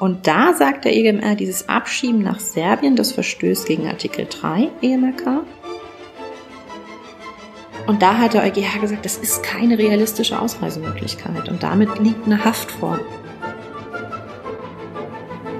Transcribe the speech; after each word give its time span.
Und 0.00 0.26
da 0.26 0.54
sagt 0.54 0.86
der 0.86 0.96
EGMR, 0.96 1.34
dieses 1.34 1.68
Abschieben 1.68 2.22
nach 2.22 2.40
Serbien, 2.40 2.96
das 2.96 3.12
verstößt 3.12 3.66
gegen 3.66 3.86
Artikel 3.86 4.26
3 4.26 4.70
EMRK. 4.80 5.42
Und 7.86 8.00
da 8.00 8.16
hat 8.16 8.32
der 8.32 8.44
EuGH 8.44 8.80
gesagt, 8.80 9.04
das 9.04 9.18
ist 9.18 9.42
keine 9.42 9.76
realistische 9.76 10.40
Ausreisemöglichkeit 10.40 11.50
und 11.50 11.62
damit 11.62 11.98
liegt 11.98 12.24
eine 12.24 12.42
Haft 12.42 12.70
vor. 12.70 12.98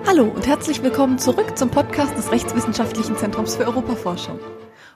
Hallo 0.07 0.25
und 0.25 0.47
herzlich 0.47 0.83
willkommen 0.83 1.19
zurück 1.19 1.59
zum 1.59 1.69
Podcast 1.69 2.17
des 2.17 2.33
Rechtswissenschaftlichen 2.33 3.19
Zentrums 3.19 3.57
für 3.57 3.67
Europaforschung. 3.67 4.39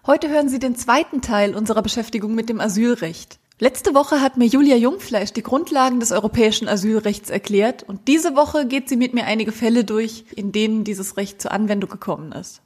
Heute 0.06 0.30
hören 0.30 0.48
Sie 0.48 0.59
den 0.59 0.74
zweiten 0.74 1.20
Teil 1.20 1.55
unserer 1.55 1.83
Beschäftigung 1.83 2.34
mit 2.34 2.48
dem 2.48 2.62
Asylrecht. 2.62 3.38
Letzte 3.61 3.95
Woche 3.95 4.21
hat 4.21 4.36
mir 4.36 4.46
Julia 4.46 4.75
Jungfleisch 4.75 5.32
die 5.32 5.45
Grundlagen 5.45 6.01
des 6.01 6.10
europäischen 6.10 6.66
Asylrechts 6.66 7.30
erklärt 7.30 7.84
und 7.84 8.09
diese 8.09 8.34
Woche 8.34 8.66
geht 8.66 8.88
sie 8.88 8.96
mit 8.96 9.15
mir 9.15 9.27
einige 9.27 9.52
Fälle 9.52 9.84
durch, 9.84 10.24
in 10.34 10.51
denen 10.51 10.83
dieses 10.83 11.16
Recht 11.16 11.41
zur 11.41 11.52
Anwendung 11.52 11.88
gekommen 11.88 12.32
ist. 12.32 12.62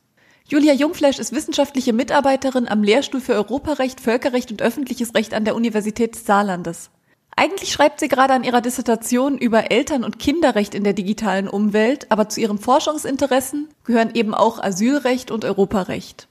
Julia 0.46 0.72
Jungfleisch 0.72 1.18
ist 1.18 1.32
wissenschaftliche 1.32 1.92
Mitarbeiterin 1.92 2.68
am 2.68 2.82
Lehrstuhl 2.82 3.20
für 3.20 3.34
Europarecht, 3.34 4.00
Völkerrecht 4.00 4.50
und 4.50 4.62
öffentliches 4.62 5.14
Recht 5.14 5.34
an 5.34 5.44
der 5.44 5.56
Universität 5.56 6.14
des 6.14 6.24
Saarlandes. 6.24 6.88
Eigentlich 7.36 7.70
schreibt 7.70 8.00
sie 8.00 8.08
gerade 8.08 8.32
an 8.32 8.42
ihrer 8.42 8.62
Dissertation 8.62 9.36
über 9.36 9.70
Eltern- 9.70 10.04
und 10.04 10.18
Kinderrecht 10.18 10.74
in 10.74 10.84
der 10.84 10.94
digitalen 10.94 11.48
Umwelt, 11.48 12.10
aber 12.10 12.30
zu 12.30 12.40
ihren 12.40 12.58
Forschungsinteressen 12.58 13.68
gehören 13.84 14.14
eben 14.14 14.32
auch 14.32 14.58
Asylrecht 14.58 15.30
und 15.30 15.44
Europarecht. 15.44 16.28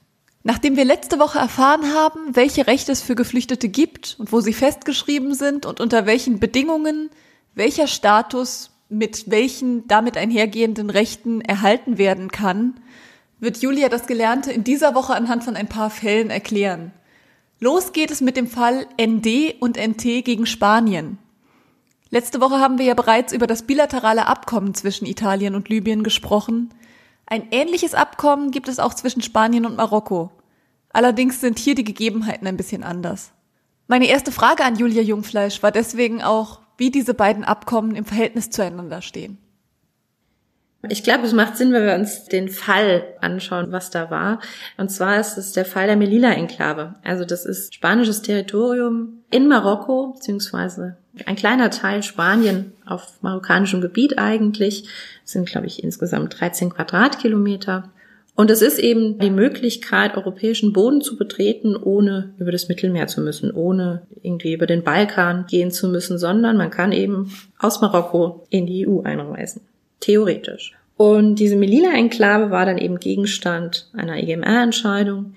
Nachdem 0.48 0.78
wir 0.78 0.86
letzte 0.86 1.18
Woche 1.18 1.38
erfahren 1.38 1.92
haben, 1.92 2.34
welche 2.34 2.66
Rechte 2.66 2.90
es 2.90 3.02
für 3.02 3.14
Geflüchtete 3.14 3.68
gibt 3.68 4.16
und 4.18 4.32
wo 4.32 4.40
sie 4.40 4.54
festgeschrieben 4.54 5.34
sind 5.34 5.66
und 5.66 5.78
unter 5.78 6.06
welchen 6.06 6.40
Bedingungen 6.40 7.10
welcher 7.54 7.86
Status 7.86 8.70
mit 8.88 9.30
welchen 9.30 9.86
damit 9.88 10.16
einhergehenden 10.16 10.88
Rechten 10.88 11.42
erhalten 11.42 11.98
werden 11.98 12.30
kann, 12.30 12.80
wird 13.40 13.58
Julia 13.58 13.90
das 13.90 14.06
Gelernte 14.06 14.50
in 14.50 14.64
dieser 14.64 14.94
Woche 14.94 15.14
anhand 15.14 15.44
von 15.44 15.54
ein 15.54 15.68
paar 15.68 15.90
Fällen 15.90 16.30
erklären. 16.30 16.92
Los 17.60 17.92
geht 17.92 18.10
es 18.10 18.22
mit 18.22 18.38
dem 18.38 18.46
Fall 18.46 18.86
ND 18.98 19.60
und 19.60 19.76
NT 19.76 20.24
gegen 20.24 20.46
Spanien. 20.46 21.18
Letzte 22.08 22.40
Woche 22.40 22.58
haben 22.58 22.78
wir 22.78 22.86
ja 22.86 22.94
bereits 22.94 23.34
über 23.34 23.46
das 23.46 23.64
bilaterale 23.64 24.26
Abkommen 24.26 24.72
zwischen 24.72 25.04
Italien 25.04 25.54
und 25.54 25.68
Libyen 25.68 26.02
gesprochen. 26.02 26.72
Ein 27.26 27.48
ähnliches 27.50 27.92
Abkommen 27.92 28.50
gibt 28.50 28.68
es 28.68 28.78
auch 28.78 28.94
zwischen 28.94 29.20
Spanien 29.20 29.66
und 29.66 29.76
Marokko. 29.76 30.30
Allerdings 30.92 31.40
sind 31.40 31.58
hier 31.58 31.74
die 31.74 31.84
Gegebenheiten 31.84 32.46
ein 32.46 32.56
bisschen 32.56 32.82
anders. 32.82 33.32
Meine 33.86 34.06
erste 34.06 34.32
Frage 34.32 34.64
an 34.64 34.76
Julia 34.76 35.02
Jungfleisch 35.02 35.62
war 35.62 35.72
deswegen 35.72 36.22
auch, 36.22 36.60
wie 36.76 36.90
diese 36.90 37.14
beiden 37.14 37.44
Abkommen 37.44 37.94
im 37.94 38.04
Verhältnis 38.04 38.50
zueinander 38.50 39.02
stehen. 39.02 39.38
Ich 40.88 41.02
glaube, 41.02 41.26
es 41.26 41.32
macht 41.32 41.56
Sinn, 41.56 41.72
wenn 41.72 41.84
wir 41.84 41.96
uns 41.96 42.26
den 42.26 42.48
Fall 42.48 43.02
anschauen, 43.20 43.72
was 43.72 43.90
da 43.90 44.10
war. 44.10 44.40
Und 44.76 44.90
zwar 44.90 45.18
ist 45.18 45.36
es 45.36 45.52
der 45.52 45.64
Fall 45.64 45.88
der 45.88 45.96
Melilla-Enklave. 45.96 46.94
Also 47.02 47.24
das 47.24 47.44
ist 47.44 47.74
spanisches 47.74 48.22
Territorium 48.22 49.24
in 49.30 49.48
Marokko, 49.48 50.12
beziehungsweise 50.12 50.96
ein 51.26 51.34
kleiner 51.34 51.70
Teil 51.70 52.04
Spanien 52.04 52.74
auf 52.86 53.20
marokkanischem 53.22 53.80
Gebiet 53.80 54.18
eigentlich. 54.18 54.84
Das 55.24 55.32
sind, 55.32 55.48
glaube 55.48 55.66
ich, 55.66 55.82
insgesamt 55.82 56.38
13 56.38 56.70
Quadratkilometer. 56.70 57.90
Und 58.38 58.52
es 58.52 58.62
ist 58.62 58.78
eben 58.78 59.18
die 59.18 59.30
Möglichkeit, 59.30 60.16
europäischen 60.16 60.72
Boden 60.72 61.00
zu 61.00 61.16
betreten, 61.16 61.74
ohne 61.74 62.34
über 62.38 62.52
das 62.52 62.68
Mittelmeer 62.68 63.08
zu 63.08 63.20
müssen, 63.20 63.50
ohne 63.50 64.06
irgendwie 64.22 64.52
über 64.52 64.66
den 64.66 64.84
Balkan 64.84 65.46
gehen 65.48 65.72
zu 65.72 65.88
müssen, 65.88 66.18
sondern 66.18 66.56
man 66.56 66.70
kann 66.70 66.92
eben 66.92 67.32
aus 67.58 67.80
Marokko 67.80 68.46
in 68.48 68.64
die 68.66 68.86
EU 68.86 69.00
einreisen. 69.00 69.62
Theoretisch. 69.98 70.76
Und 70.96 71.40
diese 71.40 71.56
Melilla-Enklave 71.56 72.52
war 72.52 72.64
dann 72.64 72.78
eben 72.78 73.00
Gegenstand 73.00 73.90
einer 73.92 74.16
EGMR-Entscheidung. 74.16 75.34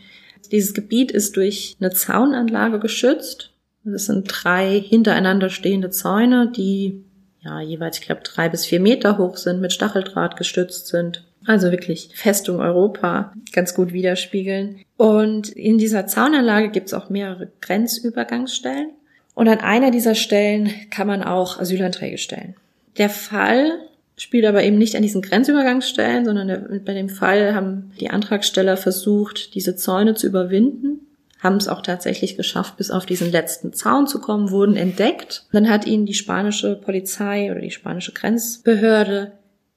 Dieses 0.52 0.76
Gebiet 0.76 1.12
ist 1.12 1.36
durch 1.38 1.78
eine 1.80 1.90
Zaunanlage 1.90 2.78
geschützt. 2.78 3.50
Das 3.84 4.06
sind 4.06 4.28
drei 4.28 4.80
hintereinander 4.80 5.50
stehende 5.50 5.90
Zäune, 5.90 6.52
die 6.56 7.04
ja 7.44 7.62
jeweils, 7.62 7.98
ich 7.98 8.06
glaube, 8.06 8.22
drei 8.24 8.48
bis 8.48 8.68
vier 8.68 8.80
Meter 8.80 9.18
hoch 9.18 9.38
sind, 9.38 9.60
mit 9.60 9.74
Stacheldraht 9.74 10.38
gestützt 10.38 10.86
sind 10.86 11.24
also 11.46 11.72
wirklich 11.72 12.12
Festung 12.14 12.60
Europa 12.60 13.34
ganz 13.52 13.74
gut 13.74 13.94
widerspiegeln. 13.94 14.78
Und 14.98 15.50
in 15.50 15.78
dieser 15.78 16.08
Zaunanlage 16.08 16.70
gibt 16.70 16.88
es 16.88 16.94
auch 16.94 17.10
mehrere 17.10 17.52
Grenzübergangsstellen. 17.62 18.92
Und 19.34 19.48
an 19.48 19.60
einer 19.60 19.92
dieser 19.92 20.16
Stellen 20.16 20.70
kann 20.90 21.08
man 21.08 21.24
auch 21.24 21.60
Asylanträge 21.60 22.18
stellen. 22.18 22.56
Der 22.98 23.10
Fall 23.10 23.80
spielt 24.18 24.46
aber 24.46 24.64
eben 24.64 24.78
nicht 24.78 24.96
an 24.96 25.02
diesen 25.02 25.22
Grenzübergangsstellen, 25.22 26.26
sondern 26.26 26.48
der, 26.48 26.58
bei 26.86 26.94
dem 26.94 27.10
Fall 27.10 27.56
haben 27.56 27.92
die 28.00 28.10
Antragsteller 28.10 28.78
versucht, 28.78 29.56
diese 29.56 29.76
Zäune 29.76 30.14
zu 30.14 30.28
überwinden, 30.28 31.00
haben 31.40 31.56
es 31.56 31.68
auch 31.68 31.82
tatsächlich 31.82 32.38
geschafft, 32.38 32.78
bis 32.78 32.92
auf 32.92 33.08
diesen 33.08 33.32
letzten 33.32 33.74
Zaun 33.74 34.06
zu 34.06 34.22
kommen, 34.22 34.52
wurden 34.52 34.76
entdeckt. 34.76 35.46
Dann 35.52 35.70
hat 35.70 35.88
ihnen 35.88 36.06
die 36.06 36.14
spanische 36.14 36.76
Polizei 36.76 37.50
oder 37.52 37.62
die 37.62 37.72
spanische 37.72 38.12
Grenzbehörde 38.12 39.32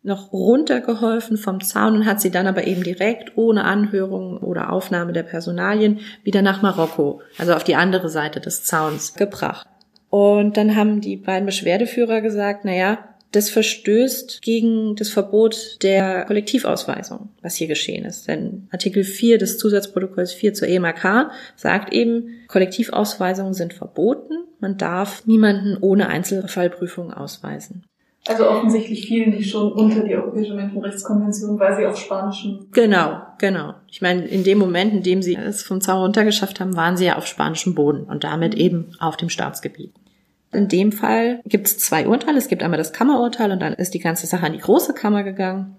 noch 0.05 0.33
runtergeholfen 0.33 1.37
vom 1.39 1.63
Zaun 1.63 1.97
und 1.97 2.07
hat 2.07 2.21
sie 2.21 2.31
dann 2.31 2.47
aber 2.47 2.67
eben 2.67 2.85
direkt 2.85 3.37
ohne 3.37 3.65
Anhörung 3.65 4.37
oder 4.37 4.71
Aufnahme 4.71 5.13
der 5.13 5.23
Personalien 5.23 6.01
wieder 6.23 6.43
nach 6.43 6.63
Marokko, 6.63 7.23
also 7.39 7.55
auf 7.55 7.65
die 7.65 7.75
andere 7.75 8.11
Seite 8.11 8.41
des 8.41 8.65
Zauns 8.65 9.15
gebracht. 9.15 9.67
Und 10.11 10.57
dann 10.57 10.77
haben 10.77 11.01
die 11.01 11.17
beiden 11.17 11.47
Beschwerdeführer 11.47 12.21
gesagt, 12.21 12.65
naja, 12.65 12.99
das 13.33 13.51
verstößt 13.51 14.43
gegen 14.43 14.95
das 14.95 15.09
Verbot 15.09 15.83
der 15.83 16.25
Kollektivausweisung, 16.27 17.31
was 17.43 17.57
hier 17.57 17.67
geschehen 17.67 18.05
ist. 18.05 18.29
Denn 18.29 18.69
Artikel 18.71 19.03
4 19.03 19.39
des 19.39 19.59
Zusatzprotokolls 19.59 20.33
4 20.33 20.55
zur 20.55 20.69
EMAK 20.69 21.31
sagt 21.57 21.93
eben, 21.93 22.45
Kollektivausweisungen 22.47 23.55
sind 23.55 23.73
verboten. 23.73 24.35
Man 24.61 24.77
darf 24.77 25.27
niemanden 25.27 25.77
ohne 25.81 26.09
Einzelfallprüfung 26.09 27.13
ausweisen. 27.13 27.85
Also 28.27 28.49
offensichtlich 28.49 29.07
fielen 29.07 29.33
die 29.33 29.45
schon 29.45 29.73
unter 29.73 30.03
die 30.03 30.15
Europäische 30.15 30.55
Menschenrechtskonvention, 30.55 31.59
weil 31.59 31.77
sie 31.77 31.87
auf 31.87 31.99
spanischem. 31.99 32.67
Genau, 32.73 33.21
genau. 33.39 33.75
Ich 33.91 34.01
meine, 34.01 34.25
in 34.27 34.45
dem 34.45 34.59
Moment, 34.59 34.95
in 34.95 35.03
dem 35.03 35.21
sie 35.21 35.37
es 35.37 35.63
vom 35.63 35.83
Zaun 35.83 36.01
runtergeschafft 36.03 36.59
haben, 36.59 36.75
waren 36.75 36.97
sie 36.97 37.05
ja 37.05 37.17
auf 37.17 37.27
spanischem 37.27 37.75
Boden 37.75 38.05
und 38.05 38.25
damit 38.25 38.55
eben 38.55 38.93
auf 38.99 39.19
dem 39.19 39.29
Staatsgebiet. 39.29 39.93
In 40.53 40.69
dem 40.69 40.93
Fall 40.93 41.41
gibt 41.45 41.67
es 41.67 41.79
zwei 41.79 42.07
Urteile. 42.07 42.39
Es 42.39 42.49
gibt 42.49 42.63
einmal 42.63 42.79
das 42.79 42.93
Kammerurteil 42.93 43.53
und 43.53 43.61
dann 43.61 43.75
ist 43.75 43.93
die 43.93 43.99
ganze 43.99 44.27
Sache 44.27 44.47
an 44.47 44.53
die 44.53 44.61
große 44.61 44.95
Kammer 44.95 45.23
gegangen. 45.23 45.77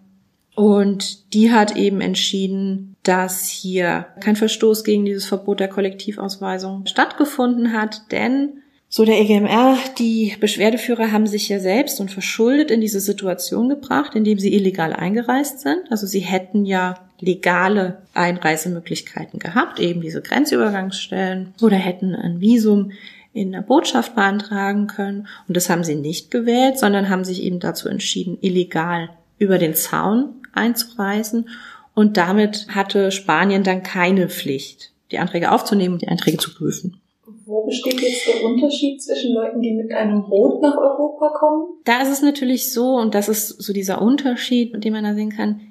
Und 0.54 1.34
die 1.34 1.52
hat 1.52 1.76
eben 1.76 2.00
entschieden, 2.00 2.96
dass 3.04 3.48
hier 3.48 4.08
kein 4.22 4.36
Verstoß 4.36 4.84
gegen 4.84 5.06
dieses 5.06 5.26
Verbot 5.26 5.60
der 5.60 5.68
Kollektivausweisung 5.68 6.86
stattgefunden 6.86 7.74
hat, 7.74 8.12
denn 8.12 8.62
so, 8.96 9.04
der 9.04 9.20
EGMR, 9.20 9.78
die 10.00 10.38
Beschwerdeführer 10.40 11.12
haben 11.12 11.28
sich 11.28 11.50
ja 11.50 11.60
selbst 11.60 12.00
und 12.00 12.12
verschuldet 12.12 12.72
in 12.72 12.80
diese 12.80 13.02
Situation 13.02 13.68
gebracht, 13.68 14.16
indem 14.16 14.40
sie 14.40 14.54
illegal 14.54 14.94
eingereist 14.94 15.60
sind. 15.60 15.82
Also 15.92 16.08
sie 16.08 16.22
hätten 16.22 16.64
ja 16.64 16.96
legale 17.20 18.04
Einreisemöglichkeiten 18.14 19.38
gehabt, 19.38 19.82
eben 19.82 20.00
diese 20.00 20.22
Grenzübergangsstellen 20.22 21.54
oder 21.62 21.76
hätten 21.76 22.16
ein 22.16 22.40
Visum 22.40 22.94
in 23.34 23.52
der 23.52 23.64
Botschaft 23.64 24.16
beantragen 24.16 24.88
können. 24.88 25.28
Und 25.50 25.58
das 25.58 25.70
haben 25.70 25.84
sie 25.84 25.96
nicht 25.96 26.32
gewählt, 26.32 26.80
sondern 26.80 27.10
haben 27.10 27.26
sich 27.26 27.44
eben 27.44 27.60
dazu 27.60 27.90
entschieden, 27.90 28.38
illegal 28.40 29.10
über 29.38 29.58
den 29.58 29.76
Zaun 29.76 30.36
einzureisen. 30.54 31.50
Und 31.96 32.16
damit 32.16 32.68
hatte 32.70 33.12
Spanien 33.12 33.66
dann 33.66 33.84
keine 33.84 34.30
Pflicht, 34.30 34.94
die 35.12 35.20
Anträge 35.20 35.52
aufzunehmen 35.52 35.96
und 35.96 36.02
die 36.02 36.08
Anträge 36.08 36.38
zu 36.38 36.54
prüfen. 36.54 37.02
Wo 37.46 37.64
besteht 37.64 38.02
jetzt 38.02 38.28
der 38.28 38.44
Unterschied 38.44 39.04
zwischen 39.04 39.34
Leuten, 39.34 39.62
die 39.62 39.72
mit 39.72 39.92
einem 39.92 40.28
Boot 40.28 40.62
nach 40.64 40.78
Europa 40.78 41.30
kommen? 41.38 41.68
Da 41.84 42.02
ist 42.02 42.10
es 42.10 42.24
natürlich 42.24 42.74
so, 42.74 42.96
und 42.96 43.14
das 43.14 43.30
ist 43.30 43.50
so 43.50 43.72
dieser 43.72 44.02
Unterschied, 44.02 44.84
den 44.84 44.94
man 44.94 45.04
da 45.04 45.14
sehen 45.14 45.30
kann. 45.30 45.62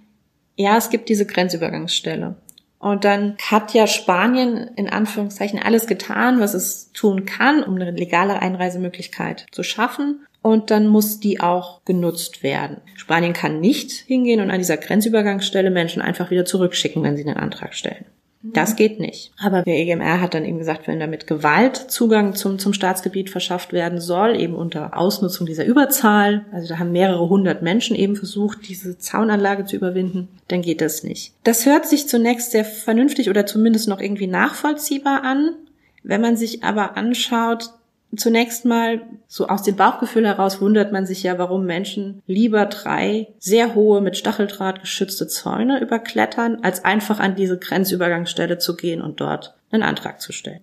Ja, 0.56 0.76
es 0.76 0.88
gibt 0.88 1.09
diese 1.09 1.26
Grenzübergangsstelle. 1.26 2.37
Und 2.79 3.05
dann 3.05 3.37
hat 3.43 3.75
ja 3.75 3.87
Spanien 3.88 4.71
in 4.76 4.88
Anführungszeichen 4.88 5.59
alles 5.59 5.87
getan, 5.87 6.38
was 6.38 6.55
es 6.55 6.93
tun 6.93 7.25
kann, 7.25 7.65
um 7.65 7.75
eine 7.75 7.91
legale 7.91 8.41
Einreisemöglichkeit 8.41 9.47
zu 9.50 9.62
schaffen. 9.62 10.26
Und 10.43 10.71
dann 10.71 10.87
muss 10.87 11.19
die 11.19 11.41
auch 11.41 11.82
genutzt 11.85 12.43
werden. 12.43 12.82
Spanien 12.94 13.32
kann 13.32 13.61
nicht 13.61 13.91
hingehen 13.91 14.41
und 14.41 14.50
an 14.50 14.59
dieser 14.59 14.76
Grenzübergangsstelle 14.76 15.71
Menschen 15.71 16.03
einfach 16.03 16.31
wieder 16.31 16.44
zurückschicken, 16.44 17.03
wenn 17.03 17.17
sie 17.17 17.25
einen 17.26 17.38
Antrag 17.38 17.75
stellen. 17.75 18.05
Das 18.52 18.73
mhm. 18.73 18.76
geht 18.76 19.00
nicht. 19.00 19.32
Aber 19.43 19.62
der 19.62 19.79
EGMR 19.79 20.20
hat 20.20 20.35
dann 20.35 20.44
eben 20.44 20.58
gesagt, 20.58 20.87
wenn 20.87 21.00
damit 21.00 21.26
Gewalt 21.26 21.76
Zugang 21.76 22.35
zum, 22.35 22.58
zum 22.58 22.75
Staatsgebiet 22.75 23.31
verschafft 23.31 23.73
werden 23.73 24.00
soll, 24.00 24.37
eben 24.37 24.55
unter 24.55 24.96
Ausnutzung 24.99 25.46
dieser 25.46 25.64
Überzahl, 25.64 26.44
also 26.52 26.69
da 26.69 26.79
haben 26.79 26.93
mehrere 26.93 27.29
hundert 27.29 27.62
Menschen 27.62 27.96
eben 27.96 28.17
versucht, 28.17 28.69
diese 28.69 28.99
Zaunanlage 28.99 29.64
zu 29.64 29.76
überwinden, 29.76 30.29
dann 30.49 30.61
geht 30.61 30.82
das 30.82 31.02
nicht. 31.02 31.32
Das 31.43 31.64
hört 31.64 31.87
sich 31.87 32.06
zunächst 32.06 32.50
sehr 32.50 32.67
vernünftig 32.67 33.31
oder 33.31 33.46
zumindest 33.46 33.88
noch 33.88 34.00
irgendwie 34.00 34.26
nachvollziehbar 34.26 35.25
an. 35.25 35.55
Wenn 36.02 36.20
man 36.20 36.37
sich 36.37 36.62
aber 36.62 36.99
anschaut, 36.99 37.70
Zunächst 38.16 38.64
mal, 38.64 39.02
so 39.26 39.49
aus 39.49 39.62
dem 39.62 39.76
Bauchgefühl 39.76 40.26
heraus 40.26 40.61
wundert 40.61 40.93
man 40.93 41.06
sich 41.06 41.22
ja, 41.22 41.38
warum 41.38 41.64
Menschen 41.64 42.22
lieber 42.26 42.66
drei 42.66 43.28
sehr 43.38 43.75
hohe, 43.75 44.00
mit 44.00 44.16
Stacheldraht 44.16 44.81
geschützte 44.81 45.26
Zäune 45.26 45.81
überklettern, 45.81 46.58
als 46.62 46.84
einfach 46.84 47.19
an 47.19 47.34
diese 47.34 47.58
Grenzübergangsstelle 47.58 48.58
zu 48.58 48.76
gehen 48.76 49.00
und 49.00 49.20
dort 49.20 49.55
einen 49.70 49.82
Antrag 49.82 50.20
zu 50.20 50.32
stellen. 50.32 50.61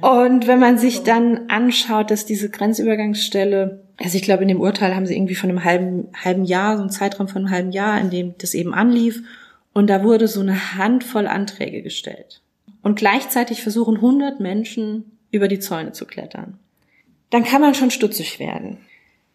Und 0.00 0.46
wenn 0.46 0.58
man 0.58 0.76
sich 0.76 1.04
dann 1.04 1.48
anschaut, 1.48 2.10
dass 2.10 2.26
diese 2.26 2.50
Grenzübergangsstelle, 2.50 3.80
also 4.02 4.16
ich 4.16 4.22
glaube, 4.22 4.42
in 4.42 4.48
dem 4.48 4.60
Urteil 4.60 4.94
haben 4.94 5.06
sie 5.06 5.16
irgendwie 5.16 5.36
von 5.36 5.50
einem 5.50 5.64
halben, 5.64 6.08
halben 6.22 6.44
Jahr, 6.44 6.76
so 6.76 6.82
einen 6.82 6.90
Zeitraum 6.90 7.28
von 7.28 7.42
einem 7.42 7.50
halben 7.50 7.72
Jahr, 7.72 8.00
in 8.00 8.10
dem 8.10 8.34
das 8.38 8.54
eben 8.54 8.74
anlief, 8.74 9.22
und 9.72 9.88
da 9.88 10.02
wurde 10.02 10.28
so 10.28 10.40
eine 10.40 10.76
Handvoll 10.76 11.26
Anträge 11.26 11.82
gestellt. 11.82 12.40
Und 12.82 12.96
gleichzeitig 12.96 13.62
versuchen 13.62 13.96
100 13.96 14.40
Menschen 14.40 15.18
über 15.30 15.48
die 15.48 15.58
Zäune 15.58 15.92
zu 15.92 16.06
klettern. 16.06 16.58
Dann 17.34 17.42
kann 17.42 17.60
man 17.60 17.74
schon 17.74 17.90
stutzig 17.90 18.38
werden. 18.38 18.78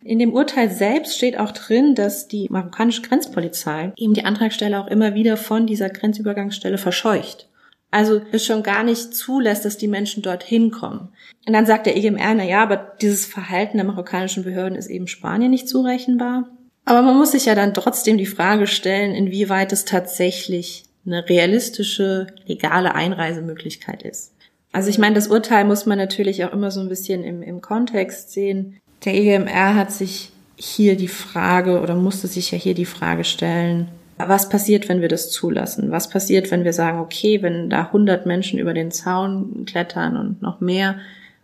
In 0.01 0.19
dem 0.19 0.31
Urteil 0.31 0.71
selbst 0.71 1.17
steht 1.17 1.37
auch 1.37 1.51
drin, 1.51 1.95
dass 1.95 2.29
die 2.29 2.47
marokkanische 2.49 3.01
Grenzpolizei 3.01 3.91
eben 3.97 4.13
die 4.13 4.23
Antragsteller 4.23 4.79
auch 4.79 4.87
immer 4.87 5.15
wieder 5.15 5.35
von 5.35 5.67
dieser 5.67 5.89
Grenzübergangsstelle 5.89 6.77
verscheucht. 6.77 7.49
Also 7.91 8.21
es 8.31 8.45
schon 8.45 8.63
gar 8.63 8.85
nicht 8.85 9.13
zulässt, 9.13 9.65
dass 9.65 9.75
die 9.75 9.89
Menschen 9.89 10.23
dorthin 10.23 10.71
kommen. 10.71 11.09
Und 11.45 11.51
dann 11.51 11.65
sagt 11.65 11.87
der 11.87 11.97
EGMR, 11.97 12.35
na 12.35 12.45
ja, 12.45 12.63
aber 12.63 12.77
dieses 13.01 13.25
Verhalten 13.25 13.75
der 13.75 13.85
marokkanischen 13.85 14.45
Behörden 14.45 14.77
ist 14.77 14.87
eben 14.87 15.07
Spanien 15.07 15.51
nicht 15.51 15.67
zurechenbar. 15.67 16.47
Aber 16.85 17.01
man 17.01 17.17
muss 17.17 17.33
sich 17.33 17.47
ja 17.47 17.55
dann 17.55 17.73
trotzdem 17.73 18.17
die 18.17 18.25
Frage 18.25 18.67
stellen, 18.67 19.13
inwieweit 19.13 19.73
es 19.73 19.83
tatsächlich 19.83 20.85
eine 21.05 21.27
realistische, 21.27 22.27
legale 22.45 22.95
Einreisemöglichkeit 22.95 24.03
ist. 24.03 24.31
Also 24.71 24.89
ich 24.89 24.98
meine, 24.98 25.16
das 25.16 25.27
Urteil 25.27 25.66
muss 25.66 25.86
man 25.86 25.98
natürlich 25.98 26.45
auch 26.45 26.54
immer 26.54 26.71
so 26.71 26.80
ein 26.80 26.89
bisschen 26.89 27.24
im, 27.24 27.42
im 27.42 27.62
Kontext 27.62 28.31
sehen. 28.31 28.80
Der 29.06 29.16
EGMR 29.16 29.75
hat 29.75 29.92
sich 29.92 30.31
hier 30.56 30.95
die 30.95 31.07
Frage 31.07 31.81
oder 31.81 31.95
musste 31.95 32.27
sich 32.27 32.51
ja 32.51 32.57
hier 32.57 32.74
die 32.74 32.86
Frage 32.86 33.24
stellen, 33.24 33.89
was 34.27 34.50
passiert, 34.50 34.89
wenn 34.89 35.00
wir 35.00 35.07
das 35.07 35.31
zulassen? 35.31 35.92
Was 35.92 36.10
passiert, 36.10 36.51
wenn 36.51 36.66
wir 36.66 36.74
sagen, 36.74 37.00
okay, 37.00 37.42
wenn 37.42 37.69
da 37.69 37.83
100 37.83 38.25
Menschen 38.25 38.60
über 38.60 38.74
den 38.74 38.92
Zaun 38.92 39.63
klettern 39.66 40.18
und 40.18 40.42
noch 40.42 40.60
mehr 40.60 41.00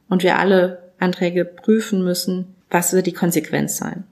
und 0.09 0.23
wir 0.23 0.37
alle 0.37 0.83
Anträge 0.99 1.45
prüfen 1.45 2.03
müssen, 2.03 2.53
was 2.69 2.91
wird 2.91 3.05
die 3.05 3.13
Konsequenz 3.13 3.77
sein? 3.77 4.03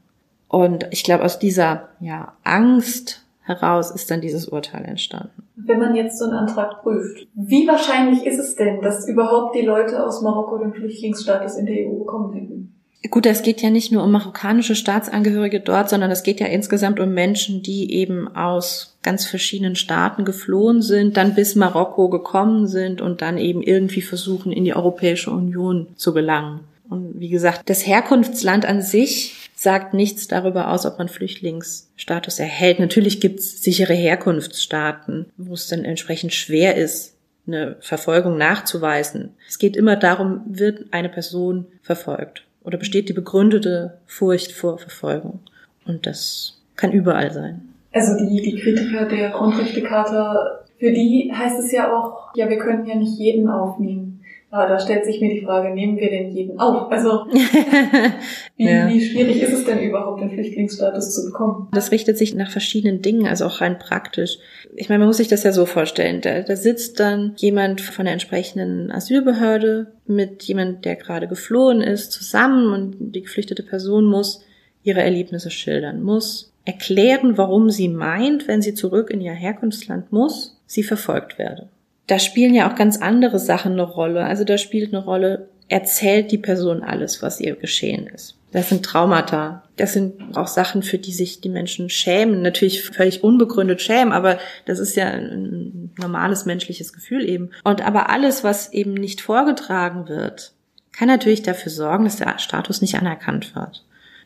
Und 0.47 0.87
ich 0.91 1.03
glaube, 1.03 1.25
aus 1.25 1.39
dieser 1.39 1.89
ja, 1.99 2.33
Angst 2.43 3.25
heraus 3.41 3.91
ist 3.91 4.09
dann 4.09 4.21
dieses 4.21 4.47
Urteil 4.47 4.85
entstanden. 4.85 5.42
Wenn 5.55 5.79
man 5.79 5.95
jetzt 5.95 6.17
so 6.17 6.25
einen 6.25 6.33
Antrag 6.33 6.81
prüft, 6.81 7.27
wie 7.35 7.67
wahrscheinlich 7.67 8.25
ist 8.25 8.39
es 8.39 8.55
denn, 8.55 8.81
dass 8.81 9.07
überhaupt 9.07 9.55
die 9.55 9.65
Leute 9.65 10.03
aus 10.03 10.21
Marokko 10.21 10.57
den 10.57 10.73
Flüchtlingsstatus 10.73 11.57
in 11.57 11.65
der 11.65 11.87
EU 11.87 11.99
bekommen 11.99 12.33
hätten? 12.33 12.73
Gut, 13.09 13.25
es 13.25 13.41
geht 13.41 13.61
ja 13.61 13.69
nicht 13.69 13.91
nur 13.91 14.03
um 14.03 14.11
marokkanische 14.11 14.75
Staatsangehörige 14.75 15.59
dort, 15.59 15.89
sondern 15.89 16.09
es 16.09 16.23
geht 16.23 16.39
ja 16.39 16.47
insgesamt 16.47 17.01
um 17.01 17.13
Menschen, 17.13 17.61
die 17.61 17.93
eben 17.93 18.33
aus 18.33 18.97
ganz 19.03 19.25
verschiedenen 19.25 19.75
Staaten 19.75 20.23
geflohen 20.23 20.81
sind, 20.81 21.17
dann 21.17 21.35
bis 21.35 21.55
Marokko 21.55 22.07
gekommen 22.07 22.67
sind 22.67 23.01
und 23.01 23.21
dann 23.21 23.37
eben 23.37 23.61
irgendwie 23.61 24.01
versuchen, 24.01 24.53
in 24.53 24.63
die 24.63 24.73
Europäische 24.73 25.31
Union 25.31 25.87
zu 25.97 26.13
gelangen. 26.13 26.61
Und 26.89 27.19
wie 27.19 27.29
gesagt, 27.29 27.69
das 27.69 27.85
Herkunftsland 27.85 28.65
an 28.65 28.81
sich 28.81 29.42
sagt 29.63 29.93
nichts 29.93 30.27
darüber 30.27 30.71
aus, 30.71 30.85
ob 30.85 30.99
man 30.99 31.07
Flüchtlingsstatus 31.07 32.39
erhält. 32.39 32.79
Natürlich 32.79 33.21
gibt 33.21 33.39
es 33.39 33.63
sichere 33.63 33.93
Herkunftsstaaten, 33.93 35.27
wo 35.37 35.53
es 35.53 35.67
dann 35.67 35.85
entsprechend 35.85 36.33
schwer 36.33 36.75
ist, 36.75 37.15
eine 37.47 37.77
Verfolgung 37.79 38.37
nachzuweisen. 38.37 39.31
Es 39.47 39.57
geht 39.57 39.75
immer 39.75 39.95
darum, 39.95 40.41
wird 40.45 40.85
eine 40.91 41.09
Person 41.09 41.65
verfolgt 41.81 42.45
oder 42.63 42.77
besteht 42.77 43.09
die 43.09 43.13
begründete 43.13 43.99
Furcht 44.05 44.51
vor 44.51 44.77
Verfolgung. 44.77 45.39
Und 45.85 46.05
das 46.05 46.61
kann 46.75 46.91
überall 46.91 47.31
sein. 47.31 47.61
Also 47.93 48.17
die, 48.17 48.41
die 48.41 48.59
Kritiker 48.59 49.05
der 49.05 49.29
Grundrechtecharta, 49.29 50.59
für 50.77 50.91
die 50.91 51.31
heißt 51.33 51.59
es 51.59 51.71
ja 51.71 51.95
auch, 51.95 52.35
ja, 52.35 52.49
wir 52.49 52.57
können 52.57 52.85
ja 52.85 52.95
nicht 52.95 53.17
jeden 53.17 53.49
aufnehmen. 53.49 54.22
Aber 54.53 54.67
da 54.67 54.79
stellt 54.79 55.03
sich 55.03 55.19
mir 55.19 55.33
die 55.33 55.41
Frage, 55.41 55.73
nehmen 55.73 55.97
wir 55.97 56.11
denn 56.11 56.29
jeden 56.29 56.59
auf? 56.59 56.91
Also 56.91 57.25
wie, 58.55 58.69
ja. 58.69 58.87
wie 58.87 59.01
schwierig 59.01 59.41
ist 59.41 59.51
es 59.51 59.65
denn 59.65 59.79
überhaupt, 59.79 60.21
den 60.21 60.29
Flüchtlingsstatus 60.29 61.11
zu 61.11 61.25
bekommen? 61.25 61.69
Das 61.71 61.89
richtet 61.89 62.19
sich 62.19 62.35
nach 62.35 62.51
verschiedenen 62.51 63.01
Dingen, 63.01 63.25
also 63.25 63.45
auch 63.45 63.61
rein 63.61 63.79
praktisch. 63.79 64.37
Ich 64.75 64.89
meine, 64.89 64.99
man 64.99 65.07
muss 65.07 65.17
sich 65.17 65.27
das 65.27 65.41
ja 65.41 65.51
so 65.51 65.65
vorstellen. 65.65 66.21
Da, 66.21 66.41
da 66.41 66.55
sitzt 66.55 66.99
dann 66.99 67.33
jemand 67.37 67.81
von 67.81 68.05
der 68.05 68.13
entsprechenden 68.13 68.91
Asylbehörde 68.91 69.87
mit 70.05 70.43
jemand, 70.43 70.85
der 70.85 70.97
gerade 70.97 71.27
geflohen 71.27 71.81
ist, 71.81 72.11
zusammen 72.11 72.73
und 72.73 73.15
die 73.15 73.23
geflüchtete 73.23 73.63
Person 73.63 74.05
muss 74.05 74.45
ihre 74.83 75.01
Erlebnisse 75.01 75.49
schildern, 75.49 76.03
muss 76.03 76.53
erklären, 76.63 77.39
warum 77.39 77.71
sie 77.71 77.89
meint, 77.89 78.47
wenn 78.47 78.61
sie 78.61 78.75
zurück 78.75 79.09
in 79.09 79.19
ihr 79.19 79.33
Herkunftsland 79.33 80.11
muss, 80.11 80.61
sie 80.67 80.83
verfolgt 80.83 81.39
werde 81.39 81.69
da 82.07 82.19
spielen 82.19 82.53
ja 82.53 82.69
auch 82.69 82.75
ganz 82.75 82.97
andere 82.97 83.39
Sachen 83.39 83.73
eine 83.73 83.83
Rolle. 83.83 84.25
Also 84.25 84.43
da 84.43 84.57
spielt 84.57 84.93
eine 84.93 85.03
Rolle, 85.03 85.49
erzählt 85.69 86.31
die 86.31 86.37
Person 86.37 86.83
alles, 86.83 87.21
was 87.21 87.39
ihr 87.39 87.55
geschehen 87.55 88.07
ist. 88.07 88.35
Das 88.51 88.69
sind 88.69 88.85
Traumata. 88.85 89.63
Das 89.77 89.93
sind 89.93 90.37
auch 90.37 90.47
Sachen, 90.47 90.83
für 90.83 90.99
die 90.99 91.11
sich 91.11 91.41
die 91.41 91.49
Menschen 91.49 91.89
schämen. 91.89 92.43
Natürlich 92.43 92.83
völlig 92.83 93.23
unbegründet 93.23 93.81
schämen, 93.81 94.13
aber 94.13 94.37
das 94.65 94.77
ist 94.77 94.95
ja 94.95 95.07
ein 95.07 95.91
normales 95.97 96.45
menschliches 96.45 96.93
Gefühl 96.93 97.27
eben. 97.27 97.49
Und 97.63 97.83
aber 97.83 98.11
alles, 98.11 98.43
was 98.43 98.71
eben 98.71 98.93
nicht 98.93 99.21
vorgetragen 99.21 100.07
wird, 100.07 100.53
kann 100.91 101.07
natürlich 101.07 101.41
dafür 101.41 101.71
sorgen, 101.71 102.03
dass 102.03 102.17
der 102.17 102.37
Status 102.37 102.81
nicht 102.81 102.95
anerkannt 102.95 103.55
wird. 103.55 103.83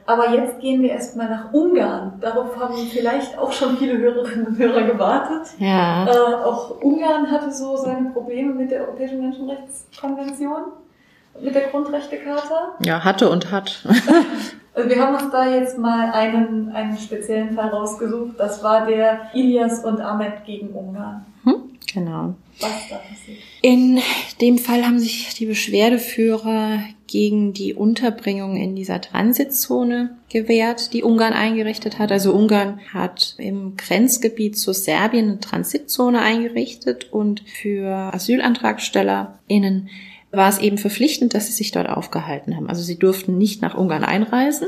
Aber 0.07 0.33
jetzt 0.33 0.61
gehen 0.61 0.81
wir 0.81 0.91
erstmal 0.91 1.29
nach 1.29 1.51
Ungarn. 1.51 2.13
Darauf 2.21 2.57
haben 2.57 2.77
vielleicht 2.89 3.37
auch 3.37 3.51
schon 3.51 3.77
viele 3.77 3.97
Hörerinnen 3.97 4.47
und 4.47 4.57
Hörer 4.57 4.83
gewartet. 4.83 5.49
Ja. 5.59 6.07
Äh, 6.07 6.35
auch 6.45 6.81
Ungarn 6.81 7.29
hatte 7.29 7.51
so 7.51 7.75
seine 7.75 8.11
Probleme 8.11 8.53
mit 8.53 8.71
der 8.71 8.87
Europäischen 8.87 9.19
Menschenrechtskonvention, 9.19 10.61
mit 11.41 11.53
der 11.53 11.67
Grundrechtecharta. 11.67 12.75
Ja, 12.85 13.03
hatte 13.03 13.29
und 13.29 13.51
hat. 13.51 13.85
also 14.73 14.89
wir 14.89 14.97
haben 14.97 15.15
uns 15.15 15.29
da 15.29 15.53
jetzt 15.53 15.77
mal 15.77 16.09
einen, 16.11 16.71
einen 16.71 16.97
speziellen 16.97 17.53
Fall 17.53 17.67
rausgesucht. 17.67 18.39
Das 18.39 18.63
war 18.63 18.85
der 18.85 19.29
Ilias 19.33 19.83
und 19.83 19.99
Ahmed 19.99 20.45
gegen 20.45 20.69
Ungarn. 20.69 21.25
Hm? 21.43 21.55
Genau. 21.93 22.33
In 23.61 23.99
dem 24.39 24.57
Fall 24.57 24.85
haben 24.85 24.99
sich 24.99 25.33
die 25.35 25.45
Beschwerdeführer 25.45 26.79
gegen 27.07 27.53
die 27.53 27.73
Unterbringung 27.73 28.57
in 28.57 28.75
dieser 28.75 29.01
Transitzone 29.01 30.17
gewehrt, 30.29 30.93
die 30.93 31.03
Ungarn 31.03 31.33
eingerichtet 31.33 31.99
hat. 31.99 32.11
Also 32.11 32.33
Ungarn 32.33 32.79
hat 32.93 33.35
im 33.37 33.77
Grenzgebiet 33.77 34.57
zu 34.57 34.73
Serbien 34.73 35.29
eine 35.29 35.39
Transitzone 35.39 36.21
eingerichtet 36.21 37.11
und 37.11 37.41
für 37.47 37.87
AsylantragstellerInnen 38.13 39.89
war 40.31 40.49
es 40.49 40.59
eben 40.59 40.77
verpflichtend, 40.77 41.33
dass 41.33 41.47
sie 41.47 41.53
sich 41.53 41.71
dort 41.71 41.89
aufgehalten 41.89 42.55
haben. 42.55 42.69
Also 42.69 42.83
sie 42.83 42.99
durften 42.99 43.37
nicht 43.37 43.61
nach 43.61 43.77
Ungarn 43.77 44.03
einreisen, 44.03 44.67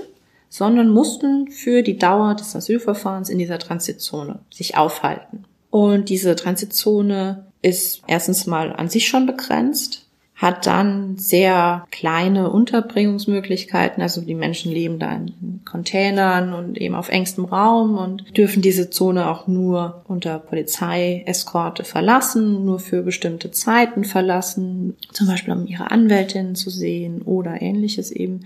sondern 0.50 0.90
mussten 0.90 1.52
für 1.52 1.84
die 1.84 1.98
Dauer 1.98 2.36
des 2.36 2.56
Asylverfahrens 2.56 3.30
in 3.30 3.38
dieser 3.38 3.60
Transitzone 3.60 4.40
sich 4.50 4.78
aufhalten. 4.78 5.46
Und 5.70 6.10
diese 6.10 6.36
Transitzone 6.36 7.46
ist 7.62 8.02
erstens 8.08 8.48
mal 8.48 8.74
an 8.74 8.90
sich 8.90 9.08
schon 9.08 9.28
begrenzt, 9.28 10.09
hat 10.40 10.66
dann 10.68 11.18
sehr 11.18 11.86
kleine 11.92 12.50
Unterbringungsmöglichkeiten, 12.50 14.02
also 14.02 14.22
die 14.22 14.36
Menschen 14.36 14.72
leben 14.72 14.98
da 14.98 15.12
in 15.14 15.60
Containern 15.66 16.54
und 16.54 16.78
eben 16.78 16.96
auf 16.96 17.10
engstem 17.10 17.44
Raum 17.44 17.98
und 17.98 18.38
dürfen 18.38 18.62
diese 18.62 18.90
Zone 18.90 19.30
auch 19.30 19.48
nur 19.48 20.02
unter 20.08 20.40
Polizeieskorte 20.40 21.84
verlassen, 21.84 22.64
nur 22.64 22.80
für 22.80 23.04
bestimmte 23.04 23.52
Zeiten 23.52 24.06
verlassen, 24.06 24.96
zum 25.12 25.28
Beispiel 25.28 25.54
um 25.54 25.68
ihre 25.68 25.92
Anwältin 25.92 26.56
zu 26.56 26.70
sehen 26.70 27.22
oder 27.22 27.62
ähnliches 27.62 28.10
eben 28.10 28.46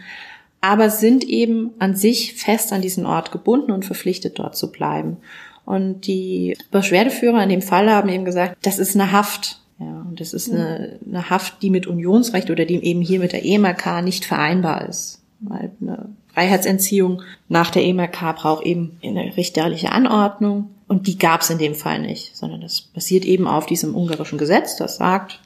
aber 0.63 0.89
sind 0.89 1.25
eben 1.25 1.71
an 1.79 1.93
sich 1.93 2.35
fest 2.35 2.71
an 2.71 2.81
diesen 2.81 3.05
Ort 3.05 3.33
gebunden 3.33 3.73
und 3.73 3.83
verpflichtet 3.83 4.39
dort 4.39 4.55
zu 4.55 4.71
bleiben. 4.71 5.17
Und 5.65 6.07
die 6.07 6.57
Beschwerdeführer 6.71 7.43
in 7.43 7.50
dem 7.50 7.62
Fall 7.62 7.91
haben 7.91 8.07
eben 8.07 8.23
gesagt, 8.23 8.55
das 8.62 8.79
ist 8.79 8.95
eine 8.95 9.12
Haft. 9.12 9.59
Ja, 9.84 10.06
und 10.08 10.20
das 10.20 10.34
ist 10.34 10.52
eine, 10.52 11.00
eine 11.06 11.30
Haft, 11.30 11.62
die 11.62 11.70
mit 11.70 11.88
Unionsrecht 11.88 12.50
oder 12.50 12.66
die 12.66 12.84
eben 12.84 13.02
hier 13.02 13.20
mit 13.20 13.34
der 13.34 13.46
EMRK 13.46 14.02
nicht 14.04 14.25
vereinbar 14.25 14.88
ist. 14.88 15.22
Weil 15.40 15.72
eine 15.82 16.10
Freiheitsentziehung 16.34 17.22
nach 17.50 17.70
der 17.70 17.84
EMRK 17.84 18.36
braucht 18.36 18.66
eben 18.66 18.98
eine 19.04 19.36
richterliche 19.36 19.92
Anordnung. 19.92 20.70
Und 20.88 21.08
die 21.08 21.18
gab 21.18 21.42
es 21.42 21.50
in 21.50 21.58
dem 21.58 21.75
Fall 21.75 22.00
nicht, 22.00 22.36
sondern 22.36 22.62
das 22.62 22.82
basiert 22.82 23.25
eben 23.25 23.48
auf 23.48 23.66
diesem 23.66 23.96
ungarischen 23.96 24.38
Gesetz, 24.38 24.75
das 24.75 24.98
sagt, 24.98 25.40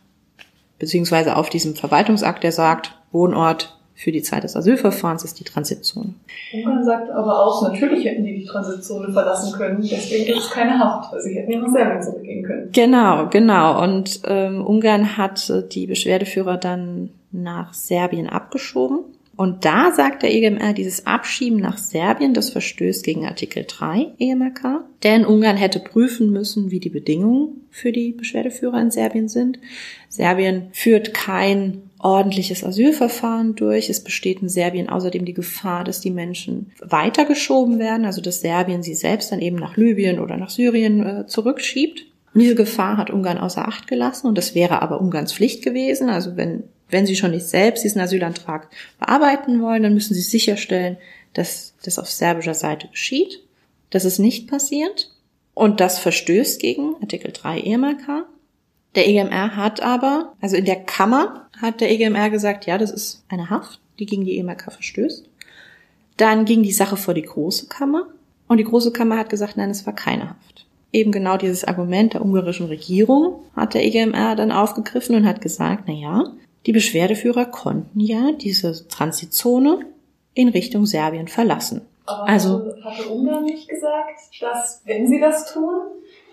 beziehungsweise 0.77 1.35
auf 1.37 1.49
diesem 1.49 1.75
Verwaltungsakt, 1.75 2.43
der 2.43 2.51
sagt, 2.51 2.93
Wohnort 3.11 3.76
für 3.97 4.11
die 4.11 4.21
Zeit 4.21 4.43
des 4.43 4.55
Asylverfahrens 4.55 5.23
ist 5.23 5.39
die 5.39 5.43
Transitzone. 5.43 6.13
Ungarn 6.53 6.85
sagt 6.85 7.09
aber 7.09 7.43
auch, 7.43 7.63
natürlich 7.63 8.05
hätten 8.05 8.23
die 8.23 8.35
die 8.35 8.45
Transitzone 8.45 9.11
verlassen 9.11 9.57
können, 9.57 9.81
deswegen 9.81 10.37
ist 10.37 10.45
es 10.45 10.51
keine 10.51 10.77
Haft, 10.77 11.11
weil 11.11 11.21
sie 11.21 11.33
hätten 11.33 11.51
ja 11.51 11.59
nach 11.59 11.73
Serbien 11.73 12.01
zurückgehen 12.03 12.43
können. 12.43 12.69
Genau, 12.71 13.27
genau. 13.27 13.83
Und 13.83 14.21
ähm, 14.25 14.63
Ungarn 14.63 15.17
hat 15.17 15.51
die 15.73 15.87
Beschwerdeführer 15.87 16.57
dann 16.57 17.09
nach 17.31 17.73
Serbien 17.73 18.29
abgeschoben. 18.29 18.99
Und 19.35 19.65
da 19.65 19.91
sagt 19.91 20.21
der 20.21 20.33
EGMR, 20.33 20.73
dieses 20.73 21.07
Abschieben 21.07 21.59
nach 21.59 21.79
Serbien, 21.79 22.35
das 22.35 22.51
verstößt 22.51 23.03
gegen 23.03 23.25
Artikel 23.25 23.65
3 23.67 24.13
EMRK. 24.19 24.83
Denn 25.03 25.25
Ungarn 25.25 25.57
hätte 25.57 25.79
prüfen 25.79 26.31
müssen, 26.31 26.69
wie 26.69 26.79
die 26.79 26.89
Bedingungen 26.89 27.67
für 27.71 27.91
die 27.91 28.11
Beschwerdeführer 28.11 28.79
in 28.79 28.91
Serbien 28.91 29.27
sind. 29.27 29.59
Serbien 30.07 30.67
führt 30.71 31.15
kein 31.15 31.86
ordentliches 31.99 32.63
Asylverfahren 32.63 33.55
durch. 33.55 33.89
Es 33.89 34.03
besteht 34.03 34.41
in 34.41 34.49
Serbien 34.49 34.89
außerdem 34.89 35.25
die 35.25 35.33
Gefahr, 35.33 35.83
dass 35.83 35.99
die 35.99 36.11
Menschen 36.11 36.71
weitergeschoben 36.79 37.79
werden, 37.79 38.05
also 38.05 38.21
dass 38.21 38.41
Serbien 38.41 38.83
sie 38.83 38.95
selbst 38.95 39.31
dann 39.31 39.41
eben 39.41 39.57
nach 39.57 39.77
Libyen 39.77 40.19
oder 40.19 40.37
nach 40.37 40.49
Syrien 40.49 41.05
äh, 41.05 41.27
zurückschiebt. 41.27 42.05
Und 42.33 42.41
diese 42.41 42.55
Gefahr 42.55 42.97
hat 42.97 43.09
Ungarn 43.09 43.39
außer 43.39 43.67
Acht 43.67 43.87
gelassen 43.87 44.27
und 44.27 44.37
das 44.37 44.53
wäre 44.53 44.81
aber 44.81 45.01
Ungarns 45.01 45.33
Pflicht 45.33 45.63
gewesen. 45.63 46.09
Also 46.09 46.37
wenn, 46.37 46.63
wenn 46.89 47.07
sie 47.07 47.15
schon 47.15 47.31
nicht 47.31 47.47
selbst 47.47 47.83
diesen 47.83 48.01
Asylantrag 48.01 48.69
bearbeiten 48.99 49.61
wollen, 49.61 49.83
dann 49.83 49.93
müssen 49.93 50.13
sie 50.13 50.21
sicherstellen, 50.21 50.97
dass 51.33 51.73
das 51.83 51.99
auf 51.99 52.09
serbischer 52.09 52.53
Seite 52.53 52.87
geschieht. 52.89 53.41
Das 53.89 54.05
ist 54.05 54.19
nicht 54.19 54.47
passiert 54.47 55.11
und 55.53 55.79
das 55.79 55.97
verstößt 55.97 56.59
gegen 56.59 56.95
Artikel 57.01 57.31
3 57.31 57.61
EMRK. 57.61 58.25
Der 58.97 59.07
EGMR 59.07 59.55
hat 59.55 59.79
aber, 59.83 60.33
also 60.41 60.55
in 60.55 60.65
der 60.65 60.83
Kammer 60.83 61.47
hat 61.61 61.81
der 61.81 61.91
EGMR 61.91 62.31
gesagt, 62.31 62.65
ja, 62.65 62.79
das 62.79 62.89
ist 62.89 63.23
eine 63.29 63.51
Haft, 63.51 63.79
die 63.99 64.07
gegen 64.07 64.25
die 64.25 64.39
EMRK 64.39 64.73
verstößt. 64.73 65.29
Dann 66.17 66.45
ging 66.45 66.63
die 66.63 66.71
Sache 66.71 66.97
vor 66.97 67.13
die 67.13 67.21
Große 67.21 67.67
Kammer 67.67 68.07
und 68.47 68.57
die 68.57 68.63
Große 68.63 68.91
Kammer 68.91 69.19
hat 69.19 69.29
gesagt, 69.29 69.55
nein, 69.55 69.69
es 69.69 69.85
war 69.85 69.93
keine 69.93 70.31
Haft. 70.31 70.65
Eben 70.91 71.11
genau 71.11 71.37
dieses 71.37 71.63
Argument 71.63 72.15
der 72.15 72.23
ungarischen 72.23 72.65
Regierung 72.65 73.43
hat 73.55 73.75
der 73.75 73.85
EGMR 73.85 74.35
dann 74.35 74.51
aufgegriffen 74.51 75.15
und 75.15 75.27
hat 75.27 75.41
gesagt, 75.41 75.83
na 75.85 75.93
ja, 75.93 76.31
die 76.65 76.71
Beschwerdeführer 76.71 77.45
konnten 77.45 77.99
ja 77.99 78.31
diese 78.31 78.87
Transitzone 78.87 79.85
in 80.33 80.49
Richtung 80.49 80.87
Serbien 80.87 81.27
verlassen. 81.27 81.81
Aber 82.07 82.23
also 82.23 82.73
hatte 82.83 83.09
Ungarn 83.09 83.43
nicht 83.43 83.69
gesagt, 83.69 84.21
dass 84.39 84.81
wenn 84.85 85.07
sie 85.07 85.19
das 85.19 85.53
tun, 85.53 85.81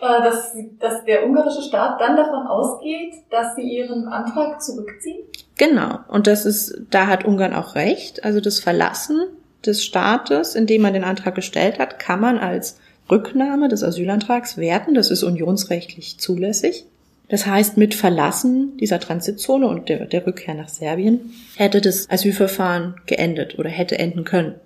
dass, 0.01 0.53
dass 0.79 1.05
der 1.05 1.27
ungarische 1.27 1.63
Staat 1.63 2.01
dann 2.01 2.17
davon 2.17 2.47
ausgeht, 2.47 3.15
dass 3.31 3.57
sie 3.57 3.63
ihren 3.63 4.09
Antrag 4.09 4.63
zurückziehen? 4.63 5.23
Genau. 5.57 5.99
Und 6.09 6.27
das 6.27 6.45
ist, 6.45 6.83
da 6.91 7.07
hat 7.07 7.25
Ungarn 7.25 7.55
auch 7.55 7.75
recht. 7.75 8.25
Also 8.25 8.41
das 8.41 8.61
Verlassen 8.61 9.27
des 9.65 9.85
Staates, 9.85 10.55
in 10.55 10.67
dem 10.67 10.83
man 10.83 10.93
den 10.93 11.05
Antrag 11.05 11.35
gestellt 11.35 11.79
hat, 11.79 11.99
kann 11.99 12.21
man 12.21 12.39
als 12.39 12.79
Rücknahme 13.11 13.69
des 13.69 13.83
Asylantrags 13.83 14.57
werten. 14.57 14.95
Das 14.95 15.11
ist 15.11 15.23
unionsrechtlich 15.23 16.19
zulässig. 16.19 16.87
Das 17.29 17.47
heißt, 17.47 17.77
mit 17.77 17.95
Verlassen 17.95 18.77
dieser 18.77 19.01
Transitzone 19.01 19.67
und 19.67 19.89
der, 19.89 20.07
der 20.07 20.27
Rückkehr 20.27 20.55
nach 20.55 20.69
Serbien 20.69 21.33
hätte 21.57 21.81
das 21.81 22.11
Asylverfahren 22.11 22.97
geendet 23.07 23.59
oder 23.59 23.71
hätte 23.71 23.99
enden 23.99 24.25
können. 24.25 24.57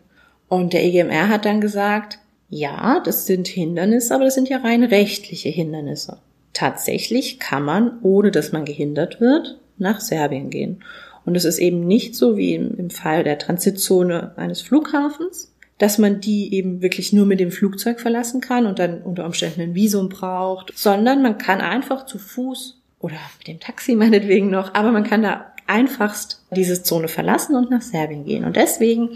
Und 0.49 0.73
der 0.73 0.85
EGMR 0.85 1.29
hat 1.29 1.45
dann 1.45 1.61
gesagt, 1.61 2.19
ja, 2.51 3.01
das 3.01 3.27
sind 3.27 3.47
Hindernisse, 3.47 4.15
aber 4.15 4.25
das 4.25 4.35
sind 4.35 4.49
ja 4.49 4.59
rein 4.59 4.83
rechtliche 4.83 5.51
Hindernisse. 5.51 6.19
Tatsächlich 6.55 7.39
kann 7.39 7.63
man, 7.63 7.99
ohne 8.03 8.31
dass 8.31 8.53
man 8.53 8.65
gehindert 8.65 9.21
wird, 9.21 9.59
nach 9.77 10.01
Serbien 10.01 10.51
gehen. 10.51 10.83
Und 11.25 11.37
es 11.37 11.45
ist 11.45 11.59
eben 11.59 11.87
nicht 11.87 12.17
so 12.17 12.37
wie 12.39 12.55
im, 12.55 12.91
Fall 12.91 13.23
der 13.23 13.39
Transitzone 13.39 14.33
eines 14.37 14.63
Flughafens, 14.63 15.53
dass 15.77 15.99
man 15.99 16.21
die 16.21 16.55
eben 16.55 16.81
wirklich 16.81 17.13
nur 17.13 17.27
mit 17.27 17.39
dem 17.39 17.53
Flugzeug 17.53 18.01
verlassen 18.01 18.41
kann 18.41 18.67
und 18.67 18.79
dann 18.79 19.03
unter 19.03 19.27
Umständen 19.27 19.61
ein 19.61 19.75
Visum 19.75 20.09
braucht, 20.09 20.73
sondern 20.77 21.23
man 21.23 21.37
kann 21.37 21.61
einfach 21.61 22.07
zu 22.07 22.19
Fuß 22.19 22.81
oder 22.99 23.17
mit 23.39 23.47
dem 23.47 23.61
Taxi 23.61 23.95
meinetwegen 23.95 24.49
noch, 24.49 24.75
aber 24.75 24.91
man 24.91 25.05
kann 25.05 25.23
da 25.23 25.53
einfachst 25.67 26.43
diese 26.51 26.83
Zone 26.83 27.09
verlassen 27.09 27.55
und 27.55 27.71
nach 27.71 27.83
Serbien 27.83 28.25
gehen. 28.25 28.45
Und 28.45 28.57
deswegen 28.57 29.11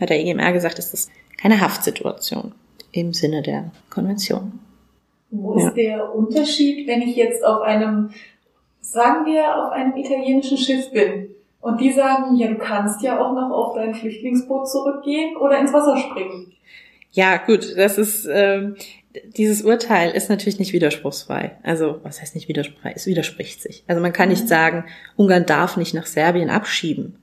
hat 0.00 0.08
der 0.08 0.18
EGMR 0.18 0.54
gesagt, 0.54 0.78
es 0.78 0.94
ist 0.94 1.10
keine 1.36 1.60
Haftsituation 1.60 2.54
im 3.00 3.12
Sinne 3.12 3.42
der 3.42 3.70
Konvention. 3.90 4.60
Wo 5.30 5.54
ist 5.54 5.74
der 5.74 6.14
Unterschied, 6.14 6.86
wenn 6.86 7.02
ich 7.02 7.16
jetzt 7.16 7.44
auf 7.44 7.60
einem, 7.60 8.10
sagen 8.80 9.26
wir, 9.26 9.56
auf 9.56 9.72
einem 9.72 9.96
italienischen 9.96 10.56
Schiff 10.56 10.90
bin 10.90 11.28
und 11.60 11.80
die 11.80 11.92
sagen, 11.92 12.36
ja, 12.36 12.48
du 12.48 12.56
kannst 12.56 13.02
ja 13.02 13.20
auch 13.20 13.34
noch 13.34 13.50
auf 13.50 13.74
dein 13.74 13.94
Flüchtlingsboot 13.94 14.68
zurückgehen 14.68 15.36
oder 15.36 15.58
ins 15.58 15.72
Wasser 15.72 15.98
springen? 15.98 16.52
Ja, 17.10 17.36
gut, 17.36 17.76
das 17.76 17.98
ist 17.98 18.28
ähm, 18.30 18.76
dieses 19.36 19.62
Urteil 19.62 20.10
ist 20.10 20.28
natürlich 20.28 20.58
nicht 20.58 20.72
widerspruchsfrei. 20.72 21.56
Also, 21.62 22.00
was 22.02 22.20
heißt 22.20 22.34
nicht 22.34 22.48
widerspruchsfrei? 22.48 22.92
Es 22.94 23.06
widerspricht 23.06 23.62
sich. 23.62 23.84
Also 23.86 24.00
man 24.00 24.12
kann 24.12 24.28
nicht 24.28 24.44
mhm. 24.44 24.48
sagen, 24.48 24.84
Ungarn 25.16 25.46
darf 25.46 25.76
nicht 25.76 25.94
nach 25.94 26.06
Serbien 26.06 26.50
abschieben. 26.50 27.16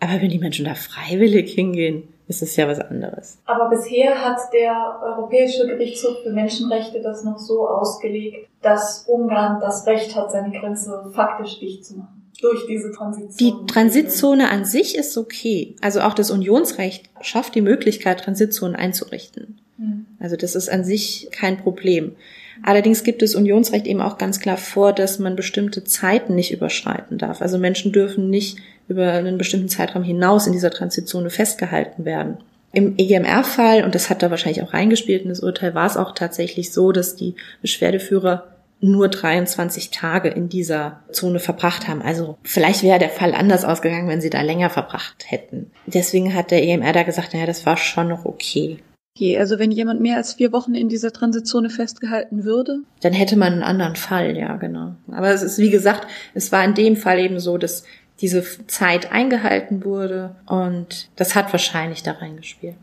Aber 0.00 0.20
wenn 0.20 0.30
die 0.30 0.38
Menschen 0.38 0.64
da 0.64 0.74
freiwillig 0.74 1.52
hingehen, 1.52 2.04
ist 2.28 2.42
es 2.42 2.54
ja 2.56 2.68
was 2.68 2.78
anderes. 2.78 3.38
Aber 3.46 3.70
bisher 3.70 4.22
hat 4.22 4.38
der 4.52 5.00
Europäische 5.02 5.66
Gerichtshof 5.66 6.22
für 6.22 6.30
Menschenrechte 6.30 7.00
das 7.00 7.24
noch 7.24 7.38
so 7.38 7.66
ausgelegt, 7.66 8.48
dass 8.60 9.06
Ungarn 9.08 9.60
das 9.60 9.86
Recht 9.86 10.14
hat, 10.14 10.30
seine 10.30 10.58
Grenze 10.58 11.10
faktisch 11.14 11.58
dicht 11.58 11.86
zu 11.86 11.96
machen. 11.96 12.30
Durch 12.40 12.66
diese 12.68 12.92
Transitzone. 12.92 13.36
Die 13.38 13.66
Transitzone 13.66 14.50
an 14.50 14.64
sich 14.64 14.96
ist 14.96 15.16
okay. 15.16 15.74
Also 15.80 16.02
auch 16.02 16.14
das 16.14 16.30
Unionsrecht 16.30 17.10
schafft 17.20 17.56
die 17.56 17.62
Möglichkeit, 17.62 18.20
Transitzonen 18.20 18.76
einzurichten. 18.76 19.60
Hm. 19.76 20.06
Also 20.20 20.36
das 20.36 20.54
ist 20.54 20.68
an 20.68 20.84
sich 20.84 21.30
kein 21.32 21.56
Problem. 21.56 22.14
Allerdings 22.62 23.04
gibt 23.04 23.22
es 23.22 23.34
Unionsrecht 23.34 23.86
eben 23.86 24.00
auch 24.00 24.18
ganz 24.18 24.40
klar 24.40 24.56
vor, 24.56 24.92
dass 24.92 25.18
man 25.18 25.36
bestimmte 25.36 25.84
Zeiten 25.84 26.34
nicht 26.34 26.52
überschreiten 26.52 27.18
darf. 27.18 27.42
Also 27.42 27.58
Menschen 27.58 27.92
dürfen 27.92 28.30
nicht 28.30 28.58
über 28.88 29.12
einen 29.12 29.38
bestimmten 29.38 29.68
Zeitraum 29.68 30.02
hinaus 30.02 30.46
in 30.46 30.52
dieser 30.52 30.70
Transitzone 30.70 31.30
festgehalten 31.30 32.04
werden. 32.04 32.38
Im 32.72 32.94
EGMR-Fall, 32.98 33.84
und 33.84 33.94
das 33.94 34.10
hat 34.10 34.22
da 34.22 34.30
wahrscheinlich 34.30 34.62
auch 34.62 34.74
reingespielt 34.74 35.22
in 35.22 35.30
das 35.30 35.40
Urteil, 35.40 35.74
war 35.74 35.86
es 35.86 35.96
auch 35.96 36.14
tatsächlich 36.14 36.72
so, 36.72 36.92
dass 36.92 37.16
die 37.16 37.34
Beschwerdeführer 37.62 38.44
nur 38.80 39.08
23 39.08 39.90
Tage 39.90 40.28
in 40.28 40.48
dieser 40.48 41.00
Zone 41.10 41.40
verbracht 41.40 41.88
haben. 41.88 42.02
Also 42.02 42.38
vielleicht 42.44 42.82
wäre 42.82 42.98
der 42.98 43.08
Fall 43.08 43.34
anders 43.34 43.64
ausgegangen, 43.64 44.08
wenn 44.08 44.20
sie 44.20 44.30
da 44.30 44.42
länger 44.42 44.70
verbracht 44.70 45.24
hätten. 45.26 45.70
Deswegen 45.86 46.34
hat 46.34 46.50
der 46.50 46.62
EMR 46.62 46.92
da 46.92 47.02
gesagt, 47.02 47.34
naja, 47.34 47.46
das 47.46 47.66
war 47.66 47.76
schon 47.76 48.08
noch 48.08 48.24
okay. 48.24 48.78
Okay, 49.18 49.36
also 49.36 49.58
wenn 49.58 49.72
jemand 49.72 50.00
mehr 50.00 50.16
als 50.16 50.34
vier 50.34 50.52
Wochen 50.52 50.76
in 50.76 50.88
dieser 50.88 51.12
Transitzone 51.12 51.70
festgehalten 51.70 52.44
würde? 52.44 52.82
Dann 53.00 53.12
hätte 53.12 53.36
man 53.36 53.52
einen 53.52 53.62
anderen 53.64 53.96
Fall, 53.96 54.36
ja, 54.36 54.56
genau. 54.58 54.94
Aber 55.10 55.30
es 55.30 55.42
ist, 55.42 55.58
wie 55.58 55.70
gesagt, 55.70 56.06
es 56.34 56.52
war 56.52 56.62
in 56.62 56.74
dem 56.74 56.94
Fall 56.94 57.18
eben 57.18 57.40
so, 57.40 57.58
dass 57.58 57.82
diese 58.20 58.44
Zeit 58.68 59.10
eingehalten 59.10 59.84
wurde 59.84 60.36
und 60.46 61.10
das 61.16 61.34
hat 61.34 61.52
wahrscheinlich 61.52 62.04
da 62.04 62.12
reingespielt. 62.12 62.76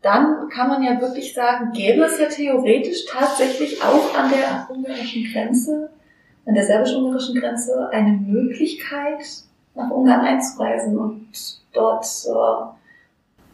Dann 0.00 0.48
kann 0.48 0.68
man 0.68 0.82
ja 0.82 1.02
wirklich 1.02 1.34
sagen, 1.34 1.72
gäbe 1.72 2.04
es 2.04 2.18
ja 2.18 2.28
theoretisch 2.28 3.04
tatsächlich 3.10 3.82
auch 3.82 4.16
an 4.16 4.30
der 4.30 4.74
ungarischen 4.74 5.30
Grenze, 5.30 5.90
an 6.46 6.54
der 6.54 6.64
serbisch-ungarischen 6.64 7.38
Grenze 7.38 7.90
eine 7.92 8.12
Möglichkeit, 8.12 9.20
nach 9.74 9.90
Ungarn 9.90 10.22
einzureisen 10.22 10.96
und 10.96 11.28
dort 11.74 12.06
äh, 12.26 12.75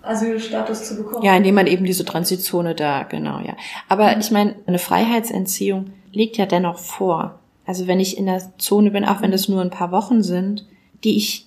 Asylstatus 0.03 0.85
zu 0.85 0.97
bekommen. 0.97 1.25
Ja, 1.25 1.37
indem 1.37 1.55
man 1.55 1.67
eben 1.67 1.85
diese 1.85 2.05
Transitzone 2.05 2.75
da, 2.75 3.05
genau, 3.05 3.41
ja. 3.41 3.57
Aber 3.89 4.15
mhm. 4.15 4.21
ich 4.21 4.31
meine, 4.31 4.55
eine 4.67 4.79
Freiheitsentziehung 4.79 5.93
liegt 6.13 6.37
ja 6.37 6.47
dennoch 6.47 6.79
vor. 6.79 7.39
Also 7.67 7.87
wenn 7.87 8.01
ich 8.01 8.19
in 8.19 8.27
der 8.27 8.59
Zone 8.59 8.91
bin, 8.91 9.05
auch 9.05 9.23
wenn 9.23 9.33
es 9.33 9.49
nur 9.49 9.61
ein 9.61 9.71
paar 9.71 9.93
Wochen 9.93 10.23
sind, 10.23 10.67
die 11.05 11.17
ich 11.17 11.47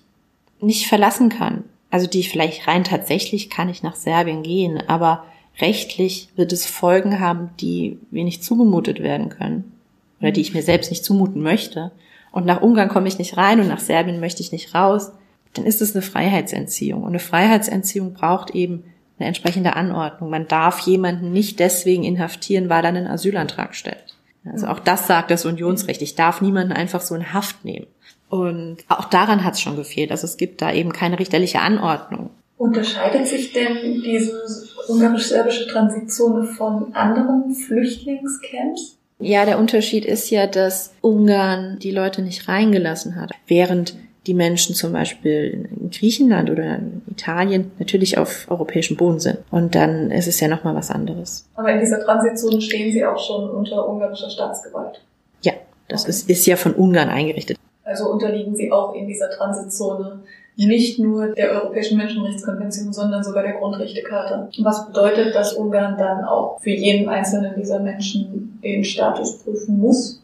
nicht 0.60 0.88
verlassen 0.88 1.30
kann. 1.30 1.66
Also 1.92 2.08
die 2.08 2.20
ich 2.20 2.30
vielleicht 2.30 2.68
rein 2.68 2.84
tatsächlich 2.84 3.50
kann 3.50 3.70
ich 3.70 3.84
nach 3.84 3.96
Serbien 3.96 4.44
gehen, 4.44 4.82
aber 4.88 5.26
rechtlich 5.62 6.30
wird 6.36 6.52
es 6.52 6.66
Folgen 6.66 7.20
haben, 7.20 7.52
die 7.60 8.00
mir 8.12 8.24
nicht 8.24 8.44
zugemutet 8.44 9.02
werden 9.02 9.30
können 9.30 9.72
oder 10.20 10.32
die 10.32 10.42
ich 10.42 10.54
mir 10.54 10.64
selbst 10.64 10.90
nicht 10.90 11.06
zumuten 11.06 11.42
möchte. 11.42 11.92
Und 12.32 12.46
nach 12.46 12.62
Ungarn 12.62 12.90
komme 12.90 13.08
ich 13.08 13.18
nicht 13.18 13.38
rein 13.38 13.60
und 13.60 13.68
nach 13.68 13.80
Serbien 13.80 14.20
möchte 14.20 14.42
ich 14.42 14.52
nicht 14.52 14.76
raus. 14.76 15.12
Dann 15.56 15.66
ist 15.66 15.82
es 15.82 15.96
eine 15.96 16.02
Freiheitsentziehung. 16.02 17.04
Und 17.04 17.10
eine 17.10 17.20
Freiheitsentziehung 17.20 18.14
braucht 18.14 18.52
eben 18.52 18.84
eine 19.18 19.28
entsprechende 19.28 19.76
Anordnung. 19.76 20.30
Man 20.30 20.48
darf 20.48 20.80
jemanden 20.80 21.32
nicht 21.32 21.60
deswegen 21.60 22.04
inhaftieren, 22.04 22.70
weil 22.70 22.84
er 22.84 22.90
einen 22.90 23.08
Asylantrag 23.08 23.76
stellt. 23.76 24.16
Also 24.46 24.68
auch 24.68 24.80
das 24.80 25.08
sagt 25.08 25.32
das 25.32 25.46
Unionsrecht. 25.46 26.02
Ich 26.02 26.16
darf 26.16 26.42
niemanden 26.42 26.74
einfach 26.74 27.02
so 27.02 27.16
in 27.16 27.34
Haft 27.34 27.66
nehmen. 27.66 27.88
Und 28.30 28.78
auch 28.90 29.06
daran 29.06 29.44
hat 29.44 29.54
es 29.54 29.62
schon 29.62 29.76
gefehlt. 29.76 30.12
Also 30.12 30.26
es 30.26 30.38
gibt 30.38 30.62
da 30.62 30.72
eben 30.72 30.92
keine 30.92 31.20
richterliche 31.20 31.60
Anordnung. 31.60 32.30
Unterscheidet 32.58 33.28
sich 33.28 33.54
denn 33.54 34.02
diese 34.02 34.42
ungarisch-serbische 34.88 35.68
Transitzone 35.68 36.48
von 36.48 36.94
anderen 36.94 37.54
Flüchtlingscamps? 37.54 38.98
Ja, 39.20 39.46
der 39.46 39.60
Unterschied 39.60 40.06
ist 40.06 40.30
ja, 40.30 40.48
dass 40.48 40.94
Ungarn 41.02 41.80
die 41.80 41.92
Leute 41.92 42.22
nicht 42.22 42.48
reingelassen 42.48 43.16
hat, 43.16 43.32
während 43.48 43.96
die 44.28 44.34
Menschen 44.34 44.76
zum 44.76 44.94
Beispiel 44.94 45.68
in 45.80 45.92
Griechenland 45.92 46.50
oder 46.50 46.78
in 46.78 47.02
Italien 47.10 47.72
natürlich 47.80 48.18
auf 48.18 48.48
europäischem 48.50 48.98
Boden 48.98 49.20
sind. 49.20 49.40
Und 49.52 49.76
dann 49.76 50.12
ist 50.12 50.28
es 50.28 50.40
ja 50.40 50.48
nochmal 50.48 50.76
was 50.76 50.90
anderes. 50.90 51.48
Aber 51.56 51.72
in 51.72 51.80
dieser 51.80 52.04
Transitzone 52.04 52.62
stehen 52.62 52.92
sie 52.92 53.06
auch 53.06 53.20
schon 53.20 53.50
unter 53.50 53.88
ungarischer 53.88 54.30
Staatsgewalt. 54.30 55.02
Ja, 55.42 55.54
das 55.88 56.04
okay. 56.04 56.10
ist, 56.12 56.30
ist 56.30 56.46
ja 56.46 56.56
von 56.56 56.74
Ungarn 56.74 57.10
eingerichtet. 57.10 57.58
Also 57.84 58.10
unterliegen 58.10 58.56
sie 58.56 58.72
auch 58.72 58.96
in 58.96 59.08
dieser 59.08 59.30
Transitzone 59.30 60.24
nicht 60.58 61.00
nur 61.00 61.28
der 61.34 61.52
Europäischen 61.52 61.98
Menschenrechtskonvention, 61.98 62.94
sondern 62.94 63.24
sogar 63.24 63.44
der 63.44 63.54
Grundrechtecharta. 63.54 64.50
Was 64.60 64.88
bedeutet, 64.88 65.36
dass 65.36 65.54
Ungarn 65.54 65.98
dann 65.98 66.24
auch 66.24 66.60
für 66.62 66.72
jeden 66.72 67.10
einzelnen 67.10 67.56
dieser 67.58 67.80
Menschen 67.80 68.60
den 68.64 68.84
Status 68.84 69.40
prüfen 69.40 69.80
muss 69.80 70.22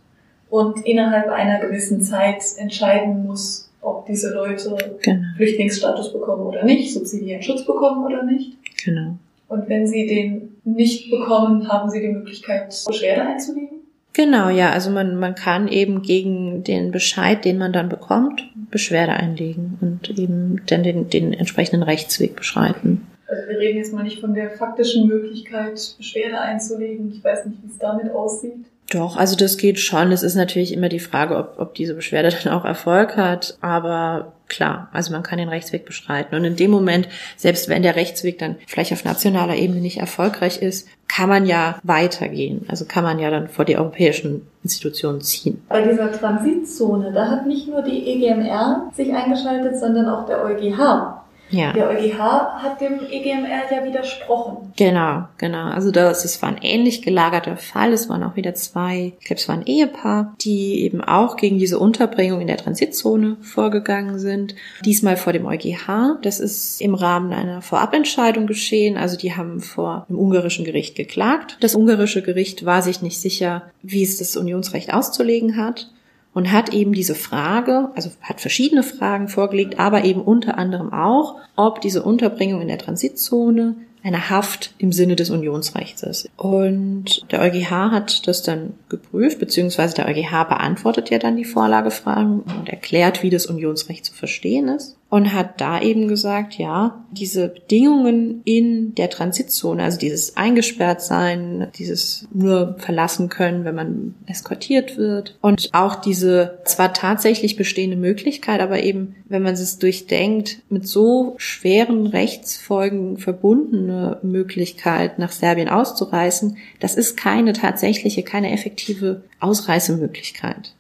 und 0.50 0.86
innerhalb 0.86 1.30
einer 1.30 1.60
gewissen 1.60 2.02
Zeit 2.02 2.44
entscheiden 2.58 3.26
muss, 3.26 3.71
ob 3.82 4.06
diese 4.06 4.34
Leute 4.34 4.78
genau. 5.02 5.22
Flüchtlingsstatus 5.36 6.14
bekommen 6.14 6.46
oder 6.46 6.64
nicht, 6.64 6.94
subsidiären 6.94 7.42
Schutz 7.42 7.66
bekommen 7.66 8.06
oder 8.06 8.24
nicht. 8.24 8.58
Genau. 8.84 9.18
Und 9.48 9.68
wenn 9.68 9.86
sie 9.86 10.08
den 10.08 10.56
nicht 10.64 11.12
bekommen, 11.12 11.68
haben 11.68 11.90
sie 11.90 12.00
die 12.00 12.08
Möglichkeit, 12.08 12.74
Beschwerde 12.88 13.24
einzulegen? 13.24 13.82
Genau, 14.14 14.50
ja. 14.50 14.72
Also 14.72 14.92
man, 14.92 15.16
man 15.18 15.36
kann 15.36 15.68
eben 15.68 16.02
gegen 16.02 16.64
den 16.64 16.92
Bescheid, 16.92 17.44
den 17.46 17.58
man 17.58 17.74
dann 17.74 17.90
bekommt, 17.90 18.50
Beschwerde 18.70 19.14
einlegen 19.14 19.78
und 19.82 20.18
eben 20.18 20.62
dann 20.68 20.84
den, 20.84 21.10
den 21.10 21.34
entsprechenden 21.34 21.84
Rechtsweg 21.84 22.36
beschreiten. 22.36 23.08
Also 23.28 23.48
wir 23.48 23.60
reden 23.60 23.78
jetzt 23.78 23.94
mal 23.94 24.04
nicht 24.04 24.20
von 24.20 24.34
der 24.34 24.50
faktischen 24.52 25.08
Möglichkeit, 25.08 25.96
Beschwerde 25.98 26.40
einzulegen. 26.40 27.12
Ich 27.12 27.24
weiß 27.24 27.46
nicht, 27.46 27.58
wie 27.64 27.70
es 27.70 27.78
damit 27.78 28.12
aussieht. 28.12 28.66
Doch, 28.92 29.16
also 29.16 29.38
das 29.38 29.58
geht 29.58 29.80
schon. 29.80 30.12
Es 30.12 30.22
ist 30.22 30.36
natürlich 30.36 30.74
immer 30.74 30.90
die 30.90 31.00
Frage, 31.00 31.38
ob, 31.38 31.54
ob 31.58 31.74
diese 31.76 31.96
Beschwerde 31.96 32.36
dann 32.44 32.54
auch 32.54 32.66
Erfolg 32.66 33.16
hat. 33.16 33.58
Aber 33.62 34.34
klar, 34.50 34.90
also 34.92 35.14
man 35.14 35.24
kann 35.24 35.38
den 35.38 35.48
Rechtsweg 35.48 35.86
beschreiten. 35.86 36.36
Und 36.36 36.44
in 36.44 36.58
dem 36.58 36.72
Moment, 36.72 37.08
selbst 37.38 37.70
wenn 37.70 37.84
der 37.84 37.96
Rechtsweg 37.96 38.38
dann 38.38 38.58
vielleicht 38.68 38.92
auf 38.92 39.06
nationaler 39.06 39.56
Ebene 39.56 39.80
nicht 39.80 40.00
erfolgreich 40.00 40.62
ist, 40.62 40.90
kann 41.08 41.30
man 41.30 41.46
ja 41.46 41.80
weitergehen. 41.84 42.66
Also 42.68 42.86
kann 42.86 43.04
man 43.04 43.20
ja 43.20 43.30
dann 43.30 43.48
vor 43.48 43.64
die 43.64 43.78
europäischen 43.78 44.48
Institutionen 44.64 45.22
ziehen. 45.22 45.62
Bei 45.70 45.82
dieser 45.82 46.12
Transitzone, 46.12 47.14
da 47.14 47.30
hat 47.30 47.48
nicht 47.48 47.70
nur 47.70 47.82
die 47.82 48.08
EGMR 48.08 48.92
sich 48.94 49.14
eingeschaltet, 49.14 49.80
sondern 49.80 50.10
auch 50.10 50.26
der 50.26 50.44
EuGH. 50.44 51.21
Ja. 51.52 51.74
Der 51.74 51.90
EuGH 51.90 52.20
hat 52.20 52.82
dem 52.82 53.00
EGMR 53.10 53.72
ja 53.72 53.86
widersprochen. 53.86 54.74
Genau, 54.78 55.26
genau. 55.38 55.66
Also 55.70 55.92
das, 55.92 56.26
es 56.26 56.42
war 56.42 56.50
ein 56.50 56.60
ähnlich 56.62 57.02
gelagerter 57.02 57.58
Fall. 57.58 57.94
Es 57.94 58.10
waren 58.10 58.24
auch 58.24 58.36
wieder 58.36 58.56
zwei, 58.56 59.14
ich 59.20 59.26
glaube, 59.26 59.40
es 59.40 59.48
war 59.48 59.56
ein 59.56 59.66
Ehepaar, 59.66 60.34
die 60.42 60.82
eben 60.82 61.02
auch 61.02 61.36
gegen 61.36 61.60
diese 61.60 61.78
Unterbringung 61.78 62.42
in 62.42 62.48
der 62.48 62.58
Transitzone 62.58 63.38
vorgegangen 63.42 64.18
sind. 64.18 64.56
Diesmal 64.86 65.18
vor 65.18 65.34
dem 65.34 65.46
EuGH. 65.46 66.18
Das 66.22 66.40
ist 66.40 66.82
im 66.82 66.96
Rahmen 66.96 67.34
einer 67.34 67.62
Vorabentscheidung 67.62 68.48
geschehen. 68.48 68.98
Also 68.98 69.18
die 69.18 69.36
haben 69.36 69.60
vor 69.60 70.06
dem 70.10 70.18
ungarischen 70.18 70.66
Gericht 70.66 70.96
geklagt. 70.96 71.58
Das 71.60 71.76
ungarische 71.76 72.22
Gericht 72.22 72.66
war 72.66 72.82
sich 72.82 73.02
nicht 73.02 73.20
sicher, 73.20 73.64
wie 73.82 74.04
es 74.04 74.18
das 74.18 74.38
Unionsrecht 74.38 74.94
auszulegen 74.94 75.58
hat 75.58 75.88
und 76.34 76.52
hat 76.52 76.74
eben 76.74 76.94
diese 76.94 77.16
Frage, 77.16 77.90
also 77.96 78.10
hat 78.22 78.42
verschiedene 78.42 78.84
Fragen 78.84 79.28
vorgelegt, 79.28 79.80
aber 79.80 80.06
eben 80.06 80.22
unter 80.22 80.58
anderem 80.58 80.94
auch, 80.94 81.36
ob 81.56 81.82
diese 81.82 82.04
Unterbringung 82.04 82.62
in 82.62 82.68
der 82.68 82.78
Transitzone 82.78 83.76
eine 84.04 84.30
Haft 84.30 84.74
im 84.78 84.92
Sinne 84.92 85.16
des 85.16 85.30
Unionsrechts 85.30 86.04
ist. 86.04 86.30
Und 86.38 87.32
der 87.32 87.42
EuGH 87.42 87.70
hat 87.70 88.28
das 88.28 88.42
dann 88.42 88.74
geprüft, 88.90 89.40
beziehungsweise 89.40 89.96
der 89.96 90.08
EuGH 90.08 90.46
beantwortet 90.50 91.10
ja 91.12 91.20
dann 91.20 91.38
die 91.38 91.46
Vorlagefragen 91.46 92.40
und 92.42 92.70
erklärt, 92.70 93.22
wie 93.22 93.30
das 93.30 93.46
Unionsrecht 93.46 94.06
zu 94.06 94.14
verstehen 94.14 94.70
ist. 94.70 94.98
Und 95.12 95.34
hat 95.34 95.60
da 95.60 95.82
eben 95.82 96.08
gesagt, 96.08 96.54
ja, 96.54 97.04
diese 97.12 97.50
Bedingungen 97.50 98.42
in 98.46 98.96
der 98.96 99.10
Transitzone, 99.10 99.84
also 99.84 100.00
dieses 100.00 100.38
eingesperrt 100.38 101.02
sein, 101.02 101.68
dieses 101.76 102.30
nur 102.34 102.78
verlassen 102.80 103.28
können, 103.28 103.66
wenn 103.66 103.76
man 103.76 104.16
eskortiert 104.26 104.96
wird 104.96 105.38
und 105.42 105.68
auch 105.74 105.96
diese 105.96 106.60
zwar 106.64 106.94
tatsächlich 106.94 107.58
bestehende 107.58 107.98
Möglichkeit, 107.98 108.62
aber 108.62 108.84
eben, 108.84 109.16
wenn 109.28 109.44
man 109.44 109.56
es 109.56 109.80
durchdenkt, 109.80 110.62
mit 110.70 110.88
so 110.88 111.36
schweren 111.36 112.08
Rechtsfolgen 112.08 113.18
verbundene 113.18 114.18
Möglichkeit, 114.22 115.20
nach 115.20 115.34
Serbien 115.34 115.68
auszureisen, 115.68 116.56
das 116.80 116.96
ist 116.96 117.18
keine 117.18 117.52
tatsächliche, 117.52 118.24
keine 118.24 118.54
effektive 118.54 119.24
Ausreisemöglichkeit. 119.42 120.74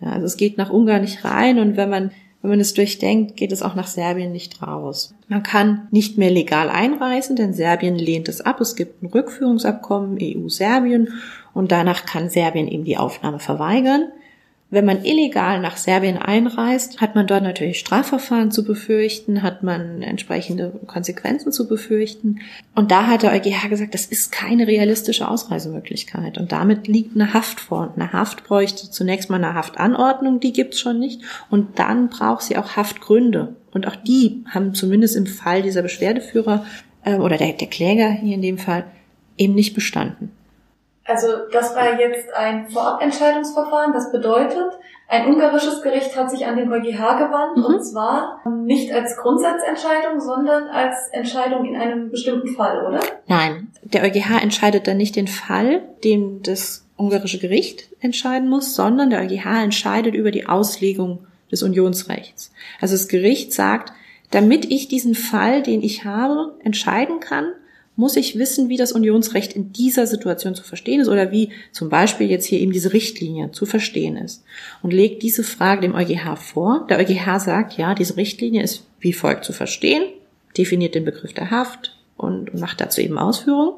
Ja, 0.00 0.08
also 0.08 0.26
es 0.26 0.36
geht 0.36 0.58
nach 0.58 0.70
Ungarn 0.70 1.02
nicht 1.02 1.24
rein 1.24 1.60
und 1.60 1.76
wenn 1.76 1.88
man 1.88 2.10
wenn 2.42 2.50
man 2.50 2.60
es 2.60 2.72
durchdenkt, 2.72 3.36
geht 3.36 3.52
es 3.52 3.62
auch 3.62 3.74
nach 3.74 3.86
Serbien 3.86 4.32
nicht 4.32 4.62
raus. 4.62 5.14
Man 5.28 5.42
kann 5.42 5.88
nicht 5.90 6.16
mehr 6.16 6.30
legal 6.30 6.70
einreisen, 6.70 7.36
denn 7.36 7.52
Serbien 7.52 7.96
lehnt 7.96 8.28
es 8.28 8.40
ab. 8.40 8.60
Es 8.60 8.76
gibt 8.76 9.02
ein 9.02 9.06
Rückführungsabkommen 9.06 10.18
EU-Serbien 10.20 11.12
und 11.52 11.70
danach 11.70 12.06
kann 12.06 12.30
Serbien 12.30 12.68
eben 12.68 12.84
die 12.84 12.96
Aufnahme 12.96 13.40
verweigern. 13.40 14.10
Wenn 14.72 14.84
man 14.84 15.04
illegal 15.04 15.60
nach 15.60 15.76
Serbien 15.76 16.16
einreist, 16.16 17.00
hat 17.00 17.16
man 17.16 17.26
dort 17.26 17.42
natürlich 17.42 17.80
Strafverfahren 17.80 18.52
zu 18.52 18.64
befürchten, 18.64 19.42
hat 19.42 19.64
man 19.64 20.00
entsprechende 20.00 20.72
Konsequenzen 20.86 21.50
zu 21.50 21.66
befürchten. 21.66 22.38
Und 22.76 22.92
da 22.92 23.08
hat 23.08 23.24
der 23.24 23.32
EuGH 23.32 23.68
gesagt, 23.68 23.94
das 23.94 24.06
ist 24.06 24.30
keine 24.30 24.68
realistische 24.68 25.28
Ausreisemöglichkeit. 25.28 26.38
Und 26.38 26.52
damit 26.52 26.86
liegt 26.86 27.16
eine 27.16 27.34
Haft 27.34 27.58
vor. 27.58 27.88
Und 27.88 28.00
eine 28.00 28.12
Haft 28.12 28.44
bräuchte 28.44 28.88
zunächst 28.88 29.28
mal 29.28 29.42
eine 29.42 29.54
Haftanordnung, 29.54 30.38
die 30.38 30.52
gibt's 30.52 30.78
schon 30.78 31.00
nicht. 31.00 31.20
Und 31.50 31.80
dann 31.80 32.08
braucht 32.08 32.42
sie 32.42 32.56
auch 32.56 32.76
Haftgründe. 32.76 33.56
Und 33.72 33.88
auch 33.88 33.96
die 33.96 34.44
haben 34.48 34.74
zumindest 34.74 35.16
im 35.16 35.26
Fall 35.26 35.62
dieser 35.62 35.82
Beschwerdeführer 35.82 36.64
äh, 37.04 37.16
oder 37.16 37.36
der, 37.36 37.54
der 37.54 37.68
Kläger 37.68 38.10
hier 38.10 38.36
in 38.36 38.42
dem 38.42 38.58
Fall 38.58 38.84
eben 39.36 39.54
nicht 39.54 39.74
bestanden. 39.74 40.30
Also 41.10 41.26
das 41.52 41.74
war 41.74 41.98
jetzt 41.98 42.32
ein 42.34 42.68
Vorabentscheidungsverfahren. 42.68 43.92
Das 43.92 44.12
bedeutet, 44.12 44.78
ein 45.08 45.26
ungarisches 45.26 45.82
Gericht 45.82 46.16
hat 46.16 46.30
sich 46.30 46.46
an 46.46 46.56
den 46.56 46.72
EuGH 46.72 47.18
gewandt 47.18 47.56
mhm. 47.56 47.64
und 47.64 47.82
zwar 47.82 48.40
nicht 48.64 48.92
als 48.92 49.16
Grundsatzentscheidung, 49.16 50.20
sondern 50.20 50.68
als 50.68 51.08
Entscheidung 51.10 51.64
in 51.64 51.74
einem 51.74 52.10
bestimmten 52.10 52.54
Fall, 52.54 52.86
oder? 52.86 53.00
Nein, 53.26 53.72
der 53.82 54.04
EuGH 54.04 54.40
entscheidet 54.40 54.86
dann 54.86 54.98
nicht 54.98 55.16
den 55.16 55.26
Fall, 55.26 55.82
den 56.04 56.42
das 56.42 56.86
ungarische 56.96 57.40
Gericht 57.40 57.88
entscheiden 58.00 58.48
muss, 58.48 58.76
sondern 58.76 59.10
der 59.10 59.22
EuGH 59.22 59.64
entscheidet 59.64 60.14
über 60.14 60.30
die 60.30 60.46
Auslegung 60.46 61.26
des 61.50 61.64
Unionsrechts. 61.64 62.52
Also 62.80 62.94
das 62.94 63.08
Gericht 63.08 63.52
sagt, 63.52 63.92
damit 64.30 64.70
ich 64.70 64.86
diesen 64.86 65.16
Fall, 65.16 65.62
den 65.62 65.82
ich 65.82 66.04
habe, 66.04 66.54
entscheiden 66.62 67.18
kann, 67.18 67.52
muss 68.00 68.16
ich 68.16 68.38
wissen, 68.38 68.70
wie 68.70 68.78
das 68.78 68.92
Unionsrecht 68.92 69.52
in 69.52 69.72
dieser 69.72 70.06
Situation 70.06 70.54
zu 70.54 70.64
verstehen 70.64 71.00
ist 71.00 71.08
oder 71.08 71.30
wie 71.30 71.50
zum 71.70 71.90
Beispiel 71.90 72.30
jetzt 72.30 72.46
hier 72.46 72.58
eben 72.58 72.72
diese 72.72 72.94
Richtlinie 72.94 73.52
zu 73.52 73.66
verstehen 73.66 74.16
ist. 74.16 74.42
Und 74.82 74.92
legt 74.92 75.22
diese 75.22 75.44
Frage 75.44 75.82
dem 75.82 75.94
EuGH 75.94 76.36
vor. 76.36 76.86
Der 76.88 76.98
EuGH 76.98 77.38
sagt, 77.38 77.76
ja, 77.76 77.94
diese 77.94 78.16
Richtlinie 78.16 78.62
ist 78.62 78.86
wie 79.00 79.12
folgt 79.12 79.44
zu 79.44 79.52
verstehen, 79.52 80.02
definiert 80.56 80.94
den 80.94 81.04
Begriff 81.04 81.34
der 81.34 81.50
Haft 81.50 81.96
und 82.16 82.58
macht 82.58 82.80
dazu 82.80 83.00
eben 83.00 83.18
Ausführungen. 83.18 83.74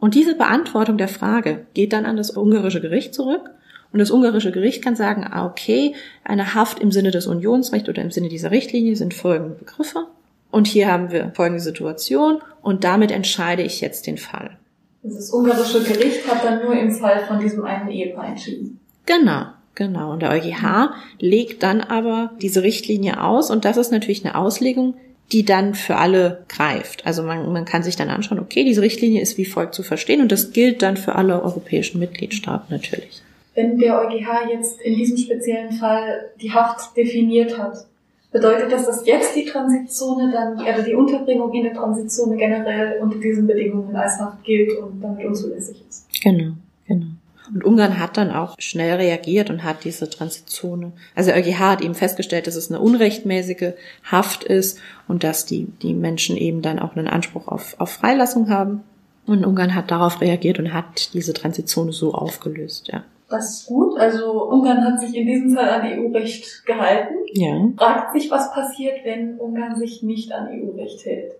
Und 0.00 0.14
diese 0.14 0.36
Beantwortung 0.36 0.96
der 0.96 1.08
Frage 1.08 1.66
geht 1.74 1.92
dann 1.92 2.06
an 2.06 2.16
das 2.16 2.36
ungarische 2.36 2.80
Gericht 2.80 3.12
zurück. 3.12 3.50
Und 3.92 3.98
das 3.98 4.10
ungarische 4.10 4.52
Gericht 4.52 4.84
kann 4.84 4.94
sagen, 4.94 5.26
ah, 5.28 5.46
okay, 5.46 5.94
eine 6.22 6.54
Haft 6.54 6.78
im 6.78 6.92
Sinne 6.92 7.10
des 7.10 7.26
Unionsrechts 7.26 7.88
oder 7.88 8.02
im 8.02 8.12
Sinne 8.12 8.28
dieser 8.28 8.52
Richtlinie 8.52 8.94
sind 8.94 9.14
folgende 9.14 9.56
Begriffe. 9.56 10.06
Und 10.50 10.66
hier 10.66 10.90
haben 10.90 11.10
wir 11.10 11.32
folgende 11.34 11.62
Situation 11.62 12.40
und 12.62 12.84
damit 12.84 13.10
entscheide 13.10 13.62
ich 13.62 13.80
jetzt 13.80 14.06
den 14.06 14.18
Fall. 14.18 14.56
Das 15.02 15.30
ungarische 15.30 15.82
Gericht 15.82 16.26
hat 16.30 16.44
dann 16.44 16.64
nur 16.64 16.74
im 16.74 16.90
Fall 16.90 17.24
von 17.26 17.38
diesem 17.38 17.64
einen 17.64 17.88
Ehepaar 17.88 18.28
entschieden. 18.28 18.80
Genau, 19.06 19.46
genau. 19.74 20.12
Und 20.12 20.22
der 20.22 20.30
EuGH 20.30 20.90
legt 21.18 21.62
dann 21.62 21.80
aber 21.80 22.32
diese 22.40 22.62
Richtlinie 22.62 23.22
aus 23.22 23.50
und 23.50 23.64
das 23.64 23.76
ist 23.76 23.92
natürlich 23.92 24.24
eine 24.24 24.34
Auslegung, 24.34 24.94
die 25.32 25.44
dann 25.44 25.74
für 25.74 25.96
alle 25.96 26.44
greift. 26.48 27.06
Also 27.06 27.22
man, 27.22 27.52
man 27.52 27.64
kann 27.64 27.82
sich 27.82 27.96
dann 27.96 28.08
anschauen, 28.08 28.40
okay, 28.40 28.64
diese 28.64 28.82
Richtlinie 28.82 29.20
ist 29.20 29.36
wie 29.36 29.44
folgt 29.44 29.74
zu 29.74 29.82
verstehen 29.82 30.20
und 30.20 30.32
das 30.32 30.52
gilt 30.52 30.82
dann 30.82 30.96
für 30.96 31.14
alle 31.14 31.42
europäischen 31.42 31.98
Mitgliedstaaten 31.98 32.66
natürlich. 32.70 33.22
Wenn 33.54 33.78
der 33.78 34.00
EuGH 34.00 34.50
jetzt 34.52 34.80
in 34.80 34.96
diesem 34.96 35.16
speziellen 35.16 35.72
Fall 35.72 36.30
die 36.40 36.52
Haft 36.52 36.96
definiert 36.96 37.58
hat, 37.58 37.86
Bedeutet 38.30 38.70
das, 38.70 38.84
dass 38.84 39.06
jetzt 39.06 39.34
die 39.34 39.46
Transitzone 39.46 40.30
dann, 40.30 40.60
oder 40.60 40.82
die 40.82 40.94
Unterbringung 40.94 41.52
in 41.54 41.64
der 41.64 41.74
Transitzone 41.74 42.36
generell 42.36 43.00
unter 43.00 43.18
diesen 43.18 43.46
Bedingungen 43.46 43.96
als 43.96 44.20
Haft 44.20 44.44
gilt 44.44 44.76
und 44.78 45.00
damit 45.00 45.24
unzulässig 45.24 45.82
ist? 45.88 46.06
Genau, 46.22 46.52
genau. 46.86 47.06
Und 47.54 47.64
Ungarn 47.64 47.98
hat 47.98 48.18
dann 48.18 48.30
auch 48.30 48.54
schnell 48.58 48.96
reagiert 48.96 49.48
und 49.48 49.64
hat 49.64 49.84
diese 49.84 50.10
Transitzone, 50.10 50.92
also 51.14 51.30
der 51.30 51.38
EuGH 51.38 51.58
hat 51.58 51.80
eben 51.80 51.94
festgestellt, 51.94 52.46
dass 52.46 52.56
es 52.56 52.70
eine 52.70 52.80
unrechtmäßige 52.80 53.72
Haft 54.04 54.44
ist 54.44 54.78
und 55.06 55.24
dass 55.24 55.46
die, 55.46 55.66
die 55.82 55.94
Menschen 55.94 56.36
eben 56.36 56.60
dann 56.60 56.78
auch 56.78 56.96
einen 56.96 57.08
Anspruch 57.08 57.48
auf, 57.48 57.76
auf 57.78 57.90
Freilassung 57.90 58.50
haben. 58.50 58.82
Und 59.26 59.46
Ungarn 59.46 59.74
hat 59.74 59.90
darauf 59.90 60.20
reagiert 60.20 60.58
und 60.58 60.72
hat 60.74 61.14
diese 61.14 61.32
Transitzone 61.32 61.92
so 61.92 62.12
aufgelöst, 62.12 62.88
ja. 62.88 63.04
Das 63.28 63.60
ist 63.60 63.66
gut. 63.66 63.98
Also 63.98 64.48
Ungarn 64.48 64.84
hat 64.84 65.00
sich 65.00 65.14
in 65.14 65.26
diesem 65.26 65.54
Fall 65.54 65.68
an 65.68 65.86
EU-Recht 65.86 66.64
gehalten. 66.64 67.14
Ja. 67.32 67.70
Fragt 67.76 68.14
sich, 68.14 68.30
was 68.30 68.50
passiert, 68.52 69.04
wenn 69.04 69.38
Ungarn 69.38 69.76
sich 69.76 70.02
nicht 70.02 70.32
an 70.32 70.48
EU-Recht 70.48 71.04
hält. 71.04 71.32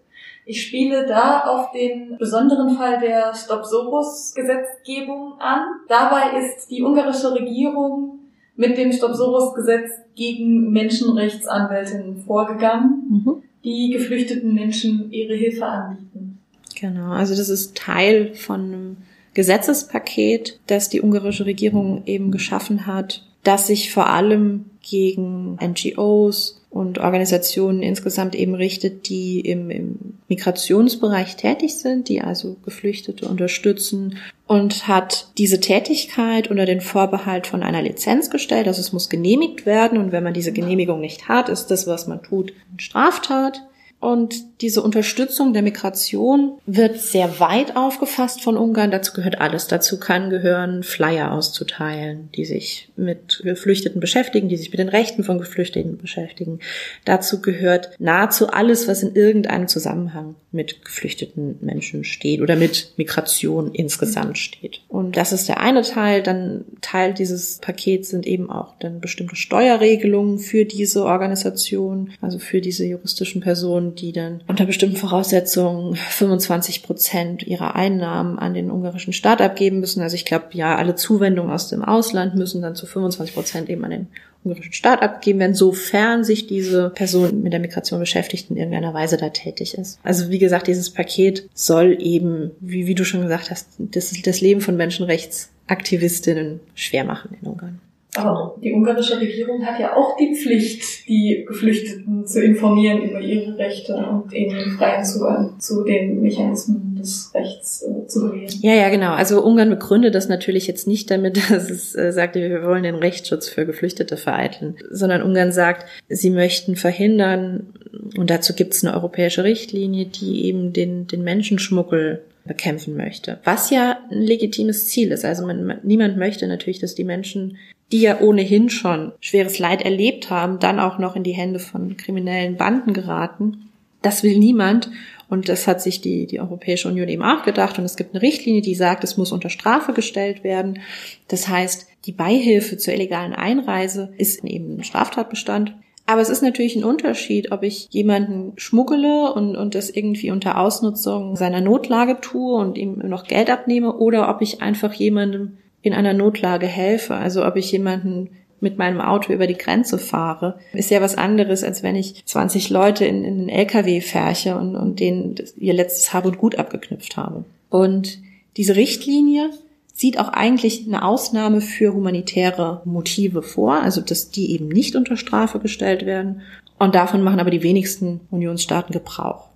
Ich 0.45 0.67
spiele 0.67 1.07
da 1.07 1.43
auf 1.43 1.71
den 1.73 2.17
besonderen 2.19 2.77
Fall 2.77 3.01
der 3.01 3.33
Stop-Soros-Gesetzgebung 3.35 5.35
an. 5.39 5.63
Dabei 5.89 6.39
ist 6.39 6.71
die 6.71 6.83
ungarische 6.83 7.35
Regierung 7.35 8.19
mit 8.57 8.77
dem 8.77 8.93
Stop-Soros-Gesetz 8.93 9.91
gegen 10.15 10.71
Menschenrechtsanwältinnen 10.73 12.23
vorgegangen, 12.23 13.05
mhm. 13.09 13.43
die 13.63 13.91
geflüchteten 13.91 14.55
Menschen 14.55 15.13
ihre 15.13 15.35
Hilfe 15.35 15.67
anbieten. 15.67 16.39
Genau, 16.79 17.13
also 17.13 17.35
das 17.35 17.49
ist 17.49 17.77
Teil 17.77 18.35
von 18.35 18.61
einem 18.61 18.97
Gesetzespaket, 19.39 20.59
das 20.67 20.89
die 20.89 21.01
ungarische 21.01 21.47
Regierung 21.47 22.03
eben 22.07 22.33
geschaffen 22.33 22.87
hat, 22.87 23.25
das 23.45 23.69
sich 23.69 23.93
vor 23.93 24.09
allem 24.09 24.65
gegen 24.83 25.57
NGOs, 25.63 26.59
und 26.71 26.99
Organisationen 26.99 27.83
insgesamt 27.83 28.35
eben 28.35 28.55
richtet, 28.55 29.09
die 29.09 29.41
im, 29.41 29.71
im 29.71 30.19
Migrationsbereich 30.29 31.37
tätig 31.37 31.77
sind, 31.77 32.09
die 32.09 32.21
also 32.21 32.57
Geflüchtete 32.65 33.27
unterstützen 33.27 34.19
und 34.47 34.87
hat 34.87 35.29
diese 35.39 35.61
Tätigkeit 35.61 36.51
unter 36.51 36.67
den 36.67 36.83
Vorbehalt 36.83 37.47
von 37.47 37.63
einer 37.63 37.81
Lizenz 37.81 38.29
gestellt. 38.29 38.67
Also 38.67 38.81
es 38.81 38.93
muss 38.93 39.09
genehmigt 39.09 39.65
werden 39.65 39.99
und 39.99 40.13
wenn 40.13 40.25
man 40.25 40.35
diese 40.35 40.53
Genehmigung 40.53 41.01
nicht 41.01 41.29
hat, 41.29 41.49
ist 41.49 41.69
das, 41.69 41.87
was 41.87 42.07
man 42.07 42.23
tut, 42.23 42.53
eine 42.71 42.81
Straftat. 42.81 43.63
Und 43.99 44.45
diese 44.61 44.83
Unterstützung 44.83 45.53
der 45.53 45.63
Migration 45.63 46.59
wird 46.67 47.01
sehr 47.01 47.39
weit 47.41 47.77
aufgefasst 47.77 48.43
von 48.43 48.57
Ungarn. 48.57 48.91
Dazu 48.91 49.13
gehört 49.13 49.41
alles. 49.41 49.69
Dazu 49.69 50.01
kann 50.01 50.31
gehören, 50.31 50.83
Flyer 50.83 51.33
auszuteilen, 51.33 52.29
die 52.35 52.45
sich 52.45 52.89
mit 52.97 53.41
Geflüchteten 53.45 54.01
beschäftigen, 54.01 54.49
die 54.49 54.57
sich 54.57 54.71
mit 54.71 54.81
den 54.81 54.89
Rechten 54.89 55.23
von 55.23 55.39
Geflüchteten 55.39 55.99
beschäftigen. 55.99 56.61
Dazu 57.05 57.41
gehört 57.41 57.91
nahezu 57.99 58.49
alles, 58.49 58.89
was 58.89 59.03
in 59.03 59.15
irgendeinem 59.15 59.69
Zusammenhang 59.69 60.35
mit 60.51 60.85
geflüchteten 60.85 61.59
Menschen 61.61 62.05
steht 62.05 62.41
oder 62.41 62.57
mit 62.57 62.95
Migration 62.97 63.73
insgesamt 63.73 64.39
steht. 64.39 64.81
Und 64.89 65.17
das 65.17 65.33
ist 65.33 65.49
der 65.49 65.61
eine 65.61 65.83
Teil. 65.83 66.23
Dann 66.23 66.65
Teil 66.81 67.15
dieses 67.15 67.59
Pakets 67.59 68.09
sind 68.09 68.27
eben 68.27 68.51
auch 68.51 68.79
dann 68.79 69.01
bestimmte 69.01 69.37
Steuerregelungen 69.37 70.39
für 70.39 70.65
diese 70.65 71.05
Organisation, 71.05 72.13
also 72.21 72.39
für 72.39 72.61
diese 72.61 72.87
juristischen 72.87 73.43
Personen 73.43 73.95
die 73.95 74.13
dann 74.13 74.41
unter 74.49 74.65
bestimmten 74.65 74.97
Voraussetzungen 74.97 75.95
25 75.95 76.83
Prozent 76.83 77.43
ihrer 77.43 77.77
Einnahmen 77.77 78.39
an 78.39 78.55
den 78.55 78.71
ungarischen 78.71 79.13
Staat 79.13 79.43
abgeben 79.43 79.81
müssen. 79.81 80.01
Also 80.03 80.17
ich 80.17 80.25
glaube, 80.25 80.47
ja, 80.53 80.77
alle 80.77 80.95
Zuwendungen 80.95 81.53
aus 81.53 81.69
dem 81.69 81.85
Ausland 81.85 82.35
müssen 82.35 82.63
dann 82.63 82.75
zu 82.75 82.87
25 82.87 83.35
Prozent 83.35 83.69
eben 83.69 83.85
an 83.85 83.91
den 83.91 84.07
ungarischen 84.45 84.73
Staat 84.73 85.03
abgegeben 85.03 85.41
werden, 85.41 85.55
sofern 85.55 86.25
sich 86.25 86.47
diese 86.47 86.91
Person 86.91 87.43
mit 87.43 87.53
der 87.53 87.61
Migration 87.61 88.01
beschäftigt 88.01 88.51
in 88.51 88.57
irgendeiner 88.57 88.95
Weise 88.95 89.19
da 89.19 89.29
tätig 89.29 89.75
ist. 89.75 89.99
Also 90.03 90.31
wie 90.31 90.39
gesagt, 90.39 90.67
dieses 90.67 90.91
Paket 90.91 91.49
soll 91.53 91.99
eben, 92.01 92.53
wie, 92.61 92.87
wie 92.87 92.95
du 92.95 93.05
schon 93.05 93.23
gesagt 93.23 93.51
hast, 93.51 93.69
das, 93.79 94.15
das 94.23 94.41
Leben 94.41 94.63
von 94.63 94.77
Menschenrechtsaktivistinnen 94.77 96.61
schwer 96.75 97.05
machen 97.05 97.37
in 97.41 97.49
Ungarn. 97.49 97.81
Aber 98.19 98.57
die 98.63 98.73
ungarische 98.73 99.21
Regierung 99.21 99.65
hat 99.65 99.81
ja 99.81 99.97
auch 99.97 100.17
die 100.17 100.35
Pflicht, 100.35 101.09
die 101.09 101.45
Geflüchteten 101.47 102.27
zu 102.27 102.43
informieren 102.43 103.03
über 103.03 103.21
ihre 103.21 103.57
Rechte 103.59 103.95
und 103.95 104.33
ihnen 104.33 104.77
freien 104.77 105.05
Zugang 105.05 105.59
zu 105.59 105.85
den 105.85 106.21
Mechanismen 106.21 106.97
des 106.99 107.33
Rechts 107.35 107.83
äh, 107.83 108.07
zu 108.07 108.31
gewähren. 108.31 108.55
Ja, 108.61 108.75
ja, 108.75 108.89
genau. 108.89 109.13
Also 109.13 109.43
Ungarn 109.43 109.71
begründet 109.71 110.15
das 110.15 110.29
natürlich 110.29 110.67
jetzt 110.67 110.87
nicht 110.87 111.11
damit, 111.11 111.37
dass 111.51 111.71
es 111.71 111.95
äh, 111.95 112.13
sagt, 112.13 112.35
wir 112.35 112.63
wollen 112.65 112.83
den 112.83 112.97
Rechtsschutz 112.97 113.49
für 113.49 113.67
Geflüchtete 113.67 114.17
vereiteln, 114.17 114.77
sondern 114.91 115.23
Ungarn 115.23 115.53
sagt, 115.53 115.87
sie 116.09 116.31
möchten 116.31 116.77
verhindern, 116.77 117.69
und 118.17 118.31
dazu 118.31 118.55
gibt 118.55 118.75
es 118.75 118.85
eine 118.85 118.95
europäische 118.95 119.45
Richtlinie, 119.45 120.07
die 120.07 120.45
eben 120.47 120.73
den, 120.73 121.07
den 121.07 121.23
Menschenschmuggel 121.23 122.23
bekämpfen 122.49 122.97
möchte. 122.97 123.39
Was 123.45 123.71
ja 123.71 123.99
ein 124.11 124.23
legitimes 124.23 124.89
Ziel 124.89 125.13
ist. 125.13 125.25
Also 125.25 125.47
man, 125.47 125.65
man, 125.65 125.79
niemand 125.83 126.17
möchte 126.17 126.49
natürlich, 126.49 126.81
dass 126.81 126.95
die 126.95 127.05
Menschen 127.05 127.59
die 127.93 128.01
ja 128.01 128.21
ohnehin 128.21 128.69
schon 128.71 129.13
schweres 129.21 129.59
Leid 129.59 129.83
erlebt 129.83 130.31
haben, 130.31 130.59
dann 130.59 130.81
auch 130.81 130.99
noch 130.99 131.17
in 131.17 131.23
die 131.25 131.33
Hände 131.33 131.59
von 131.59 131.97
kriminellen 131.97 132.57
Banden 132.57 132.93
geraten. 132.93 133.71
Das 134.03 134.23
will 134.23 134.39
niemand. 134.39 134.91
Und 135.29 135.49
das 135.49 135.67
hat 135.67 135.83
sich 135.83 136.01
die, 136.01 136.27
die 136.27 136.41
Europäische 136.41 136.89
Union 136.89 137.09
eben 137.09 137.23
auch 137.23 137.43
gedacht. 137.43 137.79
Und 137.79 137.85
es 137.85 137.97
gibt 137.97 138.15
eine 138.15 138.23
Richtlinie, 138.23 138.63
die 138.63 138.75
sagt, 138.75 139.05
es 139.05 139.17
muss 139.17 139.33
unter 139.33 139.51
Strafe 139.51 139.93
gestellt 139.93 140.43
werden. 140.43 140.81
Das 141.29 141.49
heißt, 141.49 141.87
die 142.07 142.13
Beihilfe 142.13 142.79
zur 142.79 142.95
illegalen 142.95 143.35
Einreise 143.35 144.15
ist 144.17 144.43
eben 144.45 144.79
ein 144.79 144.85
Straftatbestand. 144.85 145.75
Aber 146.07 146.23
es 146.23 146.31
ist 146.31 146.43
natürlich 146.43 146.75
ein 146.75 146.85
Unterschied, 146.85 147.53
ob 147.53 147.63
ich 147.63 147.89
jemanden 147.91 148.53
schmuggele 148.57 149.31
und, 149.35 149.57
und 149.57 149.75
das 149.75 149.91
irgendwie 149.91 150.31
unter 150.31 150.59
Ausnutzung 150.59 151.37
seiner 151.37 151.61
Notlage 151.61 152.23
tue 152.23 152.57
und 152.57 152.79
ihm 152.79 152.97
noch 152.97 153.25
Geld 153.25 153.51
abnehme 153.51 153.93
oder 153.95 154.31
ob 154.31 154.41
ich 154.41 154.63
einfach 154.63 154.95
jemandem 154.95 155.59
in 155.83 155.95
einer 155.95 156.13
Notlage 156.13 156.67
helfe. 156.67 157.15
Also 157.15 157.47
ob 157.47 157.57
ich 157.57 157.71
jemanden 157.73 158.31
mit 158.61 158.79
meinem 158.79 159.01
Auto 159.01 159.33
über 159.33 159.47
die 159.47 159.57
Grenze 159.57 159.99
fahre, 159.99 160.59
ist 160.73 160.91
ja 160.91 161.01
was 161.01 161.17
anderes, 161.17 161.63
als 161.63 161.83
wenn 161.83 161.95
ich 161.95 162.25
20 162.27 162.71
Leute 162.71 163.05
in, 163.05 163.25
in 163.25 163.39
einen 163.39 163.49
LKW 163.49 164.01
färche 164.01 164.57
und, 164.57 164.75
und 164.75 165.01
denen 165.01 165.37
ihr 165.57 165.75
letztes 165.75 166.13
Hab 166.13 166.25
und 166.25 166.39
Gut 166.39 166.57
abgeknüpft 166.57 167.17
habe. 167.17 167.45
Und 167.71 168.19
diese 168.57 168.75
Richtlinie 168.77 169.51
sieht 169.95 170.19
auch 170.19 170.29
eigentlich 170.29 170.87
eine 170.87 171.05
Ausnahme 171.05 171.61
für 171.61 171.93
humanitäre 171.93 172.83
Motive 172.85 173.43
vor, 173.43 173.75
also 173.75 174.01
dass 174.01 174.31
die 174.31 174.53
eben 174.53 174.69
nicht 174.69 174.97
unter 174.97 175.17
Strafe 175.17 175.59
gestellt 175.59 176.07
werden. 176.07 176.43
Und 176.79 176.95
davon 176.95 177.23
machen 177.23 177.41
aber 177.41 177.51
die 177.51 177.65
wenigsten 177.65 178.21
Unionsstaaten 178.31 178.93
Gebrauch. 178.93 179.49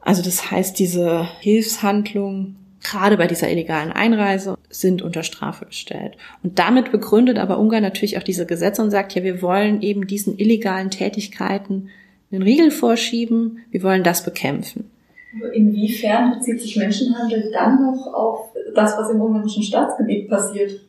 Also 0.00 0.22
das 0.22 0.50
heißt, 0.50 0.78
diese 0.78 1.28
Hilfshandlung 1.40 2.54
gerade 2.82 3.16
bei 3.16 3.26
dieser 3.26 3.50
illegalen 3.50 3.92
Einreise, 3.92 4.56
sind 4.70 5.02
unter 5.02 5.22
Strafe 5.22 5.66
gestellt. 5.66 6.16
Und 6.42 6.58
damit 6.58 6.92
begründet 6.92 7.38
aber 7.38 7.58
Ungarn 7.58 7.82
natürlich 7.82 8.18
auch 8.18 8.22
diese 8.22 8.46
Gesetze 8.46 8.82
und 8.82 8.90
sagt, 8.90 9.14
ja, 9.14 9.22
wir 9.22 9.42
wollen 9.42 9.82
eben 9.82 10.06
diesen 10.06 10.38
illegalen 10.38 10.90
Tätigkeiten 10.90 11.88
einen 12.30 12.42
Riegel 12.42 12.70
vorschieben, 12.70 13.58
wir 13.70 13.82
wollen 13.82 14.04
das 14.04 14.24
bekämpfen. 14.24 14.90
Inwiefern 15.52 16.38
bezieht 16.38 16.60
sich 16.60 16.76
Menschenhandel 16.76 17.50
dann 17.52 17.82
noch 17.82 18.06
auf 18.12 18.48
das, 18.74 18.96
was 18.96 19.10
im 19.10 19.20
ungarischen 19.20 19.62
Staatsgebiet 19.62 20.28
passiert? 20.28 20.80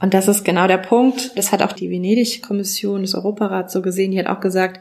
Und 0.00 0.14
das 0.14 0.28
ist 0.28 0.44
genau 0.44 0.66
der 0.66 0.78
Punkt. 0.78 1.36
Das 1.36 1.52
hat 1.52 1.62
auch 1.62 1.72
die 1.72 1.90
Venedig-Kommission 1.90 3.02
des 3.02 3.14
Europarats 3.14 3.72
so 3.72 3.82
gesehen. 3.82 4.10
Die 4.10 4.18
hat 4.18 4.26
auch 4.26 4.40
gesagt, 4.40 4.80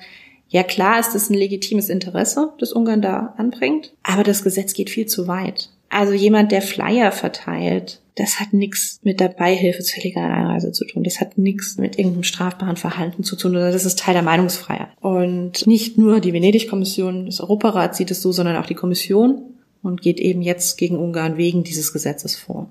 ja 0.49 0.63
klar 0.63 0.99
ist 0.99 1.15
es 1.15 1.29
ein 1.29 1.35
legitimes 1.35 1.89
Interesse, 1.89 2.51
das 2.59 2.73
Ungarn 2.73 3.01
da 3.01 3.33
anbringt, 3.37 3.93
aber 4.03 4.23
das 4.23 4.43
Gesetz 4.43 4.73
geht 4.73 4.89
viel 4.89 5.05
zu 5.05 5.27
weit. 5.27 5.69
Also 5.91 6.13
jemand, 6.13 6.53
der 6.53 6.61
Flyer 6.61 7.11
verteilt, 7.11 7.99
das 8.15 8.39
hat 8.39 8.53
nichts 8.53 9.01
mit 9.03 9.19
der 9.19 9.27
Beihilfe 9.27 9.83
zur 9.83 10.01
legalen 10.03 10.31
Einreise 10.31 10.71
zu 10.71 10.85
tun. 10.85 11.03
Das 11.03 11.19
hat 11.19 11.37
nichts 11.37 11.77
mit 11.77 11.99
irgendeinem 11.99 12.23
strafbaren 12.23 12.77
Verhalten 12.77 13.25
zu 13.25 13.35
tun, 13.35 13.53
das 13.53 13.85
ist 13.85 13.99
Teil 13.99 14.13
der 14.13 14.23
Meinungsfreiheit. 14.23 14.87
Und 15.01 15.67
nicht 15.67 15.97
nur 15.97 16.21
die 16.21 16.31
Venedig-Kommission 16.31 17.25
des 17.25 17.41
Europarats 17.41 17.97
sieht 17.97 18.09
es 18.09 18.21
so, 18.21 18.31
sondern 18.31 18.55
auch 18.55 18.65
die 18.65 18.73
Kommission 18.73 19.41
und 19.83 20.01
geht 20.01 20.19
eben 20.21 20.41
jetzt 20.41 20.77
gegen 20.77 20.97
Ungarn 20.97 21.35
wegen 21.35 21.63
dieses 21.63 21.91
Gesetzes 21.91 22.37
vor, 22.37 22.69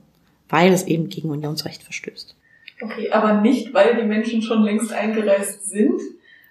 weil 0.48 0.72
es 0.72 0.86
eben 0.86 1.10
gegen 1.10 1.28
Unionsrecht 1.28 1.82
verstößt. 1.82 2.34
Okay, 2.82 3.10
aber 3.10 3.42
nicht, 3.42 3.74
weil 3.74 3.96
die 3.96 4.06
Menschen 4.06 4.40
schon 4.40 4.62
längst 4.62 4.92
eingereist 4.92 5.68
sind, 5.68 6.00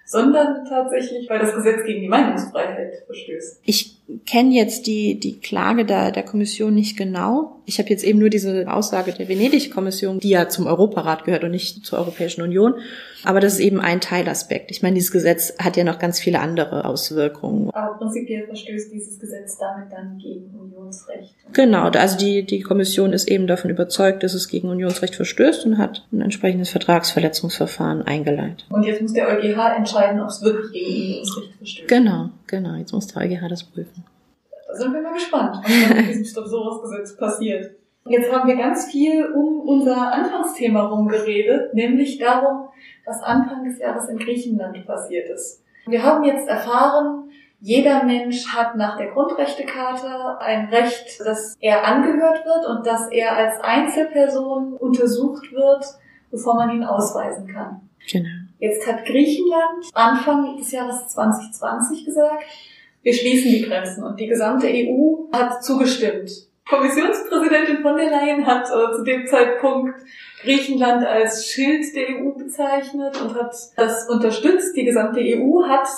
sondern 0.04 0.64
tatsächlich, 0.68 1.28
weil 1.28 1.40
das 1.40 1.54
Gesetz 1.54 1.84
gegen 1.84 2.02
die 2.02 2.08
Meinungsfreiheit 2.08 3.02
verstößt. 3.06 3.60
Ich 3.64 3.99
kenne 4.26 4.54
jetzt 4.54 4.86
die, 4.86 5.18
die 5.18 5.40
Klage 5.40 5.84
der, 5.84 6.10
der 6.10 6.22
Kommission 6.22 6.74
nicht 6.74 6.96
genau. 6.96 7.60
Ich 7.66 7.78
habe 7.78 7.88
jetzt 7.90 8.02
eben 8.02 8.18
nur 8.18 8.30
diese 8.30 8.72
Aussage 8.72 9.12
der 9.12 9.28
Venedig-Kommission, 9.28 10.18
die 10.18 10.30
ja 10.30 10.48
zum 10.48 10.66
Europarat 10.66 11.24
gehört 11.24 11.44
und 11.44 11.52
nicht 11.52 11.84
zur 11.86 11.98
Europäischen 11.98 12.42
Union. 12.42 12.74
Aber 13.24 13.40
das 13.40 13.54
ist 13.54 13.60
eben 13.60 13.80
ein 13.80 14.00
Teilaspekt. 14.00 14.70
Ich 14.70 14.82
meine, 14.82 14.94
dieses 14.94 15.12
Gesetz 15.12 15.54
hat 15.58 15.76
ja 15.76 15.84
noch 15.84 15.98
ganz 15.98 16.18
viele 16.18 16.40
andere 16.40 16.84
Auswirkungen. 16.84 17.70
Aber 17.70 17.98
prinzipiell 17.98 18.46
verstößt 18.46 18.92
dieses 18.92 19.18
Gesetz 19.18 19.58
damit 19.58 19.92
dann 19.92 20.18
gegen 20.18 20.50
Unionsrecht. 20.58 21.34
Genau, 21.52 21.88
also 21.88 22.16
die, 22.16 22.44
die 22.44 22.60
Kommission 22.60 23.12
ist 23.12 23.28
eben 23.28 23.46
davon 23.46 23.70
überzeugt, 23.70 24.22
dass 24.22 24.34
es 24.34 24.48
gegen 24.48 24.68
Unionsrecht 24.68 25.14
verstößt 25.14 25.66
und 25.66 25.78
hat 25.78 26.06
ein 26.12 26.22
entsprechendes 26.22 26.70
Vertragsverletzungsverfahren 26.70 28.02
eingeleitet. 28.02 28.66
Und 28.70 28.84
jetzt 28.84 29.02
muss 29.02 29.12
der 29.12 29.28
EuGH 29.28 29.76
entscheiden, 29.76 30.20
ob 30.20 30.28
es 30.28 30.42
wirklich 30.42 30.72
gegen 30.72 31.10
Unionsrecht 31.10 31.54
verstößt. 31.58 31.88
Genau, 31.88 32.30
genau. 32.46 32.74
Jetzt 32.74 32.92
muss 32.92 33.06
der 33.06 33.22
EuGH 33.22 33.48
das 33.48 33.64
prüfen. 33.64 33.99
Da 34.70 34.76
sind 34.76 34.94
wir 34.94 35.02
mal 35.02 35.14
gespannt, 35.14 35.56
was 35.64 35.96
mit 35.96 36.08
diesem 36.08 36.24
Stop-Soros-Gesetz 36.24 37.16
passiert. 37.16 37.72
Jetzt 38.06 38.32
haben 38.32 38.48
wir 38.48 38.56
ganz 38.56 38.86
viel 38.90 39.26
um 39.26 39.60
unser 39.60 40.12
Anfangsthema 40.12 40.82
rumgeredet, 40.86 41.74
nämlich 41.74 42.18
darum, 42.18 42.68
was 43.04 43.20
Anfang 43.22 43.64
des 43.64 43.78
Jahres 43.78 44.08
in 44.08 44.18
Griechenland 44.18 44.86
passiert 44.86 45.28
ist. 45.28 45.64
Wir 45.86 46.02
haben 46.04 46.24
jetzt 46.24 46.48
erfahren, 46.48 47.30
jeder 47.60 48.04
Mensch 48.04 48.46
hat 48.46 48.76
nach 48.76 48.96
der 48.96 49.08
Grundrechtecharta 49.08 50.38
ein 50.38 50.68
Recht, 50.68 51.20
dass 51.20 51.56
er 51.60 51.84
angehört 51.86 52.44
wird 52.46 52.66
und 52.68 52.86
dass 52.86 53.08
er 53.10 53.36
als 53.36 53.60
Einzelperson 53.60 54.74
untersucht 54.74 55.52
wird, 55.52 55.84
bevor 56.30 56.54
man 56.54 56.70
ihn 56.70 56.84
ausweisen 56.84 57.48
kann. 57.48 57.88
Genau. 58.10 58.28
Jetzt 58.60 58.86
hat 58.86 59.04
Griechenland 59.04 59.90
Anfang 59.94 60.56
des 60.58 60.70
Jahres 60.70 61.08
2020 61.08 62.04
gesagt, 62.04 62.44
wir 63.02 63.14
schließen 63.14 63.50
die 63.50 63.62
Grenzen 63.62 64.04
und 64.04 64.18
die 64.20 64.26
gesamte 64.26 64.66
EU 64.66 65.30
hat 65.32 65.64
zugestimmt 65.64 66.30
Kommissionspräsidentin 66.70 67.82
von 67.82 67.96
der 67.96 68.10
Leyen 68.10 68.46
hat 68.46 68.66
äh, 68.66 68.96
zu 68.96 69.02
dem 69.02 69.26
Zeitpunkt 69.26 70.00
Griechenland 70.40 71.04
als 71.04 71.46
Schild 71.46 71.84
der 71.96 72.08
EU 72.10 72.30
bezeichnet 72.30 73.20
und 73.20 73.34
hat 73.34 73.54
das 73.76 74.08
unterstützt. 74.08 74.76
Die 74.76 74.84
gesamte 74.84 75.20
EU 75.20 75.64
hat 75.66 75.88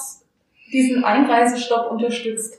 diesen 0.73 1.05
Einreisestopp 1.05 1.93
unterstützt. 1.93 2.59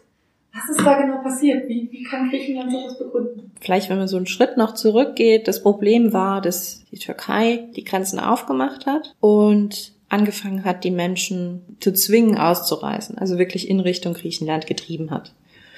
Was 0.53 0.69
ist 0.69 0.85
da 0.85 1.01
genau 1.01 1.23
passiert? 1.23 1.67
Wie, 1.67 1.89
wie 1.91 2.03
kann 2.03 2.29
Griechenland 2.29 2.71
sowas 2.71 2.99
begründen? 2.99 3.51
Vielleicht, 3.59 3.89
wenn 3.89 3.97
man 3.97 4.07
so 4.07 4.17
einen 4.17 4.27
Schritt 4.27 4.57
noch 4.57 4.75
zurückgeht, 4.75 5.47
das 5.47 5.63
Problem 5.63 6.13
war, 6.13 6.41
dass 6.41 6.83
die 6.91 6.99
Türkei 6.99 7.67
die 7.75 7.83
Grenzen 7.83 8.19
aufgemacht 8.19 8.85
hat 8.85 9.15
und 9.19 9.93
angefangen 10.13 10.63
hat, 10.63 10.83
die 10.83 10.91
Menschen 10.91 11.77
zu 11.79 11.91
zwingen, 11.93 12.37
auszureisen, 12.37 13.17
also 13.17 13.37
wirklich 13.37 13.69
in 13.69 13.79
Richtung 13.79 14.13
Griechenland 14.13 14.67
getrieben 14.67 15.11
hat. 15.11 15.33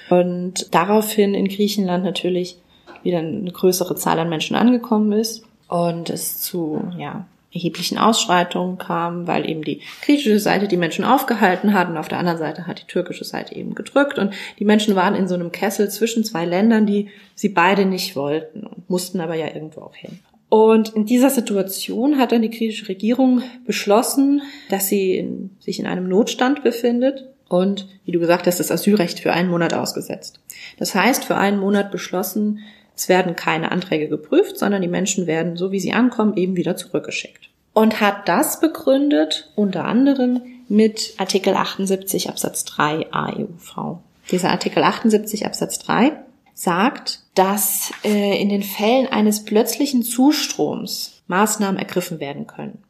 Und 0.09 0.73
daraufhin 0.75 1.33
in 1.33 1.47
Griechenland 1.47 2.03
natürlich 2.03 2.57
wieder 3.01 3.19
eine 3.19 3.51
größere 3.51 3.95
Zahl 3.95 4.19
an 4.19 4.29
Menschen 4.29 4.55
angekommen 4.55 5.11
ist 5.13 5.43
und 5.67 6.09
es 6.09 6.41
zu 6.41 6.91
ja, 6.97 7.25
erheblichen 7.55 7.97
Ausschreitungen 7.97 8.77
kam, 8.77 9.27
weil 9.27 9.49
eben 9.49 9.63
die 9.63 9.81
griechische 10.03 10.39
Seite 10.39 10.67
die 10.67 10.77
Menschen 10.77 11.05
aufgehalten 11.05 11.73
hat 11.73 11.89
und 11.89 11.97
auf 11.97 12.09
der 12.09 12.19
anderen 12.19 12.37
Seite 12.37 12.67
hat 12.67 12.81
die 12.81 12.87
türkische 12.87 13.23
Seite 13.23 13.55
eben 13.55 13.73
gedrückt 13.73 14.19
und 14.19 14.33
die 14.59 14.65
Menschen 14.65 14.95
waren 14.95 15.15
in 15.15 15.27
so 15.27 15.35
einem 15.35 15.51
Kessel 15.51 15.89
zwischen 15.89 16.23
zwei 16.23 16.45
Ländern, 16.45 16.85
die 16.85 17.09
sie 17.33 17.49
beide 17.49 17.85
nicht 17.85 18.15
wollten 18.15 18.65
und 18.67 18.89
mussten 18.89 19.21
aber 19.21 19.35
ja 19.35 19.47
irgendwo 19.47 19.81
auch 19.81 19.95
hin. 19.95 20.19
Und 20.49 20.89
in 20.95 21.05
dieser 21.05 21.29
Situation 21.29 22.17
hat 22.17 22.31
dann 22.31 22.41
die 22.41 22.49
griechische 22.49 22.87
Regierung 22.87 23.41
beschlossen, 23.65 24.41
dass 24.69 24.87
sie 24.87 25.17
in, 25.17 25.51
sich 25.59 25.79
in 25.79 25.87
einem 25.87 26.07
Notstand 26.07 26.63
befindet 26.63 27.25
und, 27.49 27.87
wie 28.05 28.11
du 28.11 28.19
gesagt 28.19 28.47
hast, 28.47 28.59
das 28.59 28.71
Asylrecht 28.71 29.19
für 29.19 29.33
einen 29.33 29.49
Monat 29.49 29.73
ausgesetzt. 29.73 30.39
Das 30.77 30.95
heißt, 30.95 31.25
für 31.25 31.35
einen 31.35 31.59
Monat 31.59 31.91
beschlossen, 31.91 32.59
es 32.95 33.09
werden 33.09 33.35
keine 33.35 33.71
Anträge 33.71 34.07
geprüft, 34.07 34.57
sondern 34.57 34.81
die 34.81 34.87
Menschen 34.87 35.27
werden, 35.27 35.57
so 35.57 35.71
wie 35.71 35.79
sie 35.79 35.93
ankommen, 35.93 36.37
eben 36.37 36.55
wieder 36.55 36.75
zurückgeschickt. 36.75 37.49
Und 37.73 37.99
hat 37.99 38.29
das 38.29 38.61
begründet 38.61 39.51
unter 39.55 39.85
anderem 39.85 40.41
mit 40.69 41.13
Artikel 41.17 41.53
78 41.53 42.29
Absatz 42.29 42.63
3 42.65 43.11
AEUV. 43.11 43.99
Dieser 44.31 44.49
Artikel 44.49 44.81
78 44.81 45.45
Absatz 45.45 45.79
3 45.79 46.13
sagt, 46.55 47.19
dass 47.35 47.91
äh, 48.03 48.41
in 48.41 48.49
den 48.49 48.63
Fällen 48.63 49.07
eines 49.07 49.45
plötzlichen 49.45 50.01
Zustroms 50.01 51.21
Maßnahmen 51.27 51.77
ergriffen 51.77 52.19
werden 52.19 52.47
können. 52.47 52.83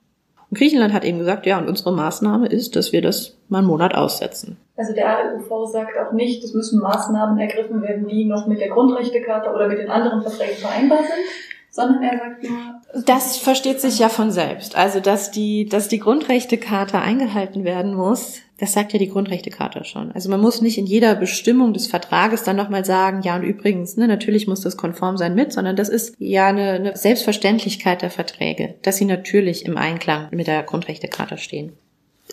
Und 0.49 0.57
Griechenland 0.57 0.93
hat 0.93 1.03
eben 1.03 1.17
gesagt, 1.17 1.45
ja, 1.45 1.57
und 1.57 1.67
unsere 1.67 1.91
Maßnahme 1.91 2.47
ist, 2.47 2.75
dass 2.75 2.93
wir 2.93 3.01
das 3.01 3.35
mal 3.49 3.59
einen 3.59 3.67
Monat 3.67 3.95
aussetzen. 3.95 4.57
Also 4.77 4.93
der 4.93 5.17
AEUV 5.17 5.71
sagt 5.71 5.97
auch 5.97 6.13
nicht, 6.13 6.43
es 6.43 6.53
müssen 6.53 6.79
Maßnahmen 6.81 7.37
ergriffen 7.39 7.81
werden, 7.81 8.07
die 8.07 8.25
noch 8.25 8.45
mit 8.45 8.59
der 8.59 8.69
Grundrechtecharta 8.69 9.53
oder 9.53 9.67
mit 9.67 9.79
den 9.79 9.89
anderen 9.89 10.21
Verträgen 10.21 10.57
vereinbar 10.57 10.99
sind, 10.99 11.25
sondern 11.71 12.03
er 12.03 12.17
sagt 12.17 12.43
nur. 12.43 12.74
Das 12.93 13.37
versteht 13.37 13.81
sich 13.81 13.99
ja 13.99 14.09
von 14.09 14.31
selbst. 14.31 14.75
Also, 14.75 14.99
dass 14.99 15.31
die, 15.31 15.67
dass 15.67 15.87
die 15.87 15.99
Grundrechtecharta 15.99 17.01
eingehalten 17.01 17.65
werden 17.65 17.93
muss, 17.93 18.39
das 18.57 18.71
sagt 18.71 18.93
ja 18.93 18.99
die 18.99 19.09
Grundrechtecharta 19.09 19.83
schon. 19.83 20.11
Also 20.13 20.29
man 20.29 20.39
muss 20.39 20.61
nicht 20.61 20.77
in 20.77 20.85
jeder 20.85 21.15
Bestimmung 21.15 21.73
des 21.73 21.87
Vertrages 21.87 22.43
dann 22.43 22.55
nochmal 22.55 22.85
sagen, 22.85 23.21
ja 23.21 23.35
und 23.35 23.43
übrigens, 23.43 23.97
ne, 23.97 24.07
natürlich 24.07 24.47
muss 24.47 24.61
das 24.61 24.77
konform 24.77 25.17
sein 25.17 25.35
mit, 25.35 25.51
sondern 25.51 25.75
das 25.75 25.89
ist 25.89 26.15
ja 26.19 26.47
eine, 26.47 26.71
eine 26.71 26.95
Selbstverständlichkeit 26.95 28.01
der 28.01 28.09
Verträge, 28.09 28.75
dass 28.81 28.95
sie 28.95 29.05
natürlich 29.05 29.65
im 29.65 29.75
Einklang 29.75 30.29
mit 30.31 30.47
der 30.47 30.63
Grundrechtecharta 30.63 31.35
stehen. 31.35 31.73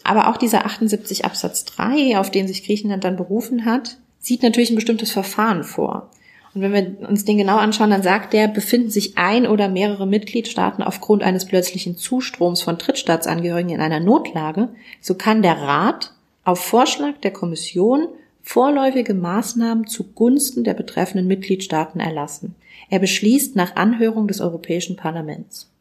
Aber 0.04 0.28
auch 0.28 0.36
dieser 0.36 0.64
78 0.64 1.24
Absatz 1.24 1.64
3, 1.64 2.18
auf 2.18 2.30
den 2.30 2.46
sich 2.46 2.64
Griechenland 2.64 3.02
dann 3.02 3.16
berufen 3.16 3.64
hat, 3.64 3.96
sieht 4.20 4.44
natürlich 4.44 4.70
ein 4.70 4.76
bestimmtes 4.76 5.10
Verfahren 5.10 5.64
vor. 5.64 6.10
Und 6.54 6.60
wenn 6.60 6.72
wir 6.72 7.08
uns 7.08 7.24
den 7.24 7.38
genau 7.38 7.56
anschauen, 7.56 7.90
dann 7.90 8.02
sagt 8.02 8.34
der, 8.34 8.46
befinden 8.46 8.90
sich 8.90 9.16
ein 9.16 9.46
oder 9.46 9.68
mehrere 9.68 10.06
Mitgliedstaaten 10.06 10.82
aufgrund 10.82 11.22
eines 11.22 11.46
plötzlichen 11.46 11.96
Zustroms 11.96 12.60
von 12.60 12.76
Drittstaatsangehörigen 12.76 13.70
in 13.70 13.80
einer 13.80 14.00
Notlage, 14.00 14.68
so 15.00 15.14
kann 15.14 15.42
der 15.42 15.56
Rat 15.56 16.12
auf 16.44 16.60
Vorschlag 16.60 17.18
der 17.22 17.32
Kommission 17.32 18.08
vorläufige 18.42 19.14
Maßnahmen 19.14 19.86
zugunsten 19.86 20.64
der 20.64 20.74
betreffenden 20.74 21.26
Mitgliedstaaten 21.26 22.00
erlassen. 22.00 22.54
Er 22.90 22.98
beschließt 22.98 23.56
nach 23.56 23.76
Anhörung 23.76 24.28
des 24.28 24.40
Europäischen 24.40 24.96
Parlaments. 24.96 25.71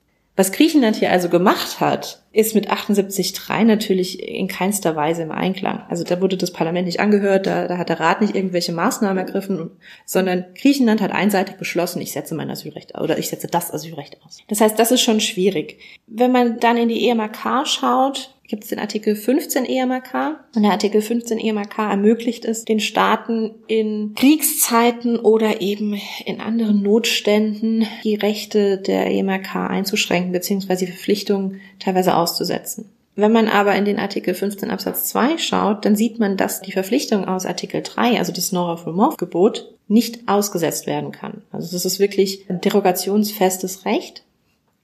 Was 0.41 0.51
Griechenland 0.51 0.95
hier 0.95 1.12
also 1.12 1.30
gemacht 1.30 1.80
hat, 1.80 2.23
ist 2.32 2.56
mit 2.56 2.71
78.3 2.71 3.63
natürlich 3.63 4.27
in 4.27 4.47
keinster 4.47 4.95
Weise 4.95 5.21
im 5.21 5.30
Einklang. 5.30 5.84
Also 5.88 6.04
da 6.04 6.19
wurde 6.19 6.36
das 6.36 6.49
Parlament 6.49 6.88
nicht 6.88 6.99
angehört, 6.99 7.45
da, 7.45 7.67
da 7.67 7.77
hat 7.77 7.89
der 7.89 7.99
Rat 7.99 8.21
nicht 8.21 8.34
irgendwelche 8.34 8.71
Maßnahmen 8.71 9.19
ergriffen, 9.19 9.69
sondern 10.04 10.45
Griechenland 10.60 10.99
hat 10.99 11.12
einseitig 11.12 11.58
beschlossen, 11.58 12.01
ich 12.01 12.12
setze 12.12 12.34
mein 12.34 12.49
Asylrecht 12.49 12.97
oder 12.99 13.19
ich 13.19 13.30
setze 13.30 13.45
das 13.45 13.71
Asylrecht 13.71 14.17
aus. 14.25 14.39
Das 14.47 14.62
heißt, 14.62 14.80
das 14.80 14.89
ist 14.89 15.01
schon 15.01 15.19
schwierig. 15.19 15.77
Wenn 16.08 16.32
man 16.32 16.60
dann 16.60 16.75
in 16.75 16.89
die 16.89 17.08
EMAK 17.08 17.67
schaut, 17.67 18.34
gibt 18.51 18.65
es 18.65 18.69
den 18.69 18.79
Artikel 18.79 19.15
15 19.15 19.65
EMRK. 19.65 20.43
Und 20.55 20.63
der 20.63 20.71
Artikel 20.71 21.01
15 21.01 21.39
EMRK 21.39 21.89
ermöglicht 21.89 22.45
es 22.45 22.65
den 22.65 22.81
Staaten 22.81 23.55
in 23.67 24.13
Kriegszeiten 24.15 25.17
oder 25.17 25.61
eben 25.61 25.99
in 26.25 26.41
anderen 26.41 26.83
Notständen 26.83 27.87
die 28.03 28.15
Rechte 28.15 28.77
der 28.77 29.09
EMRK 29.09 29.55
einzuschränken 29.55 30.33
bzw. 30.33 30.75
die 30.75 30.87
Verpflichtungen 30.87 31.61
teilweise 31.79 32.15
auszusetzen. 32.15 32.89
Wenn 33.15 33.31
man 33.31 33.47
aber 33.47 33.75
in 33.75 33.85
den 33.85 33.99
Artikel 33.99 34.33
15 34.33 34.69
Absatz 34.69 35.05
2 35.05 35.37
schaut, 35.37 35.85
dann 35.85 35.95
sieht 35.95 36.19
man, 36.19 36.35
dass 36.35 36.61
die 36.61 36.71
Verpflichtung 36.73 37.25
aus 37.25 37.45
Artikel 37.45 37.81
3, 37.81 38.19
also 38.19 38.33
das 38.33 38.51
Non-Refoulement-Gebot, 38.51 39.73
nicht 39.87 40.27
ausgesetzt 40.27 40.87
werden 40.87 41.11
kann. 41.11 41.41
Also 41.51 41.71
das 41.71 41.85
ist 41.85 41.99
wirklich 41.99 42.45
ein 42.49 42.61
derogationsfestes 42.61 43.85
Recht 43.85 44.23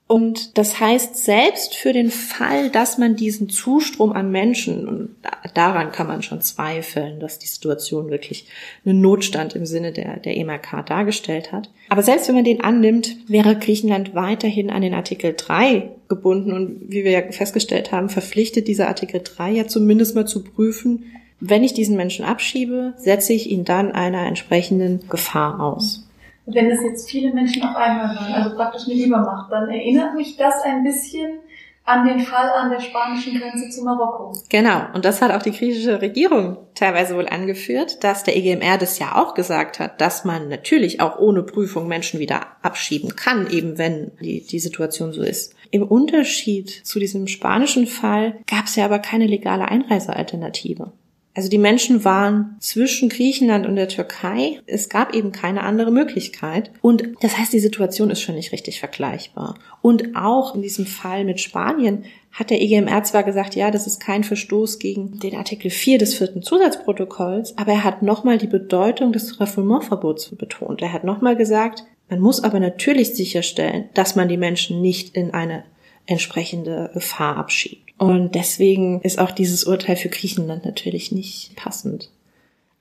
und 0.07 0.57
das 0.57 0.79
heißt, 0.79 1.17
selbst 1.17 1.75
für 1.75 1.91
den 1.91 2.11
Fall, 2.11 2.69
dass 2.69 2.97
man 2.97 3.17
diesen 3.17 3.49
Zustrom 3.49 4.13
an 4.13 4.31
Menschen, 4.31 4.87
und 4.87 5.15
daran 5.53 5.91
kann 5.91 6.07
man 6.07 6.23
schon 6.23 6.39
zweifeln, 6.39 7.19
dass 7.19 7.39
die 7.39 7.47
Situation 7.47 8.09
wirklich 8.09 8.45
einen 8.85 9.01
Notstand 9.01 9.53
im 9.53 9.65
Sinne 9.65 9.91
der, 9.91 10.17
der 10.17 10.37
EMRK 10.37 10.85
dargestellt 10.85 11.51
hat. 11.51 11.69
Aber 11.89 12.03
selbst 12.03 12.29
wenn 12.29 12.35
man 12.35 12.45
den 12.45 12.61
annimmt, 12.61 13.17
wäre 13.27 13.57
Griechenland 13.57 14.15
weiterhin 14.15 14.69
an 14.69 14.81
den 14.81 14.93
Artikel 14.93 15.33
3 15.35 15.89
gebunden. 16.07 16.53
Und 16.53 16.89
wie 16.89 17.03
wir 17.03 17.11
ja 17.11 17.31
festgestellt 17.31 17.91
haben, 17.91 18.07
verpflichtet 18.07 18.69
dieser 18.69 18.87
Artikel 18.87 19.19
3 19.21 19.51
ja 19.51 19.67
zumindest 19.67 20.15
mal 20.15 20.25
zu 20.25 20.41
prüfen, 20.41 21.03
wenn 21.39 21.63
ich 21.63 21.73
diesen 21.73 21.97
Menschen 21.97 22.25
abschiebe, 22.25 22.93
setze 22.97 23.33
ich 23.33 23.51
ihn 23.51 23.65
dann 23.65 23.91
einer 23.91 24.25
entsprechenden 24.25 25.07
Gefahr 25.07 25.59
aus. 25.59 26.06
Wenn 26.47 26.69
das 26.69 26.81
jetzt 26.81 27.09
viele 27.09 27.33
Menschen 27.33 27.61
auf 27.61 27.75
einmal 27.75 28.15
waren, 28.15 28.33
also 28.33 28.55
praktisch 28.55 28.83
eine 28.85 28.95
Übermacht, 28.95 29.51
dann 29.51 29.69
erinnert 29.69 30.15
mich 30.15 30.37
das 30.37 30.63
ein 30.63 30.83
bisschen 30.83 31.39
an 31.87 32.05
den 32.05 32.19
Fall 32.19 32.49
an 32.49 32.69
der 32.69 32.81
spanischen 32.81 33.39
Grenze 33.39 33.69
zu 33.69 33.83
Marokko. 33.83 34.37
Genau, 34.49 34.81
und 34.93 35.05
das 35.05 35.21
hat 35.21 35.31
auch 35.31 35.41
die 35.41 35.53
griechische 35.53 36.01
Regierung 36.01 36.57
teilweise 36.75 37.15
wohl 37.15 37.29
angeführt, 37.29 38.03
dass 38.03 38.23
der 38.23 38.35
EGMR 38.35 38.77
das 38.77 38.99
ja 38.99 39.15
auch 39.15 39.33
gesagt 39.33 39.79
hat, 39.79 40.01
dass 40.01 40.25
man 40.25 40.49
natürlich 40.49 40.99
auch 40.99 41.17
ohne 41.17 41.43
Prüfung 41.43 41.87
Menschen 41.87 42.19
wieder 42.19 42.41
abschieben 42.61 43.15
kann, 43.15 43.49
eben 43.49 43.77
wenn 43.77 44.11
die, 44.19 44.45
die 44.45 44.59
Situation 44.59 45.13
so 45.13 45.21
ist. 45.21 45.55
Im 45.71 45.83
Unterschied 45.83 46.69
zu 46.69 46.99
diesem 46.99 47.27
spanischen 47.27 47.87
Fall 47.87 48.39
gab 48.49 48.65
es 48.65 48.75
ja 48.75 48.83
aber 48.83 48.99
keine 48.99 49.25
legale 49.25 49.69
Einreisealternative. 49.69 50.91
Also 51.37 51.49
die 51.49 51.59
Menschen 51.59 52.03
waren 52.03 52.55
zwischen 52.59 53.09
Griechenland 53.09 53.67
und 53.67 53.75
der 53.75 53.89
Türkei. 53.89 54.59
Es 54.65 54.89
gab 54.89 55.13
eben 55.13 55.31
keine 55.31 55.61
andere 55.61 55.91
Möglichkeit. 55.91 56.71
Und 56.81 57.03
das 57.21 57.37
heißt, 57.37 57.53
die 57.53 57.59
Situation 57.59 58.09
ist 58.09 58.21
schon 58.21 58.33
nicht 58.33 58.51
richtig 58.51 58.79
vergleichbar. 58.79 59.53
Und 59.83 60.15
auch 60.15 60.55
in 60.55 60.63
diesem 60.63 60.87
Fall 60.87 61.25
mit 61.25 61.39
Spanien 61.39 62.05
hat 62.31 62.49
der 62.49 62.59
EGMR 62.59 63.03
zwar 63.03 63.21
gesagt, 63.21 63.53
ja, 63.55 63.69
das 63.69 63.85
ist 63.85 63.99
kein 63.99 64.23
Verstoß 64.23 64.79
gegen 64.79 65.19
den 65.19 65.35
Artikel 65.35 65.69
4 65.69 65.99
des 65.99 66.15
vierten 66.15 66.41
Zusatzprotokolls, 66.41 67.55
aber 67.55 67.73
er 67.73 67.83
hat 67.83 68.01
nochmal 68.01 68.39
die 68.39 68.47
Bedeutung 68.47 69.11
des 69.11 69.39
Refoulementverbots 69.39 70.35
betont. 70.37 70.81
Er 70.81 70.91
hat 70.91 71.03
nochmal 71.03 71.35
gesagt, 71.35 71.83
man 72.09 72.19
muss 72.19 72.43
aber 72.43 72.59
natürlich 72.59 73.15
sicherstellen, 73.15 73.89
dass 73.93 74.15
man 74.15 74.27
die 74.27 74.37
Menschen 74.37 74.81
nicht 74.81 75.15
in 75.15 75.35
eine 75.35 75.65
entsprechende 76.07 76.89
Gefahr 76.95 77.37
abschiebt. 77.37 77.86
Und 77.97 78.35
deswegen 78.35 79.01
ist 79.01 79.19
auch 79.19 79.31
dieses 79.31 79.63
Urteil 79.63 79.95
für 79.95 80.09
Griechenland 80.09 80.65
natürlich 80.65 81.11
nicht 81.11 81.55
passend. 81.55 82.11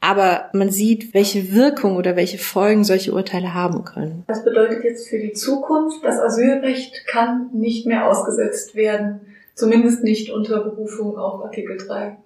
Aber 0.01 0.51
man 0.53 0.71
sieht, 0.71 1.15
welche 1.15 1.53
Wirkung 1.53 1.97
oder 1.97 2.17
welche 2.17 2.39
Folgen 2.39 2.85
solche 2.85 3.13
Urteile 3.15 3.55
haben 3.55 3.85
können. 3.85 4.25
Das 4.29 4.45
bedeutet 4.45 4.85
jetzt 4.85 5.09
für 5.09 5.19
die 5.19 5.33
Zukunft, 5.33 6.05
das 6.05 6.19
Asylrecht 6.21 7.07
kann 7.07 7.49
nicht 7.53 7.87
mehr 7.87 8.09
ausgesetzt 8.09 8.75
werden. 8.75 9.21
Zumindest 9.55 10.05
nicht 10.05 10.31
unter 10.31 10.63
Berufung 10.63 11.17
auf 11.17 11.43
Artikel 11.43 11.79
3. 11.79 12.19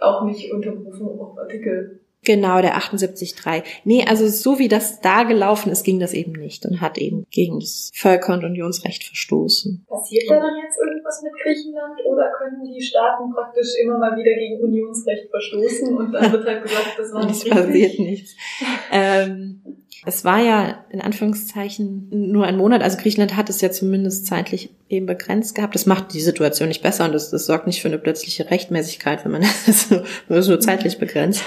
Auch 0.00 0.24
nicht 0.24 0.52
unter 0.52 0.72
Berufung 0.72 1.18
auf 1.18 1.38
Artikel 1.38 2.00
Genau, 2.24 2.60
der 2.60 2.76
78.3. 2.76 3.62
Nee, 3.84 4.04
also 4.08 4.26
so 4.28 4.58
wie 4.58 4.68
das 4.68 5.00
da 5.00 5.22
gelaufen 5.24 5.70
ist, 5.70 5.84
ging 5.84 6.00
das 6.00 6.12
eben 6.14 6.32
nicht 6.32 6.64
und 6.66 6.80
hat 6.80 6.98
eben 6.98 7.26
gegen 7.30 7.60
das 7.60 7.90
Völker- 7.94 8.34
und 8.34 8.44
Unionsrecht 8.44 9.04
verstoßen. 9.04 9.84
Passiert 9.88 10.24
da 10.28 10.34
dann 10.40 10.56
jetzt 10.64 10.78
irgendwas 10.78 11.22
mit 11.22 11.32
Griechenland 11.42 12.00
oder 12.06 12.30
können 12.38 12.64
die 12.64 12.82
Staaten 12.82 13.32
praktisch 13.34 13.68
immer 13.82 13.98
mal 13.98 14.16
wieder 14.16 14.34
gegen 14.34 14.60
Unionsrecht 14.62 15.28
verstoßen 15.30 15.96
und 15.96 16.12
dann 16.12 16.32
wird 16.32 16.46
halt 16.46 16.62
gesagt, 16.62 16.94
das 16.98 17.12
war 17.12 17.26
nicht 17.26 17.46
Das 17.46 17.50
passiert 17.66 17.98
nichts. 17.98 18.34
ähm, 18.90 19.62
Es 20.06 20.24
war 20.24 20.40
ja 20.42 20.84
in 20.90 21.00
Anführungszeichen 21.00 22.08
nur 22.10 22.44
ein 22.46 22.56
Monat, 22.56 22.82
also 22.82 22.96
Griechenland 22.98 23.36
hat 23.36 23.48
es 23.50 23.60
ja 23.60 23.70
zumindest 23.70 24.26
zeitlich 24.26 24.70
eben 24.88 25.06
begrenzt 25.06 25.54
gehabt. 25.54 25.74
Das 25.74 25.86
macht 25.86 26.12
die 26.12 26.20
Situation 26.20 26.68
nicht 26.68 26.82
besser 26.82 27.04
und 27.06 27.12
das, 27.12 27.30
das 27.30 27.46
sorgt 27.46 27.66
nicht 27.66 27.80
für 27.82 27.88
eine 27.88 27.98
plötzliche 27.98 28.50
Rechtmäßigkeit, 28.50 29.24
wenn 29.24 29.32
man 29.32 29.42
es 29.66 29.90
nur 30.28 30.60
zeitlich 30.60 30.98
begrenzt. 30.98 31.42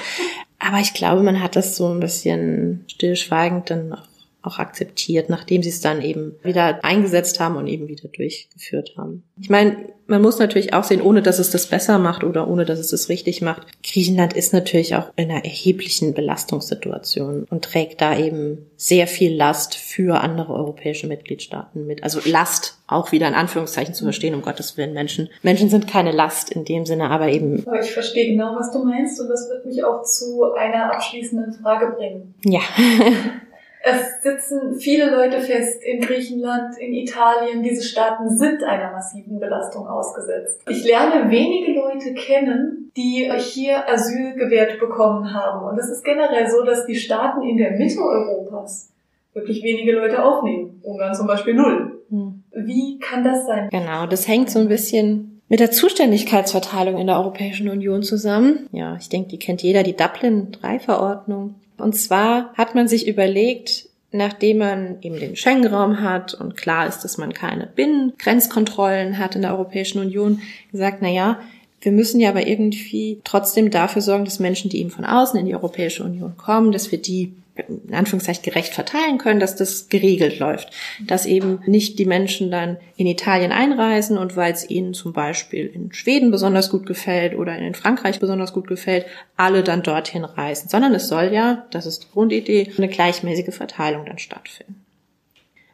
Aber 0.59 0.79
ich 0.79 0.93
glaube, 0.93 1.23
man 1.23 1.41
hat 1.41 1.55
das 1.55 1.75
so 1.75 1.87
ein 1.87 1.99
bisschen 1.99 2.83
stillschweigend 2.87 3.69
dann 3.69 3.93
auch 3.93 4.07
auch 4.47 4.59
akzeptiert, 4.59 5.29
nachdem 5.29 5.61
sie 5.61 5.69
es 5.69 5.81
dann 5.81 6.01
eben 6.01 6.35
wieder 6.43 6.83
eingesetzt 6.83 7.39
haben 7.39 7.55
und 7.57 7.67
eben 7.67 7.87
wieder 7.87 8.07
durchgeführt 8.09 8.93
haben. 8.97 9.23
Ich 9.39 9.49
meine, 9.49 9.77
man 10.07 10.21
muss 10.21 10.39
natürlich 10.39 10.73
auch 10.73 10.83
sehen, 10.83 11.01
ohne 11.01 11.21
dass 11.21 11.37
es 11.37 11.51
das 11.51 11.67
besser 11.67 11.99
macht 11.99 12.23
oder 12.23 12.47
ohne 12.47 12.65
dass 12.65 12.79
es 12.79 12.89
das 12.89 13.09
richtig 13.09 13.41
macht. 13.41 13.67
Griechenland 13.83 14.33
ist 14.33 14.53
natürlich 14.53 14.95
auch 14.95 15.11
in 15.15 15.29
einer 15.29 15.43
erheblichen 15.43 16.13
Belastungssituation 16.13 17.45
und 17.49 17.65
trägt 17.65 18.01
da 18.01 18.17
eben 18.17 18.65
sehr 18.77 19.07
viel 19.07 19.35
Last 19.35 19.75
für 19.75 20.21
andere 20.21 20.53
europäische 20.53 21.07
Mitgliedstaaten 21.07 21.85
mit. 21.85 22.03
Also 22.03 22.19
Last 22.25 22.77
auch 22.87 23.11
wieder 23.11 23.27
in 23.27 23.33
Anführungszeichen 23.33 23.93
zu 23.93 24.05
verstehen, 24.05 24.33
um 24.33 24.41
Gottes 24.41 24.77
Willen. 24.77 24.93
Menschen, 24.93 25.29
Menschen 25.43 25.69
sind 25.69 25.87
keine 25.87 26.11
Last 26.11 26.51
in 26.51 26.63
dem 26.63 26.85
Sinne, 26.85 27.09
aber 27.09 27.27
eben. 27.27 27.67
Aber 27.67 27.81
ich 27.81 27.91
verstehe 27.91 28.27
genau, 28.27 28.55
was 28.55 28.71
du 28.71 28.83
meinst 28.83 29.19
und 29.19 29.27
das 29.27 29.49
wird 29.49 29.65
mich 29.65 29.83
auch 29.83 30.03
zu 30.03 30.53
einer 30.53 30.93
abschließenden 30.93 31.53
Frage 31.53 31.93
bringen. 31.97 32.33
Ja. 32.45 32.61
Es 33.89 34.21
sitzen 34.21 34.79
viele 34.79 35.09
Leute 35.09 35.39
fest 35.39 35.81
in 35.81 36.01
Griechenland, 36.01 36.77
in 36.77 36.93
Italien. 36.93 37.63
Diese 37.63 37.83
Staaten 37.83 38.37
sind 38.37 38.61
einer 38.63 38.91
massiven 38.91 39.39
Belastung 39.39 39.87
ausgesetzt. 39.87 40.61
Ich 40.67 40.83
lerne 40.83 41.31
wenige 41.31 41.71
Leute 41.71 42.13
kennen, 42.13 42.91
die 42.97 43.31
hier 43.37 43.87
Asyl 43.87 44.33
gewährt 44.33 44.77
bekommen 44.79 45.33
haben. 45.33 45.65
Und 45.65 45.79
es 45.79 45.89
ist 45.89 46.03
generell 46.03 46.49
so, 46.49 46.65
dass 46.65 46.85
die 46.85 46.95
Staaten 46.95 47.43
in 47.43 47.57
der 47.57 47.71
Mitte 47.71 48.01
Europas 48.01 48.91
wirklich 49.33 49.63
wenige 49.63 49.93
Leute 49.93 50.21
aufnehmen. 50.21 50.81
Ungarn 50.83 51.15
zum 51.15 51.27
Beispiel 51.27 51.53
null. 51.53 52.01
Hm. 52.09 52.43
Wie 52.51 52.99
kann 52.99 53.23
das 53.23 53.45
sein? 53.45 53.69
Genau, 53.69 54.05
das 54.05 54.27
hängt 54.27 54.49
so 54.49 54.59
ein 54.59 54.67
bisschen 54.67 55.41
mit 55.47 55.61
der 55.61 55.71
Zuständigkeitsverteilung 55.71 56.97
in 56.97 57.07
der 57.07 57.19
Europäischen 57.19 57.69
Union 57.69 58.03
zusammen. 58.03 58.67
Ja, 58.73 58.97
ich 58.99 59.07
denke, 59.07 59.29
die 59.29 59.39
kennt 59.39 59.61
jeder, 59.61 59.83
die 59.83 59.95
Dublin-3-Verordnung. 59.95 61.55
Und 61.77 61.93
zwar 61.95 62.53
hat 62.55 62.75
man 62.75 62.87
sich 62.87 63.07
überlegt, 63.07 63.87
nachdem 64.11 64.59
man 64.59 65.01
eben 65.01 65.19
den 65.19 65.35
Schengen-Raum 65.35 66.01
hat 66.01 66.33
und 66.33 66.57
klar 66.57 66.87
ist, 66.87 67.01
dass 67.01 67.17
man 67.17 67.33
keine 67.33 67.67
Binnengrenzkontrollen 67.67 69.17
hat 69.17 69.35
in 69.35 69.41
der 69.41 69.51
Europäischen 69.51 69.99
Union, 69.99 70.41
gesagt, 70.71 70.99
na 71.01 71.09
ja, 71.09 71.39
wir 71.81 71.91
müssen 71.91 72.19
ja 72.19 72.29
aber 72.29 72.47
irgendwie 72.47 73.21
trotzdem 73.23 73.69
dafür 73.69 74.01
sorgen, 74.01 74.25
dass 74.25 74.39
Menschen, 74.39 74.69
die 74.69 74.79
eben 74.79 74.89
von 74.89 75.05
außen 75.05 75.39
in 75.39 75.45
die 75.45 75.55
Europäische 75.55 76.03
Union 76.03 76.35
kommen, 76.37 76.71
dass 76.71 76.91
wir 76.91 76.99
die 76.99 77.33
in 77.67 77.93
Anführungszeichen 77.93 78.43
gerecht 78.43 78.73
verteilen 78.73 79.17
können, 79.17 79.39
dass 79.39 79.55
das 79.55 79.89
geregelt 79.89 80.39
läuft. 80.39 80.69
Dass 81.05 81.25
eben 81.25 81.59
nicht 81.65 81.99
die 81.99 82.05
Menschen 82.05 82.51
dann 82.51 82.77
in 82.95 83.07
Italien 83.07 83.51
einreisen 83.51 84.17
und 84.17 84.35
weil 84.35 84.53
es 84.53 84.69
ihnen 84.69 84.93
zum 84.93 85.13
Beispiel 85.13 85.67
in 85.67 85.93
Schweden 85.93 86.31
besonders 86.31 86.69
gut 86.69 86.85
gefällt 86.85 87.35
oder 87.35 87.57
in 87.57 87.75
Frankreich 87.75 88.19
besonders 88.19 88.53
gut 88.53 88.67
gefällt, 88.67 89.05
alle 89.35 89.63
dann 89.63 89.83
dorthin 89.83 90.25
reisen, 90.25 90.69
sondern 90.69 90.93
es 90.95 91.07
soll 91.07 91.31
ja, 91.33 91.65
das 91.71 91.85
ist 91.85 92.03
die 92.03 92.11
Grundidee, 92.11 92.71
eine 92.77 92.87
gleichmäßige 92.87 93.55
Verteilung 93.55 94.05
dann 94.05 94.19
stattfinden. 94.19 94.85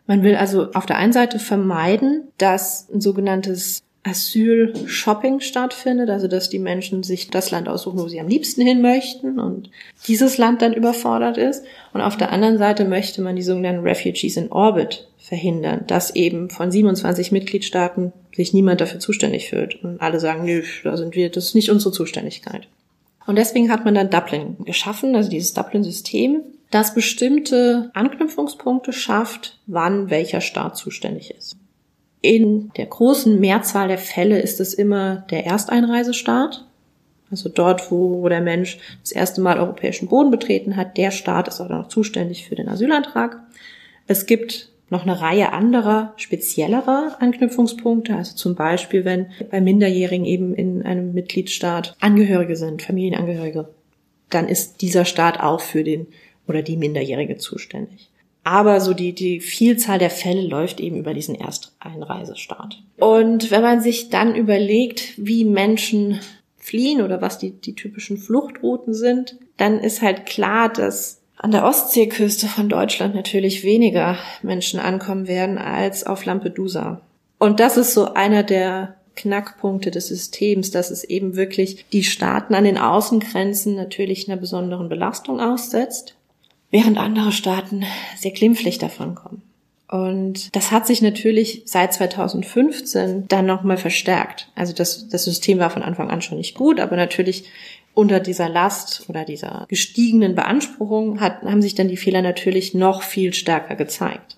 Man 0.06 0.24
will 0.24 0.36
also 0.36 0.72
auf 0.74 0.86
der 0.86 0.98
einen 0.98 1.13
Seite 1.13 1.39
vermeiden, 1.39 2.28
dass 2.38 2.89
ein 2.93 3.00
sogenanntes 3.00 3.84
Asyl-Shopping 4.04 5.39
stattfindet, 5.39 6.10
also 6.10 6.28
dass 6.28 6.50
die 6.50 6.60
Menschen 6.60 7.04
sich 7.04 7.30
das 7.30 7.52
Land 7.52 7.70
aussuchen, 7.70 8.00
wo 8.00 8.08
sie 8.08 8.20
am 8.20 8.28
liebsten 8.28 8.62
hin 8.62 8.82
möchten 8.82 9.39
und 9.39 9.70
dieses 10.08 10.38
Land 10.38 10.62
dann 10.62 10.74
überfordert 10.74 11.38
ist. 11.38 11.63
Und 11.94 12.02
auf 12.02 12.18
der 12.18 12.32
anderen 12.32 12.58
Seite 12.58 12.86
möchte 12.86 13.22
man 13.22 13.36
die 13.36 13.44
sogenannten 13.44 13.84
Refugees 13.84 14.36
in 14.36 14.52
Orbit 14.52 15.08
verhindern, 15.18 15.86
dass 15.88 16.16
eben 16.16 16.50
von 16.50 16.70
27 16.70 17.32
Mitgliedstaaten 17.32 18.12
sich 18.36 18.54
niemand 18.54 18.82
dafür 18.82 19.00
zuständig 19.00 19.50
fühlt 19.50 19.82
und 19.84 20.02
alle 20.02 20.20
sagen, 20.20 20.44
nö, 20.44 20.63
da 20.84 20.98
sind 20.98 21.16
wir, 21.16 21.30
das 21.30 21.46
ist 21.46 21.56
nicht 21.56 21.72
unsere 21.72 21.94
Zuständigkeit. 21.94 22.68
Und 23.26 23.38
deswegen 23.38 23.72
hat 23.72 23.86
man 23.86 23.96
dann 23.96 24.10
Dublin 24.10 24.58
geschaffen, 24.66 25.16
also 25.16 25.30
dieses 25.30 25.54
Dublin-System, 25.54 26.42
das 26.72 26.94
bestimmte 26.94 27.89
Anknüpfungspunkte 27.94 28.92
schafft, 28.92 29.60
wann 29.66 30.10
welcher 30.10 30.42
Staat 30.42 30.76
zuständig 30.76 31.32
ist. 31.32 31.56
In 32.23 32.71
der 32.77 32.86
großen 32.86 33.38
Mehrzahl 33.38 33.89
der 33.89 33.97
Fälle 33.97 34.39
ist 34.39 34.62
es 34.62 34.73
immer 34.73 35.25
der 35.29 35.45
Ersteinreisestaat. 35.45 36.65
Also 37.29 37.49
dort, 37.49 37.91
wo, 37.91 38.21
wo 38.21 38.29
der 38.29 38.39
Mensch 38.39 38.77
das 39.01 39.12
erste 39.12 39.41
Mal 39.41 39.59
europäischen 39.59 40.07
Boden 40.07 40.31
betreten 40.31 40.77
hat, 40.77 40.95
der 40.95 41.12
Staat 41.12 41.49
ist 41.49 41.59
auch 41.59 41.67
noch 41.67 41.89
zuständig 41.89 42.47
für 42.47 42.55
den 42.55 42.69
Asylantrag. 42.69 43.41
Es 44.07 44.25
gibt 44.25 44.69
noch 44.89 45.03
eine 45.03 45.19
Reihe 45.19 45.51
anderer, 45.51 46.13
speziellerer 46.15 47.17
Anknüpfungspunkte. 47.19 48.15
Also 48.15 48.36
zum 48.36 48.55
Beispiel, 48.55 49.03
wenn 49.03 49.25
bei 49.51 49.59
Minderjährigen 49.59 50.25
eben 50.25 50.55
in 50.55 50.83
einem 50.83 51.13
Mitgliedstaat 51.13 51.97
Angehörige 51.99 52.55
sind, 52.55 52.83
Familienangehörige, 52.83 53.67
dann 54.29 54.47
ist 54.47 54.81
dieser 54.81 55.03
Staat 55.03 55.41
auch 55.41 55.59
für 55.59 55.83
den 55.83 56.07
oder 56.47 56.62
die 56.62 56.77
Minderjährige 56.77 57.36
zuständig. 57.36 58.12
Aber 58.43 58.82
so 58.82 58.93
die, 58.93 59.13
die 59.13 59.39
Vielzahl 59.39 59.99
der 59.99 60.10
Fälle 60.10 60.41
läuft 60.41 60.79
eben 60.79 60.97
über 60.97 61.13
diesen 61.13 61.36
Ersteinreisestaat. 61.36 62.82
Und 62.97 63.51
wenn 63.51 63.62
man 63.62 63.82
sich 63.82 64.10
dann 64.10 64.36
überlegt, 64.36 65.13
wie 65.17 65.45
Menschen 65.45 66.19
fliehen 66.58 67.01
oder 67.01 67.21
was 67.21 67.38
die, 67.38 67.51
die 67.51 67.75
typischen 67.75 68.17
Fluchtrouten 68.17 68.93
sind, 68.93 69.38
dann 69.58 69.79
ist 69.79 70.01
halt 70.01 70.25
klar, 70.25 70.71
dass 70.71 71.21
an 71.38 71.51
der 71.51 71.65
Ostseeküste 71.65 72.47
von 72.47 72.69
Deutschland 72.69 73.15
natürlich 73.15 73.63
weniger 73.63 74.17
Menschen 74.41 74.79
ankommen 74.79 75.27
werden 75.27 75.58
als 75.58 76.06
auf 76.06 76.25
Lampedusa. 76.25 77.01
Und 77.38 77.60
das 77.60 77.77
ist 77.77 77.93
so 77.93 78.13
einer 78.13 78.43
der 78.43 78.95
Knackpunkte 79.15 79.91
des 79.91 80.08
Systems, 80.08 80.71
dass 80.71 80.89
es 80.89 81.03
eben 81.03 81.36
wirklich 81.36 81.86
die 81.91 82.03
Staaten 82.03 82.56
an 82.56 82.63
den 82.63 82.77
Außengrenzen 82.77 83.75
natürlich 83.75 84.29
einer 84.29 84.39
besonderen 84.39 84.89
Belastung 84.89 85.39
aussetzt 85.39 86.15
während 86.73 86.97
andere 86.97 87.31
Staaten 87.31 87.86
sehr 88.17 88.31
glimpflich 88.31 88.79
davon 88.79 89.13
kommen. 89.13 89.43
Und 89.88 90.55
das 90.55 90.71
hat 90.71 90.88
sich 90.88 91.03
natürlich 91.03 91.62
seit 91.65 91.93
2015 91.93 93.27
dann 93.27 93.45
nochmal 93.45 93.77
verstärkt. 93.77 94.49
Also 94.55 94.73
das, 94.73 95.07
das 95.07 95.23
System 95.23 95.59
war 95.59 95.69
von 95.69 95.83
Anfang 95.83 96.09
an 96.09 96.23
schon 96.23 96.39
nicht 96.39 96.55
gut, 96.55 96.79
aber 96.79 96.95
natürlich 96.95 97.45
unter 97.93 98.19
dieser 98.19 98.49
Last 98.49 99.07
oder 99.07 99.23
dieser 99.23 99.67
gestiegenen 99.69 100.33
Beanspruchung 100.33 101.19
hat, 101.19 101.43
haben 101.43 101.62
sich 101.62 101.75
dann 101.75 101.89
die 101.89 101.97
Fehler 101.97 102.23
natürlich 102.23 102.73
noch 102.73 103.03
viel 103.03 103.36
stärker 103.36 103.75
gezeigt. 103.75 104.38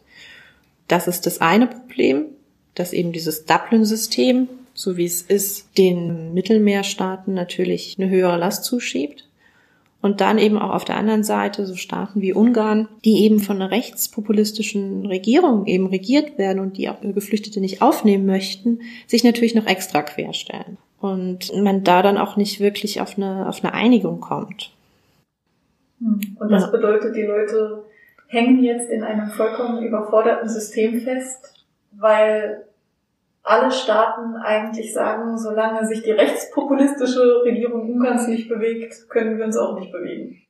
Das 0.89 1.07
ist 1.07 1.25
das 1.25 1.39
eine 1.39 1.67
Problem, 1.67 2.25
dass 2.75 2.91
eben 2.91 3.13
dieses 3.13 3.45
Dublin-System, 3.45 4.49
so 4.73 4.97
wie 4.97 5.05
es 5.05 5.21
ist, 5.21 5.77
den 5.77 6.33
Mittelmeerstaaten 6.33 7.33
natürlich 7.33 7.95
eine 7.97 8.09
höhere 8.09 8.35
Last 8.35 8.65
zuschiebt. 8.65 9.25
Und 10.01 10.21
dann 10.21 10.37
eben 10.37 10.59
auch 10.59 10.69
auf 10.69 10.85
der 10.85 10.97
anderen 10.97 11.23
Seite 11.23 11.65
so 11.65 11.75
Staaten 11.75 12.21
wie 12.21 12.33
Ungarn, 12.33 12.87
die 13.03 13.23
eben 13.23 13.39
von 13.39 13.55
einer 13.55 13.71
rechtspopulistischen 13.71 15.05
Regierung 15.07 15.65
eben 15.65 15.87
regiert 15.87 16.37
werden 16.37 16.59
und 16.59 16.77
die 16.77 16.89
auch 16.89 17.01
Geflüchtete 17.01 17.59
nicht 17.59 17.81
aufnehmen 17.81 18.25
möchten, 18.27 18.81
sich 19.07 19.23
natürlich 19.23 19.55
noch 19.55 19.65
extra 19.65 20.03
querstellen. 20.03 20.77
Und 20.99 21.51
man 21.55 21.83
da 21.83 22.03
dann 22.03 22.17
auch 22.17 22.37
nicht 22.37 22.59
wirklich 22.59 23.01
auf 23.01 23.17
eine, 23.17 23.49
auf 23.49 23.63
eine 23.63 23.73
Einigung 23.73 24.19
kommt. 24.19 24.71
Hm. 25.99 26.37
Und 26.39 26.51
das 26.51 26.71
bedeutet, 26.71 27.15
die 27.15 27.23
Leute 27.23 27.83
hängen 28.27 28.63
jetzt 28.63 28.89
in 28.89 29.03
einem 29.03 29.29
vollkommen 29.31 29.83
überforderten 29.83 30.49
System 30.49 31.01
fest, 31.01 31.65
weil 31.91 32.65
alle 33.45 33.71
Staaten 33.71 34.35
eigentlich 34.37 34.93
sagen, 34.93 35.37
solange 35.37 35.87
sich 35.87 36.01
die 36.01 36.11
rechtspopulistische 36.11 37.43
Regierung 37.45 37.89
Ungarns 37.89 38.27
nicht 38.27 38.49
bewegt, 38.49 39.07
können 39.09 39.37
wir 39.37 39.45
uns 39.45 39.55
auch 39.55 39.79
nicht 39.79 39.91
bewegen. 39.91 40.41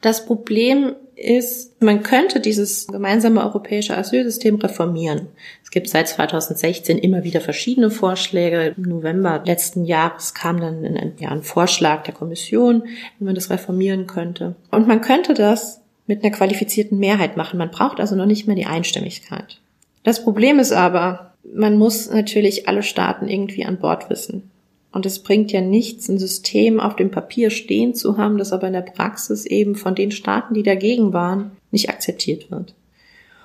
Das 0.00 0.24
Problem 0.24 0.94
ist, 1.14 1.82
man 1.82 2.02
könnte 2.02 2.40
dieses 2.40 2.86
gemeinsame 2.86 3.44
europäische 3.44 3.94
Asylsystem 3.94 4.54
reformieren. 4.54 5.28
Es 5.62 5.70
gibt 5.70 5.90
seit 5.90 6.08
2016 6.08 6.96
immer 6.96 7.24
wieder 7.24 7.42
verschiedene 7.42 7.90
Vorschläge. 7.90 8.74
Im 8.78 8.84
November 8.84 9.42
letzten 9.44 9.84
Jahres 9.84 10.32
kam 10.32 10.58
dann 10.58 10.82
ein, 10.82 11.12
ja, 11.18 11.28
ein 11.28 11.42
Vorschlag 11.42 12.04
der 12.04 12.14
Kommission, 12.14 12.84
wie 13.18 13.24
man 13.24 13.34
das 13.34 13.50
reformieren 13.50 14.06
könnte. 14.06 14.54
Und 14.70 14.88
man 14.88 15.02
könnte 15.02 15.34
das 15.34 15.82
mit 16.06 16.24
einer 16.24 16.34
qualifizierten 16.34 16.98
Mehrheit 16.98 17.36
machen. 17.36 17.58
Man 17.58 17.70
braucht 17.70 18.00
also 18.00 18.16
noch 18.16 18.24
nicht 18.24 18.46
mehr 18.46 18.56
die 18.56 18.64
Einstimmigkeit. 18.64 19.60
Das 20.02 20.24
Problem 20.24 20.58
ist 20.58 20.72
aber, 20.72 21.29
man 21.54 21.76
muss 21.76 22.10
natürlich 22.10 22.68
alle 22.68 22.82
Staaten 22.82 23.28
irgendwie 23.28 23.64
an 23.64 23.78
Bord 23.78 24.10
wissen. 24.10 24.50
Und 24.92 25.06
es 25.06 25.20
bringt 25.20 25.52
ja 25.52 25.60
nichts, 25.60 26.08
ein 26.08 26.18
System 26.18 26.80
auf 26.80 26.96
dem 26.96 27.10
Papier 27.10 27.50
stehen 27.50 27.94
zu 27.94 28.16
haben, 28.16 28.38
das 28.38 28.52
aber 28.52 28.66
in 28.66 28.72
der 28.72 28.80
Praxis 28.80 29.46
eben 29.46 29.76
von 29.76 29.94
den 29.94 30.10
Staaten, 30.10 30.54
die 30.54 30.64
dagegen 30.64 31.12
waren, 31.12 31.52
nicht 31.70 31.88
akzeptiert 31.88 32.50
wird. 32.50 32.74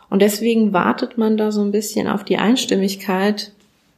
Und 0.10 0.22
deswegen 0.22 0.74
wartet 0.74 1.18
man 1.18 1.38
da 1.38 1.52
so 1.52 1.62
ein 1.62 1.72
bisschen 1.72 2.08
auf 2.08 2.24
die 2.24 2.38
Einstimmigkeit 2.38 3.52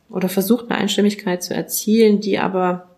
oder 0.09 0.29
versucht 0.29 0.69
eine 0.69 0.79
Einstimmigkeit 0.79 1.43
zu 1.43 1.53
erzielen, 1.53 2.19
die 2.19 2.37
aber, 2.37 2.89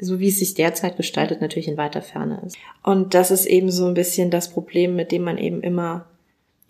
so 0.00 0.20
wie 0.20 0.28
es 0.28 0.38
sich 0.38 0.54
derzeit 0.54 0.96
gestaltet, 0.96 1.40
natürlich 1.40 1.68
in 1.68 1.76
weiter 1.76 2.02
Ferne 2.02 2.42
ist. 2.46 2.56
Und 2.82 3.14
das 3.14 3.30
ist 3.30 3.46
eben 3.46 3.70
so 3.70 3.86
ein 3.86 3.94
bisschen 3.94 4.30
das 4.30 4.50
Problem, 4.50 4.94
mit 4.94 5.10
dem 5.10 5.22
man 5.22 5.38
eben 5.38 5.62
immer 5.62 6.06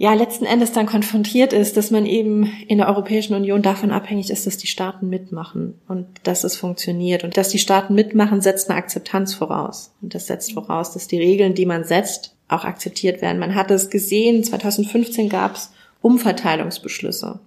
ja 0.01 0.15
letzten 0.15 0.47
Endes 0.47 0.73
dann 0.73 0.87
konfrontiert 0.87 1.53
ist, 1.53 1.77
dass 1.77 1.91
man 1.91 2.07
eben 2.07 2.51
in 2.67 2.79
der 2.79 2.89
Europäischen 2.89 3.35
Union 3.35 3.61
davon 3.61 3.91
abhängig 3.91 4.31
ist, 4.31 4.47
dass 4.47 4.57
die 4.57 4.67
Staaten 4.67 5.11
mitmachen 5.11 5.75
und 5.89 6.07
dass 6.23 6.43
es 6.43 6.57
funktioniert. 6.57 7.23
Und 7.23 7.37
dass 7.37 7.51
die 7.51 7.59
Staaten 7.59 7.95
mitmachen, 7.95 8.41
setzt 8.41 8.71
eine 8.71 8.79
Akzeptanz 8.79 9.35
voraus. 9.35 9.93
Und 10.01 10.15
das 10.15 10.27
setzt 10.27 10.55
voraus, 10.55 10.95
dass 10.95 11.07
die 11.07 11.19
Regeln, 11.19 11.55
die 11.55 11.67
man 11.67 11.85
setzt, 11.85 12.35
auch 12.49 12.65
akzeptiert 12.65 13.21
werden. 13.21 13.39
Man 13.39 13.55
hat 13.55 13.71
es 13.71 13.91
gesehen, 13.91 14.43
2015 14.43 15.29
gab 15.29 15.57
es 15.57 15.71
Umverteilungsbeschlüsse, 16.01 17.39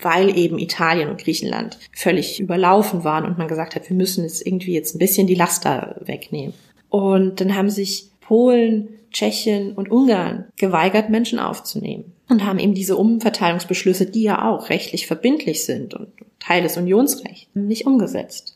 weil 0.00 0.36
eben 0.36 0.58
Italien 0.58 1.10
und 1.10 1.20
Griechenland 1.22 1.78
völlig 1.92 2.40
überlaufen 2.40 3.04
waren 3.04 3.24
und 3.24 3.38
man 3.38 3.46
gesagt 3.46 3.76
hat, 3.76 3.88
wir 3.88 3.96
müssen 3.96 4.24
jetzt 4.24 4.44
irgendwie 4.44 4.74
jetzt 4.74 4.96
ein 4.96 4.98
bisschen 4.98 5.28
die 5.28 5.36
Laster 5.36 5.94
wegnehmen. 6.00 6.54
Und 6.88 7.40
dann 7.40 7.54
haben 7.54 7.70
sich 7.70 8.10
Polen, 8.20 8.88
Tschechien 9.10 9.72
und 9.72 9.90
Ungarn 9.90 10.46
geweigert, 10.56 11.10
Menschen 11.10 11.38
aufzunehmen 11.38 12.12
und 12.28 12.44
haben 12.44 12.58
eben 12.58 12.74
diese 12.74 12.96
Umverteilungsbeschlüsse, 12.96 14.06
die 14.06 14.22
ja 14.22 14.48
auch 14.48 14.70
rechtlich 14.70 15.06
verbindlich 15.06 15.64
sind 15.64 15.94
und 15.94 16.08
Teil 16.38 16.62
des 16.62 16.76
Unionsrechts, 16.76 17.48
nicht 17.54 17.86
umgesetzt. 17.86 18.54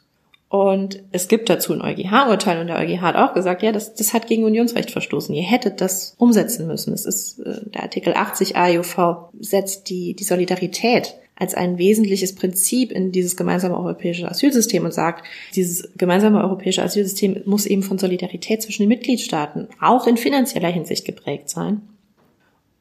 Und 0.49 1.03
es 1.11 1.27
gibt 1.27 1.51
dazu 1.51 1.73
ein 1.73 1.83
EuGH-Urteil 1.83 2.61
und 2.61 2.69
der 2.69 2.79
EuGH 2.79 3.01
hat 3.01 3.17
auch 3.17 3.35
gesagt, 3.35 3.63
ja, 3.65 3.73
das, 3.73 3.95
das 3.95 4.13
hat 4.15 4.29
gegen 4.29 4.45
Unionsrecht 4.45 4.93
verstoßen. 4.93 5.35
Ihr 5.35 5.43
hättet 5.43 5.81
das 5.81 6.15
umsetzen 6.17 6.69
müssen. 6.69 6.95
Es 6.95 7.07
ist 7.07 7.41
äh, 7.41 7.69
der 7.71 7.83
Artikel 7.83 8.15
80 8.15 8.57
AEUV 8.57 9.31
setzt 9.41 9.91
die, 9.91 10.15
die 10.15 10.23
Solidarität 10.23 11.17
als 11.37 11.55
ein 11.55 11.79
wesentliches 11.79 12.35
Prinzip 12.35 12.93
in 12.93 13.11
dieses 13.11 13.37
gemeinsame 13.37 13.77
europäische 13.77 14.31
Asylsystem 14.31 14.85
und 14.85 14.95
sagt, 14.95 15.25
dieses 15.55 15.91
gemeinsame 15.97 16.43
europäische 16.43 16.83
Asylsystem 16.83 17.43
muss 17.45 17.67
eben 17.67 17.83
von 17.83 17.99
Solidarität 17.99 18.63
zwischen 18.63 18.83
den 18.83 18.89
Mitgliedstaaten 18.89 19.69
auch 19.81 20.07
in 20.07 20.17
finanzieller 20.17 20.69
Hinsicht 20.69 21.05
geprägt 21.05 21.49
sein. 21.49 21.83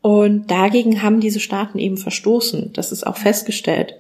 Und 0.02 0.52
dagegen 0.52 1.02
haben 1.02 1.20
diese 1.20 1.40
Staaten 1.40 1.80
eben 1.80 1.98
verstoßen. 1.98 2.74
Das 2.74 2.92
ist 2.92 3.08
auch 3.08 3.18
festgestellt. 3.18 4.00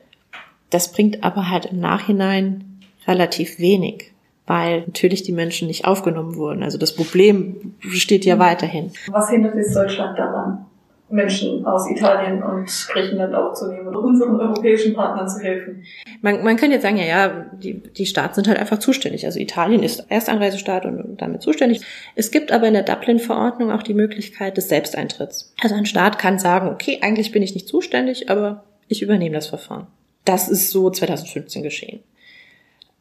Das 0.69 0.91
bringt 0.91 1.23
aber 1.23 1.49
halt 1.49 1.65
im 1.65 1.79
Nachhinein 1.79 2.79
relativ 3.07 3.57
wenig, 3.57 4.11
weil 4.45 4.81
natürlich 4.81 5.23
die 5.23 5.31
Menschen 5.31 5.67
nicht 5.67 5.85
aufgenommen 5.85 6.35
wurden. 6.35 6.61
Also 6.61 6.77
das 6.77 6.93
Problem 6.93 7.75
besteht 7.81 8.25
ja 8.25 8.37
weiterhin. 8.37 8.91
Was 9.07 9.29
hindert 9.29 9.55
jetzt 9.55 9.75
Deutschland 9.75 10.17
daran? 10.19 10.65
Menschen 11.13 11.65
aus 11.65 11.89
Italien 11.89 12.41
und 12.41 12.65
Griechenland 12.91 13.35
aufzunehmen 13.35 13.87
und 13.87 13.95
unseren 13.95 14.39
europäischen 14.39 14.93
Partnern 14.93 15.27
zu 15.29 15.39
helfen. 15.39 15.83
Man, 16.21 16.43
man 16.43 16.57
könnte 16.57 16.73
jetzt 16.73 16.83
sagen, 16.83 16.97
ja, 16.97 17.05
ja, 17.05 17.45
die, 17.53 17.81
die 17.81 18.05
Staaten 18.05 18.33
sind 18.33 18.47
halt 18.47 18.57
einfach 18.57 18.79
zuständig. 18.79 19.25
Also 19.25 19.39
Italien 19.39 19.83
ist 19.83 20.05
Erstanreisestaat 20.09 20.85
und 20.85 21.21
damit 21.21 21.41
zuständig. 21.41 21.81
Es 22.15 22.31
gibt 22.31 22.51
aber 22.51 22.67
in 22.67 22.73
der 22.73 22.83
Dublin-Verordnung 22.83 23.71
auch 23.71 23.83
die 23.83 23.93
Möglichkeit 23.93 24.57
des 24.57 24.69
Selbsteintritts. 24.69 25.53
Also 25.61 25.75
ein 25.75 25.85
Staat 25.85 26.17
kann 26.17 26.39
sagen, 26.39 26.69
okay, 26.69 26.99
eigentlich 27.01 27.31
bin 27.31 27.43
ich 27.43 27.53
nicht 27.53 27.67
zuständig, 27.67 28.29
aber 28.29 28.63
ich 28.87 29.01
übernehme 29.01 29.35
das 29.35 29.47
Verfahren. 29.47 29.87
Das 30.25 30.49
ist 30.49 30.71
so 30.71 30.89
2015 30.89 31.61
geschehen. 31.61 31.99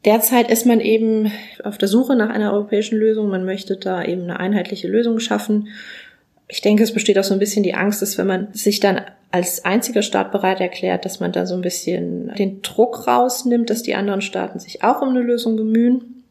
Derzeit 0.05 0.51
ist 0.51 0.67
man 0.67 0.81
eben 0.81 1.31
auf 1.63 1.79
der 1.79 1.87
Suche 1.87 2.17
nach 2.17 2.31
einer 2.31 2.53
europäischen 2.53 2.99
Lösung. 2.99 3.29
Man 3.29 3.45
möchte 3.45 3.77
da 3.77 4.05
eben 4.05 4.23
eine 4.23 4.41
einheitliche 4.41 4.89
Lösung 4.89 5.21
schaffen. 5.21 5.69
Ich 6.53 6.61
denke, 6.61 6.83
es 6.83 6.93
besteht 6.93 7.19
auch 7.19 7.25
so 7.25 7.33
ein 7.33 7.39
bisschen 7.39 7.63
die 7.63 7.73
Angst, 7.73 8.03
dass 8.03 8.19
wenn 8.19 8.27
man 8.27 8.53
sich 8.53 8.79
dann 8.79 9.01
als 9.31 9.65
einziger 9.65 10.03
Staat 10.03 10.33
bereit 10.33 10.61
erklärt, 10.61 11.07
dass 11.07 11.19
man 11.19 11.33
da 11.33 11.47
so 11.47 11.55
ein 11.55 11.63
bisschen 11.63 12.31
den 12.35 12.61
Druck 12.61 13.07
rausnimmt, 13.07 13.71
dass 13.71 13.83
die 13.83 13.95
anderen 13.95 14.21
Staaten 14.21 14.59
sich 14.59 14.85
auch 14.85 15.01
um 15.01 15.09
eine 15.09 15.23
Lösung 15.23 15.57
bemühen. 15.57 16.25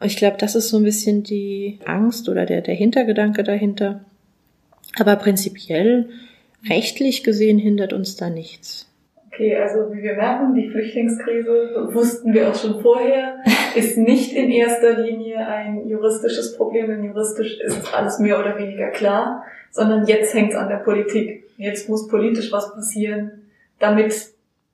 Ich 0.00 0.16
glaube, 0.16 0.36
das 0.38 0.54
ist 0.54 0.68
so 0.68 0.76
ein 0.76 0.84
bisschen 0.84 1.24
die 1.24 1.80
Angst 1.84 2.28
oder 2.28 2.46
der, 2.46 2.60
der 2.60 2.76
Hintergedanke 2.76 3.42
dahinter. 3.42 4.04
Aber 4.96 5.16
prinzipiell, 5.16 6.08
rechtlich 6.68 7.24
gesehen, 7.24 7.58
hindert 7.58 7.92
uns 7.92 8.14
da 8.14 8.30
nichts. 8.30 8.86
Okay, 9.36 9.54
also 9.54 9.92
wie 9.92 10.02
wir 10.02 10.14
merken, 10.14 10.54
die 10.54 10.70
Flüchtlingskrise, 10.70 11.90
wussten 11.92 12.32
wir 12.32 12.48
auch 12.48 12.54
schon 12.54 12.80
vorher, 12.80 13.36
ist 13.74 13.98
nicht 13.98 14.32
in 14.32 14.50
erster 14.50 14.98
Linie 14.98 15.46
ein 15.46 15.86
juristisches 15.86 16.56
Problem, 16.56 16.86
denn 16.86 17.04
juristisch 17.04 17.60
ist 17.60 17.92
alles 17.94 18.18
mehr 18.18 18.40
oder 18.40 18.56
weniger 18.56 18.88
klar, 18.88 19.44
sondern 19.70 20.06
jetzt 20.06 20.32
hängt 20.32 20.52
es 20.52 20.56
an 20.56 20.70
der 20.70 20.78
Politik. 20.78 21.44
Jetzt 21.58 21.86
muss 21.90 22.08
politisch 22.08 22.50
was 22.50 22.74
passieren, 22.74 23.42
damit 23.78 24.14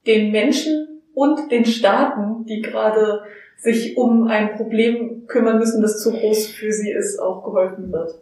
den 0.07 0.31
Menschen 0.31 1.01
und 1.13 1.51
den 1.51 1.65
Staaten, 1.65 2.47
die 2.47 2.63
gerade 2.63 3.23
sich 3.59 3.97
um 3.97 4.29
ein 4.29 4.55
Problem 4.55 5.27
kümmern 5.27 5.59
müssen, 5.59 5.83
das 5.83 6.01
zu 6.01 6.13
groß 6.13 6.47
für 6.47 6.71
sie 6.71 6.93
ist, 6.93 7.19
auch 7.19 7.43
geholfen 7.43 7.91
wird. 7.91 8.15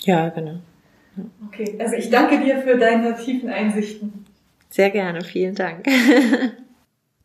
Ja, 0.00 0.28
genau. 0.30 0.56
Okay, 1.46 1.76
also 1.78 1.94
ich 1.94 2.10
danke 2.10 2.40
dir 2.40 2.58
für 2.62 2.78
deine 2.78 3.14
tiefen 3.14 3.48
Einsichten. 3.48 4.23
Sehr 4.74 4.90
gerne, 4.90 5.22
vielen 5.22 5.54
Dank. 5.54 5.86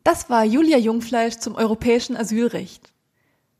Das 0.02 0.30
war 0.30 0.46
Julia 0.46 0.78
Jungfleisch 0.78 1.36
zum 1.36 1.56
europäischen 1.56 2.16
Asylrecht. 2.16 2.90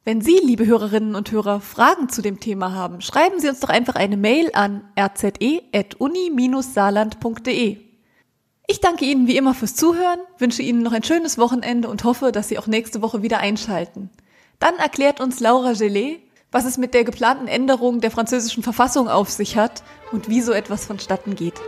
Wenn 0.05 0.23
Sie, 0.23 0.41
liebe 0.43 0.65
Hörerinnen 0.65 1.15
und 1.15 1.31
Hörer, 1.31 1.61
Fragen 1.61 2.09
zu 2.09 2.23
dem 2.23 2.41
Thema 2.41 2.73
haben, 2.73 3.03
schreiben 3.03 3.41
Sie 3.41 3.49
uns 3.51 3.61
doch 3.61 3.69
einfach 3.69 3.95
eine 3.95 4.17
Mail 4.17 4.49
an 4.55 4.91
rze.uni-saarland.de. 4.99 7.77
Ich 8.69 8.81
danke 8.81 9.05
Ihnen 9.05 9.27
wie 9.27 9.37
immer 9.37 9.53
fürs 9.53 9.77
Zuhören, 9.77 10.21
wünsche 10.39 10.63
Ihnen 10.63 10.83
noch 10.83 10.93
ein 10.93 11.05
schönes 11.05 11.37
Wochenende 11.37 11.91
und 11.91 12.05
hoffe, 12.05 12.33
dass 12.33 12.49
Sie 12.49 12.59
auch 12.59 12.67
nächste 12.67 13.03
Woche 13.03 13.23
wieder 13.23 13.41
einschalten. 13.41 14.09
Dann 14.59 14.77
erklärt 14.77 15.21
uns 15.21 15.41
Laura 15.41 15.75
Gelet, 15.75 16.23
was 16.51 16.65
es 16.65 16.79
mit 16.79 16.95
der 16.95 17.05
geplanten 17.05 17.49
Änderung 17.49 18.01
der 18.01 18.11
französischen 18.11 18.63
Verfassung 18.63 19.09
auf 19.09 19.29
sich 19.29 19.59
hat 19.59 19.83
und 20.11 20.31
wie 20.31 20.41
so 20.41 20.53
etwas 20.53 20.87
vonstatten 20.87 21.35
geht. 21.35 21.61